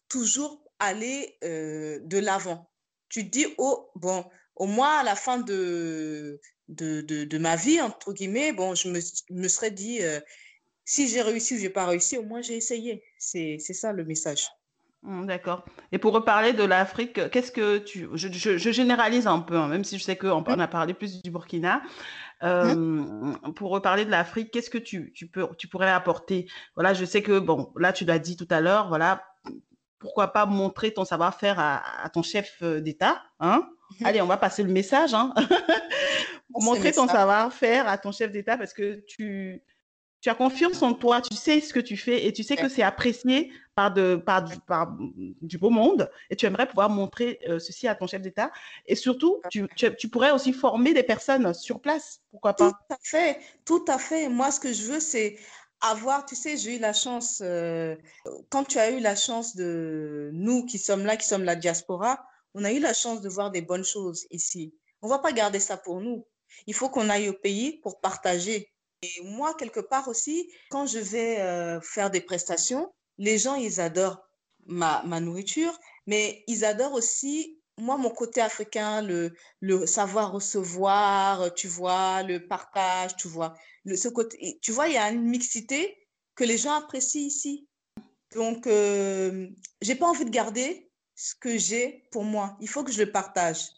toujours 0.07 0.63
aller 0.79 1.37
euh, 1.43 1.99
de 2.03 2.19
l'avant. 2.19 2.69
Tu 3.09 3.25
te 3.25 3.31
dis, 3.31 3.47
oh, 3.57 3.89
bon, 3.95 4.25
au 4.55 4.67
moins 4.67 4.99
à 4.99 5.03
la 5.03 5.15
fin 5.15 5.39
de, 5.39 6.39
de, 6.67 7.01
de, 7.01 7.37
ma 7.37 7.55
vie, 7.55 7.81
entre 7.81 8.13
guillemets, 8.13 8.53
bon, 8.53 8.75
je 8.75 8.89
me, 8.89 8.99
me 9.31 9.47
serais 9.47 9.71
dit, 9.71 10.03
euh, 10.03 10.19
si 10.85 11.07
j'ai 11.07 11.21
réussi 11.21 11.55
ou 11.55 11.57
j'ai 11.57 11.69
pas 11.69 11.87
réussi, 11.87 12.17
au 12.17 12.23
moins 12.23 12.41
j'ai 12.41 12.55
essayé. 12.55 13.03
C'est 13.17 13.57
ça 13.59 13.91
le 13.91 14.05
message. 14.05 14.47
Mmh, 15.05 15.27
d'accord. 15.27 15.65
Et 15.91 15.99
pour 15.99 16.13
reparler 16.13 16.53
de 16.53 16.63
l'Afrique, 16.63 17.29
qu'est-ce 17.29 17.51
que 17.51 17.77
tu... 17.77 18.07
Je, 18.13 18.27
je, 18.31 18.71
généralise 18.71 19.27
un 19.27 19.39
peu, 19.39 19.55
hein, 19.55 19.67
même 19.67 19.83
si 19.83 19.97
je 19.97 20.03
sais 20.03 20.15
qu'on 20.15 20.43
on 20.45 20.59
a 20.59 20.67
parlé 20.67 20.93
plus 20.93 21.21
du 21.21 21.31
Burkina. 21.31 21.81
Mmh. 22.41 23.53
pour 23.55 23.71
reparler 23.71 24.05
de 24.05 24.11
l'Afrique, 24.11 24.51
qu'est-ce 24.51 24.69
que 24.69 24.77
tu, 24.77 25.11
tu, 25.13 25.27
peux, 25.27 25.47
tu 25.57 25.67
pourrais 25.67 25.89
apporter? 25.89 26.47
Voilà, 26.75 26.93
je 26.93 27.05
sais 27.05 27.21
que, 27.21 27.39
bon, 27.39 27.71
là, 27.77 27.93
tu 27.93 28.03
l'as 28.05 28.19
dit 28.19 28.35
tout 28.35 28.47
à 28.49 28.61
l'heure, 28.61 28.87
voilà, 28.89 29.23
pourquoi 29.99 30.33
pas 30.33 30.45
montrer 30.45 30.93
ton 30.93 31.05
savoir-faire 31.05 31.59
à, 31.59 32.09
ton 32.13 32.21
chef 32.21 32.61
d'État 32.61 33.23
hein? 33.39 33.67
Mmh. 33.99 34.05
Allez, 34.05 34.21
on 34.21 34.27
va 34.27 34.37
passer 34.37 34.63
le 34.63 34.71
message. 34.71 35.13
Hein 35.13 35.33
montrer 36.49 36.91
ton 36.91 37.07
savoir-faire 37.07 37.87
à 37.87 37.97
ton 37.97 38.11
chef 38.11 38.31
d'État 38.31 38.57
parce 38.57 38.73
que 38.73 39.03
tu, 39.07 39.61
tu 40.21 40.29
as 40.29 40.35
confiance 40.35 40.81
en 40.81 40.93
toi, 40.93 41.21
tu 41.21 41.35
sais 41.35 41.59
ce 41.61 41.73
que 41.73 41.79
tu 41.79 41.97
fais 41.97 42.25
et 42.25 42.33
tu 42.33 42.43
sais 42.43 42.55
que 42.55 42.67
c'est 42.67 42.81
apprécié 42.81 43.51
par, 43.75 43.93
de, 43.93 44.15
par, 44.15 44.43
du, 45.41 45.57
beau 45.57 45.69
monde 45.69 46.09
et 46.29 46.35
tu 46.35 46.45
aimerais 46.45 46.67
pouvoir 46.67 46.89
montrer 46.89 47.39
euh, 47.47 47.59
ceci 47.59 47.87
à 47.87 47.95
ton 47.95 48.07
chef 48.07 48.21
d'État. 48.21 48.51
Et 48.85 48.95
surtout, 48.95 49.41
tu, 49.51 49.67
tu, 49.75 50.09
pourrais 50.09 50.31
aussi 50.31 50.53
former 50.53 50.93
des 50.93 51.03
personnes 51.03 51.53
sur 51.53 51.79
place, 51.79 52.21
pourquoi 52.31 52.53
pas? 52.53 52.71
Tout 52.71 52.93
à 52.93 52.97
fait, 53.03 53.39
tout 53.65 53.85
à 53.87 53.99
fait. 53.99 54.29
Moi, 54.29 54.51
ce 54.51 54.59
que 54.59 54.73
je 54.73 54.83
veux, 54.83 54.99
c'est 54.99 55.37
avoir, 55.81 56.25
tu 56.25 56.35
sais, 56.35 56.57
j'ai 56.57 56.77
eu 56.77 56.79
la 56.79 56.93
chance, 56.93 57.41
euh, 57.43 57.95
quand 58.49 58.63
tu 58.63 58.79
as 58.79 58.91
eu 58.91 58.99
la 58.99 59.15
chance 59.15 59.55
de 59.55 60.31
nous 60.33 60.65
qui 60.65 60.77
sommes 60.77 61.05
là, 61.05 61.17
qui 61.17 61.27
sommes 61.27 61.43
la 61.43 61.55
diaspora, 61.55 62.25
on 62.53 62.63
a 62.63 62.71
eu 62.71 62.79
la 62.79 62.93
chance 62.93 63.21
de 63.21 63.29
voir 63.29 63.51
des 63.51 63.61
bonnes 63.61 63.83
choses 63.83 64.25
ici. 64.31 64.73
On 65.01 65.07
ne 65.07 65.11
va 65.11 65.19
pas 65.19 65.33
garder 65.33 65.59
ça 65.59 65.77
pour 65.77 66.01
nous. 66.01 66.25
Il 66.67 66.73
faut 66.73 66.89
qu'on 66.89 67.09
aille 67.09 67.29
au 67.29 67.33
pays 67.33 67.79
pour 67.83 67.99
partager 67.99 68.71
et 69.05 69.21
moi, 69.23 69.53
quelque 69.55 69.79
part 69.79 70.07
aussi, 70.07 70.51
quand 70.69 70.85
je 70.87 70.99
vais 70.99 71.39
euh, 71.39 71.79
faire 71.81 72.09
des 72.09 72.21
prestations, 72.21 72.91
les 73.17 73.37
gens, 73.37 73.55
ils 73.55 73.79
adorent 73.79 74.21
ma, 74.65 75.03
ma, 75.03 75.19
nourriture, 75.19 75.77
mais 76.07 76.43
ils 76.47 76.65
adorent 76.65 76.93
aussi, 76.93 77.59
moi, 77.77 77.97
mon 77.97 78.09
côté 78.09 78.41
africain, 78.41 79.01
le, 79.01 79.33
le 79.61 79.85
savoir 79.85 80.31
recevoir, 80.31 81.53
tu 81.53 81.67
vois, 81.67 82.23
le 82.23 82.47
partage, 82.47 83.15
tu 83.15 83.27
vois. 83.27 83.55
Ce 83.95 84.07
côté, 84.07 84.59
tu 84.61 84.71
vois, 84.71 84.87
il 84.87 84.93
y 84.93 84.97
a 84.97 85.09
une 85.11 85.27
mixité 85.27 85.97
que 86.35 86.43
les 86.43 86.57
gens 86.57 86.73
apprécient 86.73 87.21
ici. 87.21 87.67
Donc, 88.33 88.67
euh, 88.67 89.47
j'ai 89.81 89.95
pas 89.95 90.07
envie 90.07 90.25
de 90.25 90.29
garder 90.29 90.89
ce 91.15 91.35
que 91.35 91.57
j'ai 91.57 92.07
pour 92.11 92.23
moi. 92.23 92.57
Il 92.59 92.67
faut 92.67 92.83
que 92.83 92.91
je 92.91 93.01
le 93.03 93.11
partage. 93.11 93.69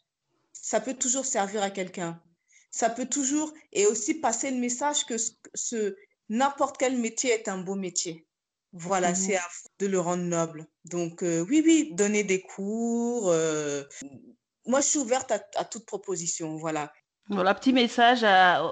Ça 0.54 0.80
peut 0.80 0.96
toujours 0.96 1.26
servir 1.26 1.62
à 1.62 1.70
quelqu'un 1.70 2.22
ça 2.72 2.90
peut 2.90 3.08
toujours, 3.08 3.54
et 3.72 3.86
aussi 3.86 4.16
passer 4.16 4.52
le 4.52 4.58
message 4.58 5.06
que 5.06 5.16
ce, 5.18 5.96
n'importe 6.30 6.78
quel 6.78 6.98
métier 6.98 7.32
est 7.32 7.48
un 7.48 7.58
beau 7.58 7.76
métier. 7.76 8.26
Voilà, 8.74 9.16
c'est 9.16 9.38
à 9.38 9.48
de 9.80 9.88
le 9.88 10.00
rendre 10.00 10.24
noble. 10.24 10.68
Donc, 10.86 11.24
euh, 11.24 11.46
oui, 11.50 11.64
oui, 11.66 11.90
donner 11.94 12.24
des 12.24 12.42
cours. 12.42 13.32
Euh, 13.32 13.84
moi, 14.66 14.82
je 14.82 14.88
suis 14.88 15.00
ouverte 15.00 15.32
à, 15.32 15.42
à 15.56 15.66
toute 15.66 15.86
proposition. 15.86 16.58
Voilà. 16.58 16.92
Voilà, 17.30 17.54
petit 17.54 17.74
message 17.74 18.26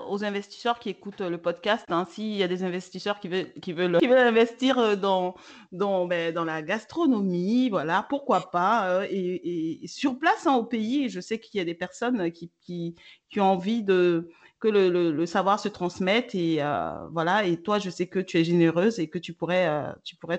aux 0.08 0.24
investisseurs 0.24 0.80
qui 0.80 0.90
écoutent 0.90 1.20
le 1.20 1.38
podcast. 1.38 1.84
Hein, 1.90 2.08
S'il 2.10 2.38
y 2.38 2.44
a 2.44 2.48
des 2.48 2.64
investisseurs 2.64 3.20
qui 3.20 3.28
veulent, 3.28 4.00
investir 4.02 4.80
euh, 4.80 4.96
dans, 4.96 5.36
ben, 5.74 6.34
dans 6.34 6.46
la 6.46 6.62
gastronomie, 6.62 7.70
voilà, 7.70 8.06
pourquoi 8.08 8.52
pas. 8.52 8.88
Euh, 8.88 9.08
et, 9.10 9.82
sur 9.88 10.18
place, 10.18 10.48
hein, 10.48 10.54
au 10.54 10.64
pays, 10.64 11.10
je 11.10 11.20
sais 11.20 11.38
qu'il 11.38 11.58
y 11.58 11.62
a 11.62 11.66
des 11.66 11.74
personnes 11.74 12.32
qui, 12.32 12.96
ont 13.36 13.42
envie 13.42 13.86
que 13.86 14.70
le, 14.70 15.26
savoir 15.26 15.60
se 15.60 15.68
transmette. 15.68 16.34
Et 16.34 16.64
euh, 16.64 16.92
voilà, 17.12 17.44
et 17.44 17.62
toi, 17.62 17.78
je 17.80 17.90
sais 17.90 18.08
que 18.08 18.20
tu 18.20 18.38
es 18.38 18.46
généreuse 18.46 19.00
et 19.00 19.10
que 19.10 19.20
tu 19.20 19.34
pourrais, 19.34 19.92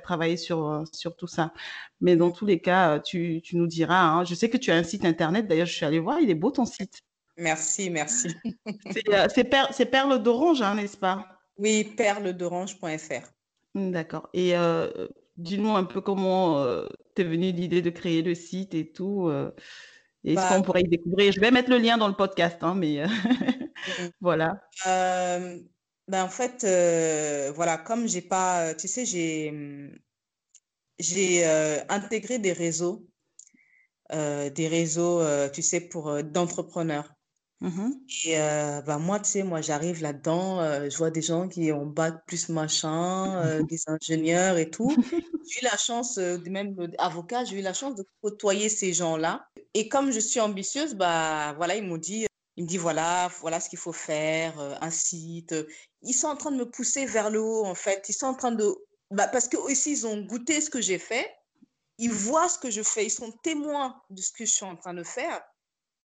travailler 0.03 0.39
sur, 0.39 0.85
tout 1.19 1.27
ça. 1.27 1.53
Mais 2.01 2.17
dans 2.17 2.31
tous 2.31 2.47
les 2.47 2.61
cas, 2.61 2.99
tu, 2.99 3.43
tu 3.45 3.59
nous 3.59 3.67
diras. 3.67 4.01
Hein, 4.01 4.25
je 4.25 4.35
sais 4.35 4.49
que 4.49 4.57
tu 4.57 4.71
as 4.71 4.77
un 4.77 4.85
site 4.85 5.05
internet. 5.05 5.47
D'ailleurs, 5.47 5.67
je 5.67 5.75
suis 5.75 5.85
allée 5.85 6.01
voir, 6.01 6.19
il 6.19 6.31
est 6.31 6.35
beau 6.35 6.51
ton 6.51 6.65
site. 6.65 7.03
Merci, 7.39 7.91
merci. 7.91 8.29
c'est 9.35 9.45
per 9.45 9.67
Perle 9.91 10.23
d'Orange, 10.23 10.63
hein, 10.63 10.75
n'est-ce 10.75 10.97
pas? 10.97 11.27
Oui, 11.59 11.85
perled'orange.fr. 11.85 13.33
D'accord. 13.75 14.29
Et 14.33 14.55
dis-nous 15.37 15.75
un 15.77 15.85
peu 15.85 16.01
comment 16.01 16.65
t'es 17.15 17.25
venue 17.25 17.53
l'idée 17.53 17.83
de 17.83 17.91
créer 17.91 18.23
le 18.23 18.35
site 18.35 18.75
et 18.75 18.91
tout. 18.91 19.31
Est-ce 20.25 20.35
bah 20.35 20.49
qu'on 20.49 20.63
pourrait 20.63 20.83
y 20.83 20.89
découvrir 20.89 21.33
Je 21.33 21.41
vais 21.41 21.51
mettre 21.51 21.71
le 21.71 21.79
lien 21.79 21.99
dans 21.99 22.09
le 22.09 22.15
podcast, 22.15 22.59
hein, 22.63 22.75
mais 22.75 23.05
voilà. 24.21 24.61
Ben 24.85 26.23
en 26.23 26.29
fait, 26.29 26.65
voilà, 27.55 27.79
comme 27.79 28.09
j'ai 28.09 28.23
pas, 28.23 28.75
tu 28.75 28.89
sais, 28.89 29.05
j'ai 29.05 29.93
j'ai 30.99 31.45
intégré 31.89 32.39
des 32.39 32.53
réseaux, 32.53 33.07
des 34.11 34.69
réseaux, 34.69 35.23
tu 35.53 35.63
sais, 35.63 35.81
pour 35.81 36.23
d'entrepreneurs. 36.23 37.16
Mmh 37.61 37.91
et 38.27 38.37
bah, 38.87 38.99
moi, 38.99 39.19
tu 39.19 39.31
sais, 39.31 39.43
moi, 39.43 39.61
j'arrive 39.63 40.03
là-dedans, 40.03 40.61
je 40.89 40.97
vois 40.97 41.11
des 41.11 41.23
gens 41.23 41.49
qui 41.49 41.73
ont 41.73 41.87
bac 41.87 42.23
plus 42.27 42.49
machin, 42.51 43.63
des 43.71 43.81
ingénieurs 43.87 44.59
et 44.59 44.71
tout. 44.71 44.95
J'ai 45.49 45.61
eu 45.61 45.65
la 45.65 45.77
chance, 45.77 46.19
même 46.19 46.77
avocat, 46.99 47.45
j'ai 47.45 47.59
eu 47.59 47.63
la 47.63 47.73
chance 47.73 47.95
de 47.95 48.05
côtoyer 48.23 48.69
ces 48.69 48.93
gens-là. 48.93 49.47
Et 49.75 49.89
comme 49.89 50.11
je 50.11 50.21
suis 50.21 50.41
ambitieuse, 50.41 50.95
bah 50.95 51.55
voilà, 51.57 51.77
ils 51.77 51.85
m'ont 51.87 51.97
dit, 51.97 52.27
ils 52.57 52.65
me 52.65 52.69
dit 52.69 52.79
voilà, 52.79 53.29
voilà 53.41 53.61
ce 53.61 53.69
qu'il 53.69 53.79
faut 53.79 53.93
faire, 53.93 54.59
un 54.81 54.91
site. 54.91 55.55
Ils 56.03 56.15
sont 56.15 56.29
en 56.29 56.37
train 56.37 56.51
de 56.51 56.57
me 56.57 56.71
pousser 56.71 57.07
vers 57.07 57.31
le 57.31 57.41
haut, 57.41 57.65
en 57.65 57.75
fait. 57.75 58.05
Ils 58.09 58.15
sont 58.15 58.27
en 58.27 58.35
train 58.35 58.53
de, 58.53 58.65
bah, 59.11 59.29
parce 59.29 59.49
que 59.49 59.57
aussi 59.57 59.93
ils 59.93 60.07
ont 60.07 60.21
goûté 60.23 60.61
ce 60.61 60.71
que 60.71 60.81
j'ai 60.81 60.99
fait. 60.99 61.31
Ils 61.99 62.11
voient 62.13 62.49
ce 62.49 62.59
que 62.59 62.71
je 62.71 62.83
fais, 62.83 63.07
ils 63.07 63.11
sont 63.11 63.33
témoins 63.43 64.03
de 64.11 64.21
ce 64.21 64.31
que 64.33 64.45
je 64.45 64.53
suis 64.53 64.65
en 64.67 64.77
train 64.77 64.95
de 64.95 65.03
faire. 65.03 65.43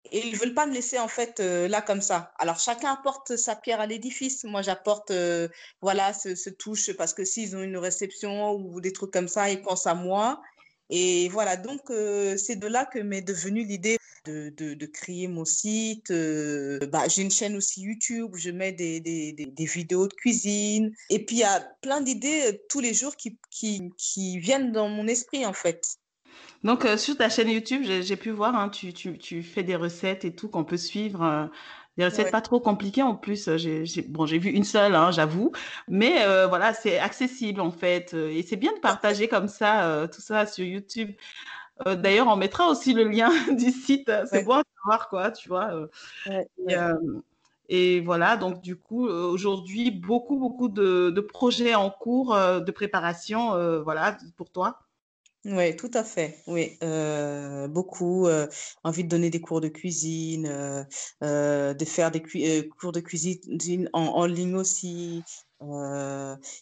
Et 0.10 0.28
ils 0.28 0.36
veulent 0.36 0.54
pas 0.54 0.66
me 0.66 0.74
laisser 0.74 0.97
en 0.97 1.08
fait 1.08 1.39
euh, 1.39 1.68
là 1.68 1.82
comme 1.82 2.02
ça. 2.02 2.34
Alors 2.39 2.60
chacun 2.60 2.93
apporte 2.93 3.36
sa 3.36 3.56
pierre 3.56 3.80
à 3.80 3.86
l'édifice. 3.86 4.43
Moi 4.43 4.62
j'apporte 4.62 5.12
euh, 5.12 5.47
voilà 5.82 6.14
ce, 6.14 6.49
touche 6.49 6.91
parce 6.93 7.14
que 7.14 7.24
s'ils 7.24 7.56
ont 7.56 7.62
une 7.62 7.78
réception 7.78 8.54
ou 8.54 8.82
des 8.82 8.93
trucs 8.93 9.12
comme 9.12 9.28
ça, 9.28 9.49
ils 9.49 9.62
pensent 9.62 9.88
à 9.88 9.93
moi. 9.93 10.41
Et 10.89 11.30
voilà, 11.30 11.56
donc 11.56 11.89
euh, 11.89 12.36
c'est 12.36 12.58
de 12.58 12.68
là 12.68 12.86
que 12.86 12.99
m'est 12.99 13.22
devenue 13.22 13.64
l'idée 13.64 13.97
de, 14.26 14.49
de, 14.49 14.86
créer 14.86 15.28
mon 15.28 15.45
site. 15.45 16.12
bah, 16.12 17.08
j'ai 17.08 17.22
une 17.22 17.32
chaîne 17.32 17.56
aussi 17.56 17.82
YouTube 17.82 18.36
je 18.36 18.52
mets 18.52 18.72
des, 18.72 18.99
des, 18.99 19.32
des, 19.34 19.66
vidéos 19.66 20.08
de 20.08 20.14
cuisine. 20.14 20.93
Et 21.10 21.26
puis 21.26 21.38
il 21.38 21.39
y 21.39 21.43
a 21.43 21.62
plein 21.82 22.02
d'idées 22.02 22.62
tous 22.70 22.82
les 22.82 22.93
jours 22.93 23.16
qui, 23.16 23.38
qui, 23.49 23.91
qui 23.97 24.39
viennent 24.39 24.72
dans 24.72 24.89
mon 24.89 25.08
esprit 25.08 25.45
en 25.45 25.54
fait. 25.54 26.01
Donc, 26.64 26.86
euh, 26.86 26.95
sur 26.97 27.18
ta 27.18 27.30
chaîne 27.30 27.49
YouTube, 27.49 27.84
j'ai 27.84 28.16
pu 28.16 28.30
voir, 28.30 28.55
hein, 28.55 28.70
tu, 28.70 28.93
tu, 28.93 29.18
tu, 29.18 29.41
fais 29.41 29.64
des 29.64 29.76
recettes 29.76 30.26
et 30.26 30.36
tout 30.36 30.47
qu'on 30.47 30.64
peut 30.64 30.78
suivre. 30.78 31.24
Euh, 31.24 31.45
des 31.97 32.05
recettes 32.05 32.32
pas 32.32 32.41
trop 32.41 32.59
compliquées 32.59 33.01
en 33.01 33.16
plus. 33.16 33.47
Euh, 33.47 33.57
j'ai 33.57 34.01
bon, 34.03 34.26
j'ai 34.26 34.38
vu 34.38 34.49
une 34.51 34.64
seule, 34.64 34.95
hein, 34.95 35.12
j'avoue, 35.12 35.51
mais 35.88 36.24
voilà, 36.47 36.74
c'est 36.74 36.99
accessible 36.99 37.62
en 37.62 37.72
fait. 37.72 38.14
Et 38.14 38.43
c'est 38.43 38.55
bien 38.55 38.74
de 38.74 38.80
partager 38.80 39.28
comme 39.28 39.47
ça 39.47 40.07
tout 40.14 40.22
ça 40.22 40.45
sur 40.45 40.66
YouTube. 40.66 41.12
D'ailleurs, 41.86 42.28
on 42.28 42.36
mettra 42.36 42.70
aussi 42.70 42.93
le 42.93 43.05
lien 43.05 43.30
du 43.57 43.72
site. 43.72 44.12
C'est 44.30 44.43
bon 44.43 44.55
à 44.55 44.64
savoir 44.78 45.09
quoi, 45.09 45.32
tu 45.32 45.49
vois. 45.49 45.89
Et, 46.28 46.78
et, 47.70 48.01
voilà, 48.01 48.38
donc 48.38 48.62
du 48.62 48.76
coup, 48.76 49.07
aujourd'hui, 49.07 49.91
beaucoup, 49.91 50.38
beaucoup 50.38 50.70
de, 50.70 51.09
de, 51.09 51.22
projets 51.22 51.76
en 51.76 51.89
cours 51.89 52.36
de 52.36 52.72
préparation, 52.72 53.82
voilà, 53.84 54.18
pour 54.38 54.51
toi. 54.51 54.80
Oui, 55.46 55.76
tout 55.76 55.89
à 55.96 56.04
fait. 56.04 56.38
Oui, 56.48 56.78
beaucoup. 57.70 58.28
envie 58.84 59.04
de 59.04 59.10
donner 59.10 59.30
des 59.30 59.42
cours 59.42 59.62
de 59.62 59.70
cuisine, 59.70 60.44
de 61.22 61.86
faire 61.86 62.12
des 62.12 62.70
cours 62.80 62.92
de 62.92 63.00
cuisine 63.00 63.89
en, 63.94 64.26
ligne 64.26 64.56
aussi. 64.56 65.24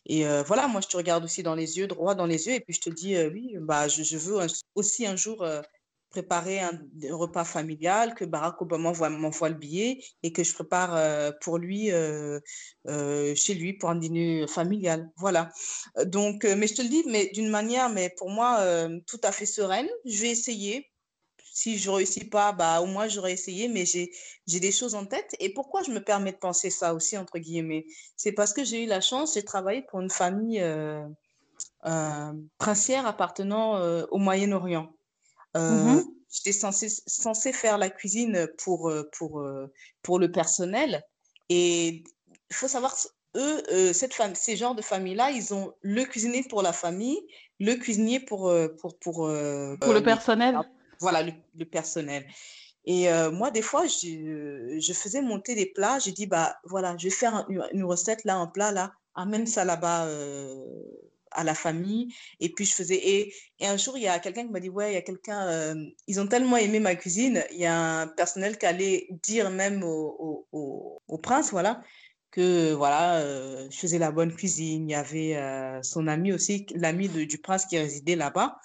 et 0.06 0.26
voilà, 0.46 0.68
moi, 0.68 0.82
je 0.82 0.88
te 0.88 0.98
regarde 0.98 1.26
aussi 1.26 1.44
dans 1.44 1.56
les 1.56 1.78
yeux, 1.78 1.88
droit 1.88 2.16
dans 2.16 2.26
les 2.26 2.48
yeux, 2.48 2.54
et 2.54 2.60
puis 2.62 2.74
je 2.74 2.82
te 2.82 2.90
dis, 2.90 3.18
oui, 3.18 3.56
bah, 3.60 3.88
je 3.90 4.18
veux 4.18 4.48
aussi 4.76 5.06
un 5.06 5.16
jour 5.18 5.46
préparer 6.10 6.60
un, 6.60 6.72
repas 7.12 7.44
familial, 7.44 8.16
que 8.16 8.26
Barack 8.26 8.62
Obama 8.62 8.92
m'envoie 9.10 9.50
le 9.50 9.56
billet 9.56 10.04
et 10.24 10.34
que 10.34 10.44
je 10.44 10.54
prépare 10.54 10.96
euh, 10.96 11.32
pour 11.42 11.58
lui, 11.58 11.92
euh, 11.92 12.40
euh, 12.88 13.34
chez 13.36 13.54
lui, 13.54 13.74
pour 13.74 13.90
un 13.90 13.96
dîner 13.96 14.48
familial. 14.48 15.10
Voilà. 15.18 15.52
Donc, 16.06 16.44
mais 16.46 16.68
je 16.68 16.76
te 16.76 16.82
le 16.82 16.90
dis, 16.90 17.04
mais 17.08 17.30
d'une 17.34 17.50
manière, 17.50 17.90
mais 17.90 18.10
pour 18.18 18.30
moi, 18.30 18.60
tout 19.08 19.22
à 19.24 19.32
fait 19.32 19.46
sereine. 19.46 19.88
Je 20.06 20.22
vais 20.22 20.30
essayer. 20.30 20.90
Si 21.52 21.78
je 21.78 21.90
ne 21.90 21.96
réussis 21.96 22.26
pas, 22.26 22.54
bah, 22.54 22.80
au 22.82 22.86
moins 22.86 23.08
j'aurais 23.08 23.34
essayé, 23.34 23.68
mais 23.68 23.86
j'ai 23.86 24.60
des 24.60 24.72
choses 24.72 24.96
en 24.96 25.06
tête. 25.06 25.36
Et 25.40 25.54
pourquoi 25.54 25.84
je 25.84 25.92
me 25.92 26.04
permets 26.04 26.32
de 26.32 26.38
penser 26.38 26.70
ça 26.70 26.94
aussi, 26.94 27.18
entre 27.18 27.38
guillemets? 27.38 27.86
C'est 28.16 28.32
parce 28.32 28.54
que 28.54 28.64
j'ai 28.64 28.84
eu 28.84 28.88
la 28.88 29.02
chance, 29.02 29.34
j'ai 29.34 29.44
travaillé 29.44 29.84
pour 29.90 30.00
une 30.02 30.10
famille 30.10 30.64
princière 32.58 33.06
appartenant 33.06 33.80
au 34.10 34.18
Moyen-Orient. 34.18 34.92
Mmh 35.56 36.02
j'étais 36.32 36.52
censée, 36.52 36.90
censée 37.08 37.52
faire 37.52 37.80
la 37.80 37.90
cuisine 37.90 38.48
pour, 38.60 38.94
pour, 39.14 39.44
pour 40.04 40.20
le 40.20 40.32
personnel. 40.32 41.04
Et 41.50 42.04
il 42.52 42.56
faut 42.56 42.68
savoir, 42.68 42.96
eux, 43.36 43.94
cette 43.94 44.14
femme, 44.14 44.36
ces 44.36 44.56
genres 44.56 44.76
de 44.76 44.84
familles-là, 44.84 45.32
ils 45.32 45.56
ont 45.56 45.74
le 45.82 46.04
cuisinier 46.04 46.44
pour 46.44 46.62
la 46.62 46.72
famille, 46.72 47.20
le 47.60 47.74
cuisinier 47.74 48.20
pour... 48.20 48.54
pour, 48.80 49.00
pour, 49.00 49.16
pour 49.82 49.94
le 49.94 50.04
personnel 50.04 50.60
Voilà, 51.00 51.24
le, 51.24 51.66
personnel. 51.66 52.28
Et 52.86 53.10
moi, 53.32 53.50
des 53.50 53.64
fois, 53.64 53.88
je, 53.88 54.78
je, 54.80 54.94
faisais 54.94 55.24
monter 55.24 55.56
des 55.56 55.66
plats. 55.66 55.98
J'ai 55.98 56.12
dit, 56.12 56.28
bah 56.28 56.60
voilà, 56.64 56.96
je 57.00 57.06
vais 57.06 57.16
faire 57.16 57.48
une 57.50 57.84
recette 57.86 58.24
là, 58.24 58.36
un 58.36 58.46
plat 58.46 58.72
là, 58.72 58.94
amène 59.16 59.48
ça 59.48 59.66
là-bas 59.66 60.08
à 61.32 61.44
la 61.44 61.56
famille. 61.56 62.14
Et 62.40 62.50
puis, 62.50 62.66
je 62.66 62.74
faisais. 62.74 62.96
Et, 62.96 63.34
et 63.60 63.68
un 63.68 63.78
jour, 63.78 63.98
il 63.98 64.04
y 64.04 64.08
a 64.08 64.20
quelqu'un 64.20 64.46
qui 64.46 64.52
m'a 64.52 64.60
dit 64.60 64.70
Ouais, 64.70 64.92
il 64.92 64.94
y 64.96 64.98
a 64.98 65.02
quelqu'un. 65.02 65.48
Euh, 65.48 65.76
ils 66.08 66.20
ont 66.20 66.28
tellement 66.28 66.58
aimé 66.58 66.80
ma 66.80 66.96
cuisine. 66.96 67.44
Il 67.52 67.58
y 67.58 67.66
a 67.66 68.02
un 68.02 68.08
personnel 68.08 68.58
qui 68.58 68.66
allait 68.66 69.08
dire 69.24 69.50
même 69.50 69.84
au, 69.84 70.46
au, 70.52 71.02
au, 71.08 71.18
prince, 71.18 71.52
voilà, 71.52 71.82
que 72.32 72.74
voilà, 72.74 73.18
euh, 73.18 73.68
je 73.72 73.78
faisais 73.78 74.00
la 74.00 74.12
bonne 74.12 74.34
cuisine. 74.36 74.90
Il 74.90 74.92
y 74.92 74.96
avait 74.96 75.36
euh, 75.38 75.82
son 75.84 76.08
ami 76.08 76.32
aussi, 76.34 76.66
l'ami 76.76 77.10
du 77.10 77.38
prince 77.38 77.66
qui 77.66 77.78
résidait 77.78 78.16
là-bas. 78.16 78.60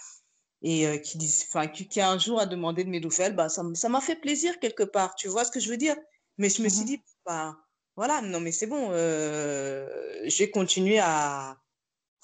Et 0.66 1.02
qui, 1.02 1.18
dit, 1.18 1.30
qui, 1.74 1.88
qui, 1.88 2.00
un 2.00 2.18
jour 2.18 2.40
a 2.40 2.46
demandé 2.46 2.84
de 2.84 2.88
mes 2.88 2.98
nouvelles, 2.98 3.36
bah, 3.36 3.50
ça 3.50 3.62
m'a 3.62 4.00
fait 4.00 4.16
plaisir 4.16 4.58
quelque 4.60 4.82
part. 4.82 5.14
Tu 5.14 5.28
vois 5.28 5.44
ce 5.44 5.50
que 5.50 5.60
je 5.60 5.68
veux 5.68 5.76
dire? 5.76 5.94
Mais 6.38 6.48
je 6.48 6.62
me 6.62 6.70
suis 6.70 6.84
mmh 6.84 6.86
dit, 6.86 7.02
bah, 7.26 7.54
voilà, 7.96 8.22
non, 8.22 8.40
mais 8.40 8.50
c'est 8.50 8.66
bon, 8.66 8.90
je 8.90 10.38
vais 10.38 10.50
continuer 10.50 10.98
à, 11.00 11.58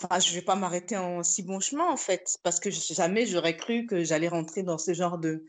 Enfin, 0.03 0.19
je 0.19 0.33
vais 0.35 0.43
pas 0.43 0.55
m'arrêter 0.55 0.97
en 0.97 1.23
si 1.23 1.43
bon 1.43 1.61
chemin, 1.61 1.87
en 1.87 1.97
fait, 1.97 2.39
parce 2.43 2.59
que 2.59 2.71
jamais 2.71 3.27
j'aurais 3.27 3.57
cru 3.57 3.87
que 3.87 4.03
j'allais 4.03 4.29
rentrer 4.29 4.63
dans 4.63 4.79
ce 4.79 4.95
genre 4.95 5.19
de, 5.19 5.45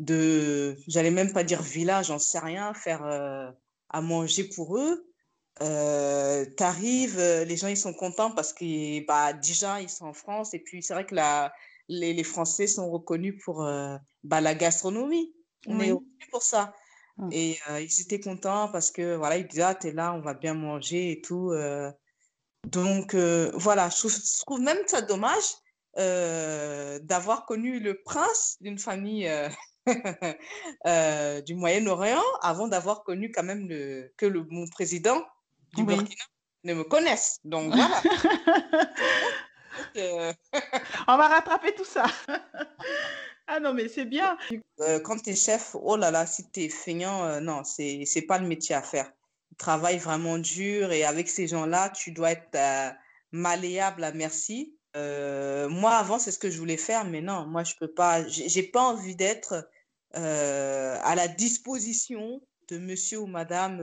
de 0.00 0.76
j'allais 0.88 1.10
même 1.10 1.32
pas 1.32 1.44
dire 1.44 1.62
village, 1.62 2.06
j'en 2.06 2.18
sais 2.18 2.40
rien, 2.40 2.74
faire 2.74 3.04
euh, 3.04 3.50
à 3.90 4.00
manger 4.00 4.44
pour 4.44 4.76
eux. 4.78 5.06
Euh, 5.60 6.44
T'arrives, 6.56 7.18
euh, 7.18 7.44
les 7.44 7.56
gens 7.56 7.68
ils 7.68 7.76
sont 7.76 7.92
contents 7.92 8.32
parce 8.32 8.52
que 8.52 9.06
bah, 9.06 9.32
déjà 9.34 9.80
ils 9.82 9.90
sont 9.90 10.06
en 10.06 10.14
France 10.14 10.54
et 10.54 10.58
puis 10.58 10.82
c'est 10.82 10.94
vrai 10.94 11.04
que 11.04 11.14
la, 11.14 11.52
les, 11.88 12.14
les, 12.14 12.24
Français 12.24 12.66
sont 12.66 12.90
reconnus 12.90 13.40
pour 13.44 13.62
euh, 13.62 13.96
bah, 14.24 14.40
la 14.40 14.54
gastronomie. 14.54 15.32
On 15.66 15.78
est 15.78 15.92
reconnus 15.92 16.30
pour 16.30 16.42
ça. 16.42 16.74
Mmh. 17.18 17.28
Et 17.32 17.58
ils 17.80 18.00
étaient 18.00 18.18
contents 18.18 18.68
parce 18.72 18.90
que 18.90 19.14
voilà, 19.16 19.36
ils 19.36 19.46
disaient 19.46 19.62
ah 19.62 19.74
t'es 19.74 19.92
là, 19.92 20.14
on 20.14 20.20
va 20.20 20.34
bien 20.34 20.54
manger 20.54 21.12
et 21.12 21.20
tout. 21.20 21.52
Donc 22.66 23.14
euh, 23.14 23.50
voilà, 23.54 23.88
je 23.88 24.08
trouve, 24.42 24.60
même 24.60 24.78
ça 24.86 25.02
dommage 25.02 25.44
euh, 25.98 26.98
d'avoir 27.00 27.44
connu 27.44 27.80
le 27.80 28.00
prince 28.02 28.56
d'une 28.60 28.78
famille 28.78 29.28
euh, 30.86 31.40
du 31.42 31.54
Moyen-Orient 31.54 32.22
avant 32.40 32.68
d'avoir 32.68 33.02
connu 33.02 33.32
quand 33.32 33.42
même 33.42 33.68
le, 33.68 34.12
que 34.16 34.26
le, 34.26 34.46
mon 34.48 34.68
président 34.68 35.26
du 35.74 35.82
Burkina 35.82 36.22
ne 36.64 36.74
me 36.74 36.84
connaisse. 36.84 37.40
Donc 37.44 37.74
voilà. 37.74 38.00
On 41.08 41.16
va 41.16 41.28
rattraper 41.28 41.74
tout 41.74 41.84
ça. 41.84 42.04
ah 43.48 43.58
non, 43.58 43.74
mais 43.74 43.88
c'est 43.88 44.04
bien. 44.04 44.38
quand 45.04 45.20
tu 45.20 45.30
es 45.30 45.36
chef, 45.36 45.74
oh 45.74 45.96
là 45.96 46.12
là, 46.12 46.26
si 46.26 46.48
tu 46.50 46.60
es 46.60 46.68
feignant, 46.68 47.40
non, 47.40 47.64
c'est 47.64 48.24
pas 48.28 48.38
le 48.38 48.46
métier 48.46 48.76
à 48.76 48.82
faire 48.82 49.10
travaille 49.62 49.98
vraiment 49.98 50.38
dur 50.38 50.90
et 50.90 51.04
avec 51.04 51.28
ces 51.28 51.46
gens-là, 51.46 51.90
tu 51.90 52.10
dois 52.10 52.32
être 52.32 52.56
euh, 52.56 52.90
malléable 53.30 54.02
à 54.02 54.12
merci. 54.12 54.76
Euh, 54.96 55.68
moi, 55.68 55.92
avant, 55.92 56.18
c'est 56.18 56.32
ce 56.32 56.38
que 56.38 56.50
je 56.50 56.58
voulais 56.58 56.76
faire, 56.76 57.04
mais 57.04 57.20
non, 57.20 57.46
moi, 57.46 57.62
je 57.62 57.74
peux 57.78 57.92
pas. 57.92 58.26
J'ai 58.26 58.64
pas 58.64 58.82
envie 58.82 59.14
d'être 59.14 59.70
euh, 60.16 60.98
à 61.02 61.14
la 61.14 61.28
disposition 61.28 62.42
de 62.68 62.78
monsieur 62.78 63.20
ou 63.20 63.26
madame. 63.26 63.76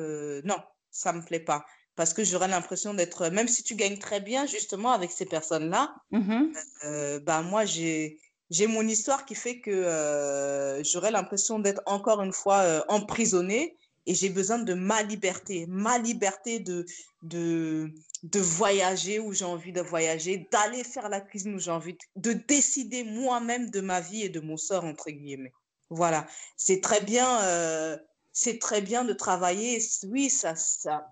non, 0.44 0.58
ça 0.92 1.14
me 1.14 1.22
plaît 1.22 1.40
pas. 1.40 1.66
Parce 1.96 2.14
que 2.14 2.24
j'aurais 2.26 2.48
l'impression 2.50 2.94
d'être, 2.94 3.30
même 3.30 3.48
si 3.48 3.64
tu 3.64 3.76
gagnes 3.76 3.98
très 3.98 4.20
bien, 4.20 4.46
justement, 4.46 4.92
avec 4.92 5.12
ces 5.12 5.26
personnes-là, 5.26 5.96
mmh 6.12 7.20
bah, 7.26 7.42
moi, 7.42 7.64
j'ai 7.66 8.20
j'ai 8.50 8.68
mon 8.68 8.86
histoire 8.88 9.26
qui 9.26 9.36
fait 9.36 9.62
que 9.62 10.82
j'aurais 10.92 11.12
l'impression 11.12 11.60
d'être 11.60 11.82
encore 11.86 12.22
une 12.22 12.34
fois 12.34 12.84
emprisonnée 12.90 13.78
et 14.06 14.16
j'ai 14.16 14.30
besoin 14.30 14.60
de 14.60 14.74
ma 14.74 15.04
liberté, 15.04 15.66
ma 15.68 15.98
liberté 15.98 16.60
de, 16.60 16.86
de, 17.22 17.92
de 18.24 18.40
voyager 18.40 19.20
où 19.20 19.34
j'ai 19.34 19.46
envie 19.46 19.72
de 19.72 19.82
voyager, 19.82 20.48
d'aller 20.52 20.84
faire 20.84 21.10
la 21.10 21.22
cuisine 21.22 21.56
où 21.56 21.60
j'ai 21.60 21.72
envie, 21.72 21.98
de, 22.16 22.34
décider 22.34 23.04
moi-même 23.04 23.70
de 23.70 23.82
ma 23.82 24.02
vie 24.02 24.24
et 24.24 24.30
de 24.30 24.40
mon 24.40 24.58
sort, 24.58 24.86
entre 24.86 25.10
guillemets. 25.10 25.54
Voilà, 25.90 26.28
c'est 26.58 26.82
très 26.82 27.02
bien, 27.02 27.42
euh, 27.44 27.98
c'est 28.32 28.60
très 28.60 28.82
bien 28.82 29.04
de 29.04 29.14
travailler. 29.14 29.80
Oui, 30.04 30.30
ça, 30.30 30.56
ça, 30.56 31.10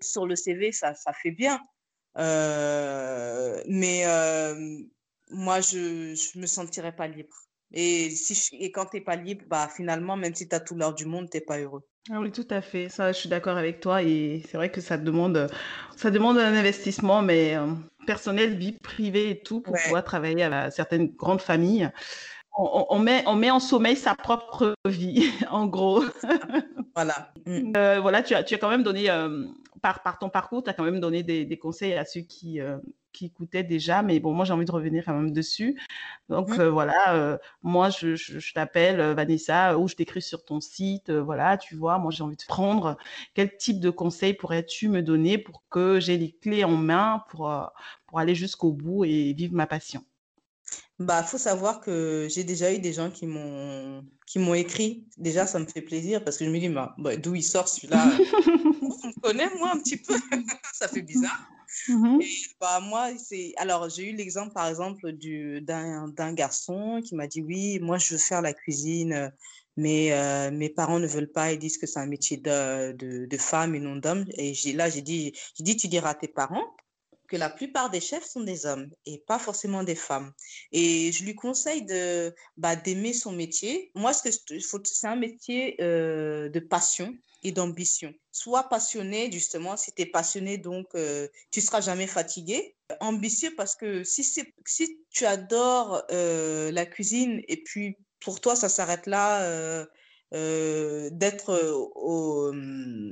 sur 0.00 0.26
le 0.26 0.36
CV, 0.36 0.72
ça, 0.72 0.94
ça 0.94 1.12
fait 1.12 1.30
bien. 1.30 1.60
Euh, 2.18 3.62
mais 3.66 4.06
euh, 4.06 4.78
moi, 5.30 5.60
je 5.60 6.10
ne 6.36 6.40
me 6.40 6.46
sentirais 6.46 6.94
pas 6.94 7.08
libre. 7.08 7.36
Et, 7.72 8.10
si 8.10 8.54
et 8.56 8.70
quand 8.70 8.86
tu 8.86 8.96
n'es 8.96 9.02
pas 9.02 9.16
libre, 9.16 9.44
bah, 9.48 9.68
finalement, 9.74 10.16
même 10.16 10.34
si 10.34 10.48
tu 10.48 10.54
as 10.54 10.60
tout 10.60 10.74
l'heure 10.74 10.94
du 10.94 11.06
monde, 11.06 11.30
tu 11.30 11.38
n'es 11.38 11.40
pas 11.40 11.58
heureux. 11.58 11.86
Ah 12.10 12.18
oui, 12.20 12.32
tout 12.32 12.46
à 12.50 12.60
fait. 12.60 12.88
Ça, 12.88 13.12
je 13.12 13.18
suis 13.18 13.28
d'accord 13.28 13.56
avec 13.56 13.80
toi. 13.80 14.02
Et 14.02 14.42
c'est 14.48 14.56
vrai 14.56 14.70
que 14.72 14.80
ça 14.80 14.98
demande, 14.98 15.48
ça 15.96 16.10
demande 16.10 16.36
un 16.38 16.52
investissement, 16.54 17.22
mais 17.22 17.56
euh, 17.56 17.68
personnel, 18.06 18.56
vie 18.58 18.72
privée 18.82 19.30
et 19.30 19.42
tout, 19.42 19.60
pour 19.60 19.78
pouvoir 19.80 20.02
travailler 20.02 20.42
à 20.42 20.70
certaines 20.72 21.08
grandes 21.14 21.40
familles. 21.40 21.90
On, 22.54 22.98
met, 22.98 23.24
on 23.26 23.34
met 23.34 23.50
en 23.50 23.60
sommeil 23.60 23.96
sa 23.96 24.14
propre 24.14 24.74
vie, 24.84 25.24
en 25.50 25.66
gros. 25.66 26.04
voilà. 26.94 27.32
Mm. 27.46 27.72
Euh, 27.76 28.00
voilà, 28.00 28.22
tu 28.22 28.34
as, 28.34 28.44
tu 28.44 28.54
as 28.54 28.58
quand 28.58 28.68
même 28.68 28.82
donné, 28.82 29.10
euh, 29.10 29.46
par, 29.80 30.02
par 30.02 30.18
ton 30.18 30.28
parcours, 30.28 30.62
tu 30.62 30.70
as 30.70 30.74
quand 30.74 30.84
même 30.84 31.00
donné 31.00 31.22
des, 31.22 31.44
des 31.44 31.58
conseils 31.58 31.94
à 31.94 32.04
ceux 32.04 32.20
qui, 32.20 32.60
qui 33.12 33.26
écoutaient 33.26 33.62
déjà, 33.62 34.02
mais 34.02 34.18
bon, 34.20 34.32
moi 34.32 34.44
j'ai 34.44 34.52
envie 34.52 34.64
de 34.64 34.72
revenir 34.72 35.04
quand 35.04 35.14
même 35.14 35.32
dessus. 35.32 35.80
Donc 36.28 36.48
mmh. 36.48 36.60
euh, 36.60 36.70
voilà, 36.70 37.14
euh, 37.14 37.38
moi 37.62 37.90
je, 37.90 38.16
je, 38.16 38.52
t'appelle 38.52 39.00
euh, 39.00 39.14
Vanessa 39.14 39.78
ou 39.78 39.88
je 39.88 39.94
t'écris 39.94 40.22
sur 40.22 40.44
ton 40.44 40.60
site, 40.60 41.10
voilà, 41.10 41.56
tu 41.58 41.76
vois, 41.76 41.98
moi 41.98 42.10
j'ai 42.10 42.22
envie 42.22 42.36
de 42.36 42.44
prendre. 42.46 42.96
Quel 43.34 43.56
type 43.56 43.80
de 43.80 43.90
conseils 43.90 44.34
pourrais-tu 44.34 44.88
me 44.88 45.02
donner 45.02 45.38
pour 45.38 45.62
que 45.70 46.00
j'ai 46.00 46.16
les 46.16 46.32
clés 46.32 46.64
en 46.64 46.76
main 46.76 47.22
pour, 47.28 47.52
pour 48.06 48.18
aller 48.18 48.34
jusqu'au 48.34 48.72
bout 48.72 49.04
et 49.04 49.32
vivre 49.34 49.54
ma 49.54 49.66
passion? 49.66 50.04
Bah, 50.98 51.22
faut 51.22 51.38
savoir 51.38 51.80
que 51.80 52.28
j'ai 52.30 52.44
déjà 52.44 52.72
eu 52.72 52.78
des 52.78 52.92
gens 52.92 53.10
qui 53.10 53.26
m'ont 53.26 54.04
qui 54.26 54.38
m'ont 54.38 54.54
écrit. 54.54 55.06
Déjà, 55.18 55.46
ça 55.46 55.58
me 55.58 55.66
fait 55.66 55.82
plaisir 55.82 56.24
parce 56.24 56.38
que 56.38 56.44
je 56.44 56.50
me 56.50 56.58
dis, 56.58 56.68
bah, 56.68 56.94
bah 56.98 57.16
d'où 57.16 57.34
il 57.34 57.42
sort 57.42 57.68
celui-là? 57.68 58.02
On 58.82 59.08
me 59.08 59.20
connaît, 59.20 59.50
moi, 59.58 59.72
un 59.74 59.78
petit 59.78 59.96
peu? 59.96 60.14
ça 60.72 60.88
fait 60.88 61.02
bizarre. 61.02 61.48
Mmh 61.88 62.20
et 62.20 62.26
bah, 62.60 62.80
moi, 62.80 63.10
c'est. 63.18 63.52
Alors, 63.56 63.88
j'ai 63.88 64.10
eu 64.10 64.14
l'exemple, 64.14 64.52
par 64.52 64.68
exemple, 64.68 65.12
du... 65.12 65.60
d'un 65.62 66.32
garçon 66.32 67.00
qui 67.04 67.14
m'a 67.14 67.26
dit 67.26 67.42
Oui, 67.42 67.78
moi, 67.80 67.98
je 67.98 68.14
veux 68.14 68.18
faire 68.18 68.42
la 68.42 68.52
cuisine, 68.52 69.32
mais 69.76 70.12
euh, 70.12 70.50
mes 70.50 70.68
parents 70.68 70.98
ne 70.98 71.06
veulent 71.06 71.32
pas. 71.32 71.52
Ils 71.52 71.58
disent 71.58 71.78
que 71.78 71.86
c'est 71.86 72.00
un 72.00 72.06
métier 72.06 72.36
de, 72.36 72.92
de, 72.92 73.26
de 73.26 73.36
femme 73.38 73.74
et 73.74 73.80
non 73.80 73.96
d'homme. 73.96 74.24
Et 74.36 74.54
là, 74.74 74.88
j'ai 74.88 75.02
dit, 75.02 75.32
dit 75.58 75.76
Tu 75.76 75.88
diras 75.88 76.10
à 76.10 76.14
tes 76.14 76.28
parents 76.28 76.74
que 77.32 77.38
la 77.38 77.48
plupart 77.48 77.88
des 77.88 78.02
chefs 78.02 78.26
sont 78.26 78.42
des 78.42 78.66
hommes 78.66 78.90
et 79.06 79.16
pas 79.26 79.38
forcément 79.38 79.82
des 79.82 79.94
femmes. 79.94 80.34
Et 80.70 81.12
je 81.12 81.24
lui 81.24 81.34
conseille 81.34 81.82
de 81.82 82.34
bah, 82.58 82.76
d'aimer 82.76 83.14
son 83.14 83.32
métier. 83.32 83.90
Moi, 83.94 84.12
c'est 84.12 84.34
un 85.04 85.16
métier 85.16 85.76
euh, 85.80 86.50
de 86.50 86.60
passion 86.60 87.16
et 87.42 87.50
d'ambition. 87.50 88.12
Sois 88.32 88.64
passionné, 88.64 89.32
justement, 89.32 89.78
si 89.78 89.94
tu 89.94 90.02
es 90.02 90.06
passionné, 90.06 90.58
donc 90.58 90.88
euh, 90.94 91.26
tu 91.50 91.62
seras 91.62 91.80
jamais 91.80 92.06
fatigué. 92.06 92.76
Ambitieux 93.00 93.54
parce 93.56 93.76
que 93.76 94.04
si, 94.04 94.24
si 94.24 94.98
tu 95.10 95.24
adores 95.24 96.02
euh, 96.10 96.70
la 96.70 96.84
cuisine 96.84 97.40
et 97.48 97.62
puis 97.62 97.96
pour 98.20 98.42
toi, 98.42 98.54
ça 98.56 98.68
s'arrête 98.68 99.06
là, 99.06 99.42
euh 99.42 99.86
d'être 101.10 101.50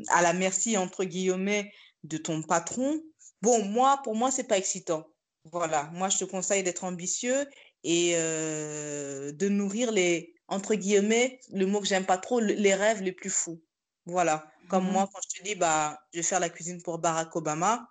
à 0.08 0.22
la 0.22 0.32
merci, 0.32 0.78
entre 0.78 1.04
guillemets, 1.04 1.70
de 2.04 2.16
ton 2.16 2.42
patron, 2.42 3.02
bon, 3.42 3.64
moi, 3.64 4.00
pour 4.04 4.14
moi, 4.14 4.30
c'est 4.30 4.44
pas 4.44 4.58
excitant. 4.58 5.06
Voilà, 5.44 5.90
moi, 5.92 6.08
je 6.08 6.18
te 6.18 6.24
conseille 6.24 6.62
d'être 6.62 6.84
ambitieux 6.84 7.48
et 7.82 8.12
de 8.14 9.48
nourrir 9.48 9.90
les, 9.90 10.34
entre 10.48 10.74
guillemets, 10.74 11.40
le 11.52 11.66
mot 11.66 11.80
que 11.80 11.86
j'aime 11.86 12.04
pas 12.04 12.18
trop, 12.18 12.40
les 12.40 12.74
rêves 12.74 13.02
les 13.02 13.12
plus 13.12 13.30
fous. 13.30 13.62
Voilà. 14.04 14.50
Comme 14.68 14.88
mmh 14.88 14.92
moi, 14.92 15.08
quand 15.12 15.20
je 15.22 15.38
te 15.38 15.44
dis, 15.44 15.54
bah, 15.54 16.00
je 16.12 16.18
vais 16.18 16.22
faire 16.22 16.40
la 16.40 16.48
cuisine 16.48 16.82
pour 16.82 16.98
Barack 16.98 17.34
Obama, 17.34 17.88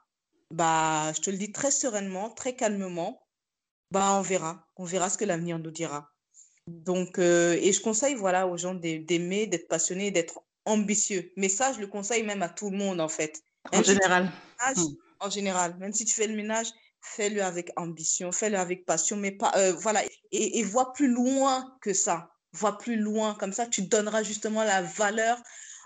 bah, 0.51 1.11
je 1.13 1.21
te 1.21 1.29
le 1.29 1.37
dis 1.37 1.51
très 1.51 1.71
sereinement, 1.71 2.29
très 2.29 2.55
calmement. 2.55 3.21
Bah, 3.91 4.13
on 4.13 4.21
verra. 4.21 4.65
On 4.77 4.85
verra 4.85 5.09
ce 5.09 5.17
que 5.17 5.25
l'avenir 5.25 5.59
nous 5.59 5.71
dira. 5.71 6.09
Donc, 6.67 7.17
euh, 7.17 7.57
et 7.59 7.73
je 7.73 7.81
conseille, 7.81 8.15
voilà, 8.15 8.47
aux 8.47 8.57
gens 8.57 8.75
d'aimer, 8.75 9.47
d'être 9.47 9.67
passionnés, 9.67 10.11
d'être 10.11 10.41
ambitieux. 10.65 11.31
Mais 11.35 11.49
ça, 11.49 11.73
je 11.73 11.79
le 11.79 11.87
conseille 11.87 12.23
même 12.23 12.43
à 12.43 12.49
tout 12.49 12.69
le 12.69 12.77
monde, 12.77 13.01
en 13.01 13.09
fait. 13.09 13.41
en 13.73 13.83
général. 13.83 14.31
Mmh. 14.75 14.83
En 15.19 15.29
général. 15.29 15.77
Même 15.79 15.93
si 15.93 16.05
tu 16.05 16.13
fais 16.13 16.27
le 16.27 16.35
ménage, 16.35 16.67
fais-le 17.01 17.43
avec 17.43 17.71
ambition, 17.75 18.31
fais-le 18.31 18.57
avec 18.57 18.85
passion, 18.85 19.17
mais 19.17 19.31
pas, 19.31 19.51
euh, 19.55 19.73
voilà. 19.73 20.03
Et, 20.31 20.59
et 20.59 20.63
vois 20.63 20.93
plus 20.93 21.07
loin 21.07 21.77
que 21.81 21.93
ça. 21.93 22.31
Vois 22.53 22.77
plus 22.77 22.95
loin. 22.95 23.35
Comme 23.35 23.53
ça, 23.53 23.67
tu 23.67 23.81
donneras 23.83 24.23
justement 24.23 24.63
la 24.63 24.81
valeur 24.81 25.41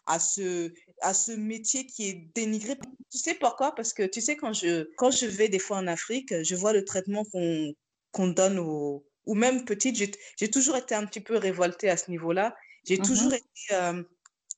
à 0.05 0.19
ce, 0.19 0.73
à 1.01 1.13
ce 1.13 1.31
métier 1.31 1.85
qui 1.85 2.09
est 2.09 2.29
dénigré. 2.35 2.77
Tu 3.11 3.17
sais 3.17 3.35
pourquoi? 3.35 3.73
Parce 3.75 3.93
que 3.93 4.03
tu 4.03 4.21
sais, 4.21 4.35
quand 4.35 4.53
je, 4.53 4.89
quand 4.97 5.11
je 5.11 5.25
vais 5.25 5.49
des 5.49 5.59
fois 5.59 5.77
en 5.77 5.87
Afrique, 5.87 6.33
je 6.43 6.55
vois 6.55 6.73
le 6.73 6.83
traitement 6.83 7.23
qu'on 7.25 7.73
qu'on 8.11 8.27
donne 8.27 8.59
aux... 8.59 9.03
Ou 9.25 9.33
même 9.33 9.65
petite, 9.65 9.95
j'ai 10.37 10.51
toujours 10.51 10.75
été 10.75 10.93
un 10.93 11.05
petit 11.05 11.21
peu 11.21 11.37
révoltée 11.37 11.89
à 11.89 11.97
ce 11.97 12.11
niveau-là. 12.11 12.55
J'ai 12.85 12.99
mmh 12.99 13.01
toujours 13.01 13.33
été... 13.33 13.47
Euh, 13.71 14.03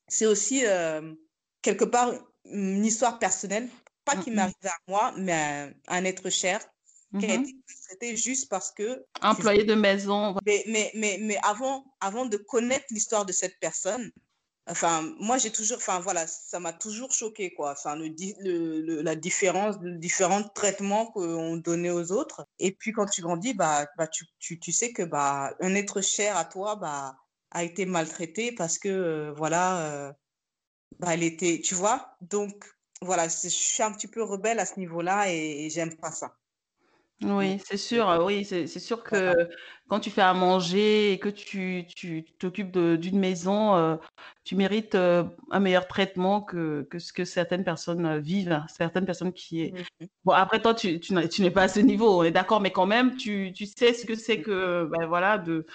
c'est 0.10 0.26
aussi, 0.26 0.66
euh, 0.66 1.14
quelque 1.62 1.86
part, 1.86 2.14
une 2.46 2.84
histoire 2.86 3.18
personnelle, 3.18 3.70
pas 4.06 4.16
qui 4.16 4.32
mmh 4.32 4.36
m'est 4.36 4.42
arrivée 4.42 4.70
à 4.70 4.78
moi, 4.88 5.14
mais 5.18 5.34
à, 5.88 5.96
un 5.96 6.06
être 6.06 6.30
cher, 6.30 6.60
qui 7.20 7.26
a 7.26 7.38
mmh 7.38 7.44
été 7.44 7.56
traité 7.88 8.18
juste 8.18 8.50
parce 8.50 8.72
que... 8.72 9.06
Employé 9.22 9.64
de 9.64 9.76
maison. 9.76 10.36
Mais, 10.46 10.64
mais, 10.68 10.92
mais, 10.96 11.18
mais 11.22 11.38
avant, 11.44 11.86
avant 12.00 12.26
de 12.26 12.38
connaître 12.38 12.86
l'histoire 12.92 13.26
de 13.26 13.32
cette 13.32 13.60
personne, 13.60 14.12
Enfin, 14.68 15.14
moi, 15.20 15.38
j'ai 15.38 15.52
toujours, 15.52 15.78
enfin, 15.78 16.00
voilà, 16.00 16.26
ça 16.26 16.60
m'a 16.60 16.74
toujours 16.74 17.12
choqué, 17.14 17.54
quoi. 17.54 17.74
Enfin, 17.74 17.96
le, 17.96 18.10
le, 18.82 19.02
la 19.04 19.16
différence, 19.16 19.76
les 19.84 19.98
différents 19.98 20.42
traitements 20.44 21.06
qu'on 21.08 21.58
donnait 21.58 21.92
aux 21.92 22.12
autres. 22.12 22.48
Et 22.58 22.72
puis, 22.72 22.92
quand 22.92 23.06
tu 23.06 23.22
grandis, 23.22 23.54
bah, 23.54 23.86
bah 23.98 24.08
tu, 24.08 24.26
tu, 24.40 24.60
tu, 24.60 24.72
sais 24.72 24.92
que, 24.92 25.04
bah, 25.04 25.54
un 25.62 25.76
être 25.76 26.02
cher 26.02 26.36
à 26.36 26.46
toi, 26.46 26.76
bah, 26.78 27.16
a 27.52 27.64
été 27.64 27.86
maltraité 27.86 28.52
parce 28.54 28.80
que, 28.80 28.90
euh, 28.90 29.34
voilà, 29.34 29.82
euh, 29.82 30.14
bah, 31.00 31.14
elle 31.14 31.24
était, 31.24 31.62
tu 31.64 31.76
vois? 31.76 32.18
Donc, 32.22 32.66
voilà, 33.06 33.28
je 33.28 33.48
suis 33.50 33.84
un 33.84 33.92
petit 33.92 34.08
peu 34.08 34.24
rebelle 34.24 34.60
à 34.60 34.66
ce 34.66 34.80
niveau-là 34.80 35.32
et 35.32 35.70
j'aime 35.70 35.96
pas 35.96 36.12
ça. 36.12 36.36
Oui, 37.22 37.62
c'est 37.66 37.78
sûr, 37.78 38.24
oui, 38.26 38.44
c'est 38.44 38.68
sûr 38.68 39.02
que 39.02 39.34
quand 39.88 40.02
tu 40.02 40.10
fais 40.10 40.22
à 40.22 40.34
manger 40.34 41.14
et 41.14 41.20
que 41.20 41.30
tu 41.30 41.86
tu 41.88 42.26
t'occupes 42.40 42.78
d'une 42.78 43.18
maison, 43.20 43.98
tu 44.44 44.56
mérites, 44.58 44.96
un 44.96 45.60
meilleur 45.62 45.88
traitement 45.88 46.42
que 46.42 46.86
que 46.90 47.00
ce 47.00 47.14
que 47.14 47.24
certaines 47.24 47.64
personnes, 47.64 48.20
vivent. 48.20 48.62
Certaines 48.68 49.06
personnes 49.06 49.32
qui 49.32 49.62
est 49.62 49.72
mmh 49.72 50.06
bon 50.26 50.34
après 50.34 50.62
toi 50.62 50.74
tu 50.74 51.00
tu 51.00 51.14
n'es 51.14 51.52
pas 51.52 51.64
à 51.64 51.68
ce 51.70 51.80
niveau, 51.80 52.20
on 52.20 52.24
est 52.24 52.32
d'accord, 52.32 52.60
mais 52.60 52.72
quand 52.72 52.86
même 52.86 53.16
tu 53.16 53.54
tu 53.56 53.66
sais 53.66 53.94
ce 53.94 54.06
que 54.06 54.16
c'est 54.16 54.42
que, 54.42 54.86
ben, 54.92 55.06
voilà 55.08 55.38
de 55.38 55.66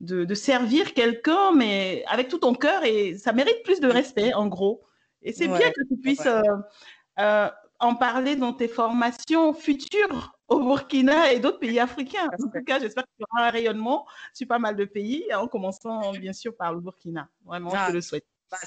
de 0.00 0.24
de 0.24 0.34
servir 0.34 0.94
quelqu'un, 0.94 1.52
mais 1.52 2.04
avec 2.06 2.28
tout 2.28 2.38
ton 2.38 2.54
cœur 2.54 2.84
et 2.84 3.16
ça 3.16 3.32
mérite 3.32 3.62
plus 3.64 3.80
de 3.80 3.88
respect 3.88 4.34
en 4.34 4.46
gros 4.46 4.84
et 5.22 5.32
c'est 5.32 5.48
bien 5.48 5.70
que 5.70 5.82
tu 5.88 5.96
puisses, 5.96 6.28
en 7.78 7.94
parler 7.94 8.36
dans 8.36 8.52
tes 8.52 8.68
formations 8.68 9.52
futures 9.52 10.32
au 10.48 10.60
Burkina 10.60 11.32
et 11.32 11.40
d'autres 11.40 11.58
pays 11.58 11.78
africains. 11.78 12.28
En 12.32 12.36
tout 12.36 12.64
cas, 12.64 12.78
j'espère 12.78 13.04
qu'il 13.04 13.20
y 13.20 13.24
aura 13.24 13.48
un 13.48 13.50
rayonnement 13.50 14.06
sur 14.32 14.46
pas 14.46 14.58
mal 14.58 14.76
de 14.76 14.84
pays, 14.84 15.26
en 15.34 15.48
commençant 15.48 16.12
bien 16.12 16.32
sûr 16.32 16.56
par 16.56 16.72
le 16.72 16.80
Burkina. 16.80 17.28
Vraiment, 17.44 17.70
je 17.70 17.76
ah, 17.76 17.90
le 17.90 18.00
souhaite. 18.00 18.24
Bah, 18.50 18.58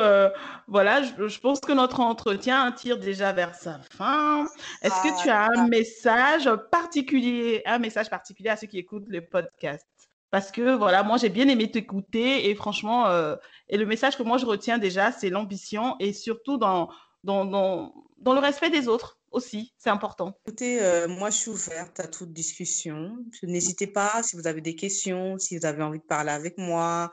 euh, 0.00 0.30
voilà, 0.68 1.02
je, 1.02 1.40
pense 1.40 1.58
que 1.58 1.72
notre 1.72 1.98
entretien 1.98 2.70
tire 2.70 2.98
déjà 2.98 3.32
vers 3.32 3.54
sa 3.54 3.80
fin. 3.80 4.46
Est-ce 4.80 5.02
que 5.02 5.22
tu 5.22 5.28
as 5.28 5.48
un 5.56 5.66
message 5.66 6.48
particulier, 6.70 7.62
un 7.66 7.78
message 7.78 8.08
particulier 8.08 8.50
à 8.50 8.56
ceux 8.56 8.68
qui 8.68 8.78
écoutent 8.78 9.08
le 9.08 9.22
podcast? 9.22 9.86
Parce 10.34 10.50
que 10.50 10.74
voilà, 10.74 11.04
moi 11.04 11.16
j'ai 11.16 11.28
bien 11.28 11.46
aimé 11.46 11.70
t'écouter 11.70 12.50
et 12.50 12.56
franchement, 12.56 13.06
euh, 13.06 13.36
et 13.68 13.76
le 13.76 13.86
message 13.86 14.18
que 14.18 14.24
moi 14.24 14.36
je 14.36 14.44
retiens 14.44 14.78
déjà, 14.78 15.12
c'est 15.12 15.30
l'ambition 15.30 15.94
et 16.00 16.12
surtout 16.12 16.58
dans, 16.58 16.88
dans, 17.22 17.44
dans, 17.44 17.94
dans 18.18 18.32
le 18.32 18.40
respect 18.40 18.68
des 18.68 18.88
autres 18.88 19.20
aussi, 19.30 19.72
c'est 19.78 19.90
important. 19.90 20.36
Écoutez, 20.44 20.82
euh, 20.82 21.06
moi 21.06 21.30
je 21.30 21.36
suis 21.36 21.50
ouverte 21.52 22.00
à 22.00 22.08
toute 22.08 22.32
discussion. 22.32 23.16
N'hésitez 23.44 23.86
pas 23.86 24.24
si 24.24 24.34
vous 24.34 24.48
avez 24.48 24.60
des 24.60 24.74
questions, 24.74 25.38
si 25.38 25.56
vous 25.56 25.66
avez 25.66 25.84
envie 25.84 26.00
de 26.00 26.04
parler 26.04 26.32
avec 26.32 26.58
moi. 26.58 27.12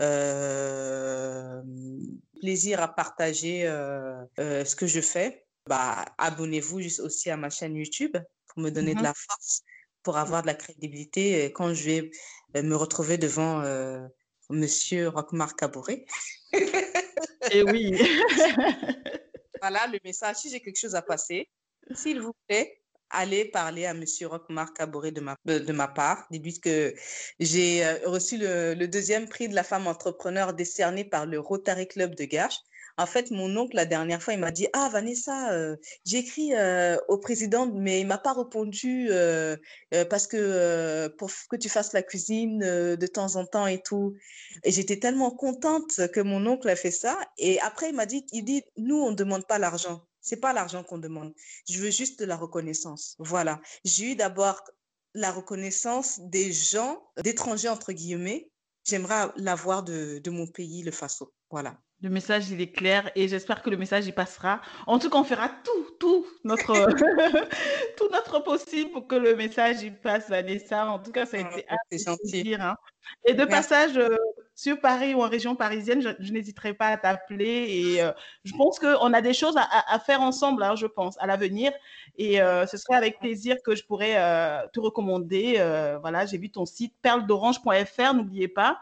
Euh, 0.00 1.60
plaisir 2.40 2.80
à 2.80 2.88
partager 2.88 3.64
ce 4.38 4.74
que 4.74 4.86
je 4.86 5.02
fais. 5.02 5.44
Bah, 5.68 6.06
abonnez-vous 6.16 6.80
aussi 7.02 7.28
à 7.28 7.36
ma 7.36 7.50
chaîne 7.50 7.76
YouTube 7.76 8.16
pour 8.48 8.62
me 8.62 8.70
donner 8.70 8.94
de 8.94 9.00
mhm. 9.00 9.04
la 9.04 9.12
force, 9.12 9.62
pour 10.04 10.16
avoir 10.16 10.42
de 10.42 10.46
la 10.46 10.54
crédibilité 10.54 11.46
quand 11.46 11.74
je 11.74 12.10
vais 12.52 12.62
me 12.62 12.76
retrouver 12.76 13.18
devant 13.18 13.62
Monsieur 14.50 15.08
Rockmar 15.08 15.56
Caboret. 15.56 16.04
Et 17.50 17.62
oui. 17.62 17.96
voilà 19.60 19.86
le 19.86 19.98
message. 20.04 20.36
Si 20.36 20.50
j'ai 20.50 20.60
quelque 20.60 20.78
chose 20.78 20.94
à 20.94 21.02
passer, 21.02 21.48
s'il 21.94 22.20
vous 22.20 22.34
plaît, 22.46 22.80
allez 23.10 23.46
parler 23.46 23.86
à 23.86 23.90
M. 23.90 24.04
Rockmar 24.22 24.72
Caboret 24.74 25.12
de 25.12 25.20
ma, 25.20 25.36
de, 25.44 25.72
ma 25.72 25.88
part. 25.88 26.26
Dites 26.30 26.62
que 26.62 26.94
j'ai 27.40 27.84
euh, 27.84 27.98
reçu 28.06 28.38
le, 28.38 28.74
le, 28.74 28.88
deuxième 28.88 29.28
prix 29.28 29.48
de 29.48 29.54
la 29.54 29.64
femme 29.64 29.86
entrepreneur 29.86 30.52
décerné 30.52 31.04
par 31.04 31.26
le 31.26 31.38
Rotary 31.38 31.88
Club 31.88 32.14
de 32.14 32.24
Garches. 32.24 32.60
En 32.96 33.06
fait, 33.06 33.32
mon 33.32 33.56
oncle, 33.56 33.74
la 33.74 33.86
dernière 33.86 34.22
fois, 34.22 34.34
il 34.34 34.40
m'a 34.40 34.52
dit 34.52 34.68
Ah, 34.72 34.88
Vanessa, 34.92 35.52
euh, 35.52 35.76
j'ai 36.04 36.18
écrit 36.18 36.54
euh, 36.54 36.96
au 37.08 37.18
président, 37.18 37.66
mais 37.66 38.00
il 38.00 38.06
m'a 38.06 38.18
pas 38.18 38.32
répondu 38.32 39.08
euh, 39.10 39.56
parce 40.10 40.28
que 40.28 41.08
pour 41.18 41.28
que 41.50 41.56
tu 41.56 41.68
fasses 41.68 41.92
la 41.92 42.02
cuisine 42.02 42.60
de 42.60 43.06
temps 43.06 43.34
en 43.36 43.46
temps 43.46 43.66
et 43.66 43.82
tout. 43.82 44.14
Et 44.62 44.70
j'étais 44.70 44.98
tellement 44.98 45.32
contente 45.32 46.08
que 46.12 46.20
mon 46.20 46.46
oncle 46.46 46.68
a 46.68 46.76
fait 46.76 46.92
ça. 46.92 47.18
Et 47.38 47.60
après, 47.60 47.88
il 47.90 47.96
m'a 47.96 48.06
dit 48.06 48.24
Il 48.32 48.44
dit 48.44 48.62
Nous, 48.76 48.96
on 48.96 49.10
ne 49.10 49.16
demande 49.16 49.46
pas 49.46 49.58
l'argent. 49.58 50.06
C'est 50.20 50.40
pas 50.40 50.52
l'argent 50.52 50.84
qu'on 50.84 50.98
demande. 50.98 51.34
Je 51.68 51.80
veux 51.80 51.90
juste 51.90 52.20
de 52.20 52.24
la 52.24 52.36
reconnaissance. 52.36 53.16
Voilà. 53.18 53.60
J'ai 53.84 54.12
eu 54.12 54.16
d'abord 54.16 54.62
la 55.14 55.32
reconnaissance 55.32 56.20
des 56.20 56.52
gens, 56.52 57.02
d'étrangers, 57.22 57.68
entre 57.68 57.92
guillemets. 57.92 58.50
J'aimerais 58.84 59.28
l'avoir 59.36 59.82
de, 59.82 60.18
de 60.18 60.30
mon 60.30 60.46
pays, 60.46 60.82
le 60.82 60.92
Faso. 60.92 61.32
Voilà. 61.50 61.78
Le 62.04 62.10
message, 62.10 62.50
il 62.50 62.60
est 62.60 62.70
clair 62.70 63.10
et 63.14 63.28
j'espère 63.28 63.62
que 63.62 63.70
le 63.70 63.78
message, 63.78 64.06
il 64.06 64.12
passera. 64.12 64.60
En 64.86 64.98
tout 64.98 65.08
cas, 65.08 65.16
on 65.16 65.24
fera 65.24 65.48
tout, 65.48 65.96
tout 65.98 66.26
notre, 66.44 66.74
tout 67.96 68.08
notre 68.12 68.40
possible 68.40 68.90
pour 68.90 69.06
que 69.06 69.14
le 69.14 69.34
message, 69.34 69.82
il 69.82 69.96
passe, 69.96 70.28
Vanessa. 70.28 70.86
En 70.86 70.98
tout 70.98 71.12
cas, 71.12 71.24
ça 71.24 71.38
a 71.38 71.40
été 71.40 71.64
gentil. 72.04 72.56
Hein. 72.60 72.76
Et 73.24 73.32
de 73.32 73.46
passage 73.46 73.96
euh, 73.96 74.18
sur 74.54 74.78
Paris 74.80 75.14
ou 75.14 75.22
en 75.22 75.30
région 75.30 75.56
parisienne, 75.56 76.02
je, 76.02 76.30
n'hésiterai 76.30 76.74
pas 76.74 76.88
à 76.88 76.98
t'appeler 76.98 77.68
et 77.70 78.02
euh, 78.02 78.12
je 78.44 78.52
pense 78.54 78.78
qu'on 78.78 79.14
a 79.14 79.22
des 79.22 79.32
choses 79.32 79.56
à, 79.56 79.98
faire 79.98 80.20
ensemble, 80.20 80.62
hein, 80.62 80.76
je 80.76 80.86
pense, 80.86 81.16
à 81.20 81.26
l'avenir. 81.26 81.72
Et 82.18 82.42
euh, 82.42 82.66
ce 82.66 82.76
serait 82.76 82.96
avec 82.96 83.18
plaisir 83.18 83.56
que 83.64 83.74
je 83.74 83.82
pourrais 83.82 84.12
te 84.74 84.78
recommander. 84.78 85.54
voilà, 86.02 86.26
j'ai 86.26 86.36
vu 86.36 86.50
ton 86.50 86.66
site 86.66 86.92
perledorange.fr, 87.00 88.12
n'oubliez 88.12 88.48
pas. 88.48 88.78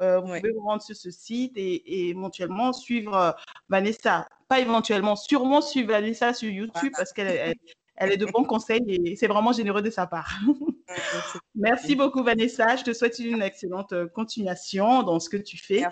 Euh, 0.00 0.20
vous 0.20 0.26
pouvez 0.26 0.52
vous 0.52 0.60
rendre 0.60 0.82
sur 0.82 0.96
ce 0.96 1.10
site 1.10 1.52
et, 1.56 2.08
éventuellement 2.10 2.72
suivre 2.72 3.14
euh, 3.14 3.30
Vanessa. 3.68 4.28
Pas 4.48 4.60
éventuellement, 4.60 5.16
sûrement 5.16 5.60
suivre 5.60 5.88
Vanessa 5.88 6.34
sur 6.34 6.50
YouTube 6.50 6.92
parce 6.96 7.12
qu'elle 7.12 7.54
elle, 7.96 8.12
est 8.12 8.16
de 8.16 8.26
bons 8.26 8.44
conseils 8.44 8.82
et 8.88 9.16
c'est 9.16 9.26
vraiment 9.26 9.52
généreux 9.52 9.82
de 9.82 9.90
sa 9.90 10.06
part. 10.06 10.30
Merci 11.54 11.96
beaucoup 11.96 12.22
Vanessa. 12.22 12.76
Je 12.76 12.84
te 12.84 12.92
souhaite 12.92 13.18
une 13.18 13.42
excellente 13.42 13.92
euh, 13.92 14.06
continuation 14.06 15.02
dans 15.02 15.18
ce 15.18 15.28
que 15.28 15.38
tu 15.38 15.56
fais. 15.56 15.84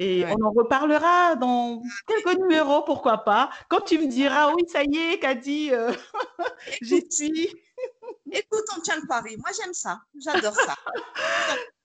Et 0.00 0.24
on 0.26 0.46
en 0.46 0.52
reparlera 0.52 1.34
dans 1.34 1.82
quelques 2.06 2.38
numéros, 2.38 2.82
pourquoi 2.82 3.18
pas. 3.18 3.50
Quand 3.68 3.80
tu 3.80 3.98
me 3.98 4.06
diras, 4.06 4.52
oui, 4.52 4.62
ça 4.68 4.84
y 4.84 4.96
est, 4.96 5.18
Kadi, 5.18 5.72
euh, 5.72 5.92
j'y 6.82 7.04
suis. 7.10 7.48
Écoute, 8.30 8.64
on 8.76 8.80
tient 8.80 8.94
le 9.00 9.08
pari. 9.08 9.36
Moi, 9.38 9.50
j'aime 9.60 9.74
ça. 9.74 9.98
J'adore 10.22 10.54
ça. 10.54 10.76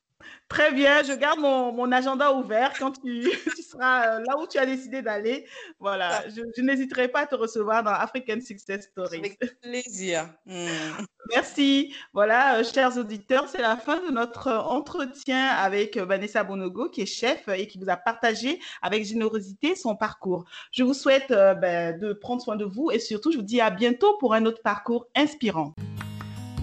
Très 0.48 0.72
bien, 0.72 1.02
je 1.04 1.14
garde 1.14 1.40
mon, 1.40 1.92
agenda 1.92 2.32
ouvert 2.32 2.74
quand 2.78 2.92
tu, 3.04 3.30
seras 3.68 4.18
euh, 4.18 4.24
là 4.28 4.38
où 4.38 4.46
tu 4.46 4.58
as 4.58 4.66
décidé 4.66 5.02
d'aller. 5.02 5.48
Voilà, 5.80 6.24
je, 6.30 6.62
n'hésiterai 6.62 7.08
pas 7.08 7.22
à 7.22 7.26
te 7.26 7.36
recevoir 7.36 7.84
dans 7.84 7.92
African 7.92 8.40
Success 8.40 8.86
Story. 8.86 9.18
Avec 9.18 9.40
plaisir. 9.62 10.30
Hmm. 10.46 10.68
Merci. 11.32 11.96
Voilà, 12.14 12.58
euh, 12.58 12.64
chers 12.64 12.98
auditeurs, 12.98 13.48
c'est 13.48 13.62
la 13.62 13.78
fin 13.78 14.00
de 14.06 14.12
notre 14.12 14.52
entretien 14.52 15.48
avec 15.48 15.98
euh, 15.98 16.06
Vanessa 16.06 16.44
Bonogo, 16.44 16.90
qui 16.90 17.02
est 17.02 17.08
chef 17.08 17.48
et 17.48 17.68
qui 17.68 17.80
vous 17.80 17.90
a 17.90 17.96
partagé 17.96 18.60
avec 18.82 19.06
générosité 19.06 19.76
son 19.76 19.96
parcours. 19.96 20.46
Je 20.72 20.84
vous 20.84 20.94
souhaite 20.94 21.30
ben, 21.30 21.98
de 21.98 22.14
prendre 22.14 22.42
soin 22.42 22.56
de 22.56 22.66
vous 22.66 22.92
et 22.92 23.00
surtout, 23.00 23.32
je 23.32 23.38
vous 23.38 23.44
dis 23.44 23.62
à 23.62 23.72
bientôt 23.72 24.18
pour 24.20 24.34
un 24.34 24.46
autre 24.46 24.62
parcours 24.62 25.08
inspirant. 25.16 25.74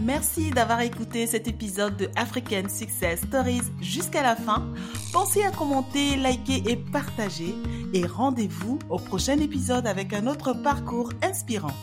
Merci 0.01 0.51
d'avoir 0.51 0.81
écouté 0.81 1.27
cet 1.27 1.47
épisode 1.47 1.97
de 1.99 2.09
African 2.17 2.69
Success 2.71 3.21
Stories 3.21 3.61
jusqu'à 3.83 4.23
la 4.23 4.35
fin. 4.35 4.67
Pensez 5.13 5.43
à 5.43 5.51
commenter, 5.51 6.17
liker 6.17 6.63
et 6.67 6.77
partager. 6.77 7.55
Et 7.93 8.07
rendez-vous 8.07 8.79
au 8.89 8.99
prochain 8.99 9.39
épisode 9.39 9.87
avec 9.87 10.15
un 10.15 10.27
autre 10.27 10.55
parcours 10.55 11.11
inspirant. 11.23 11.75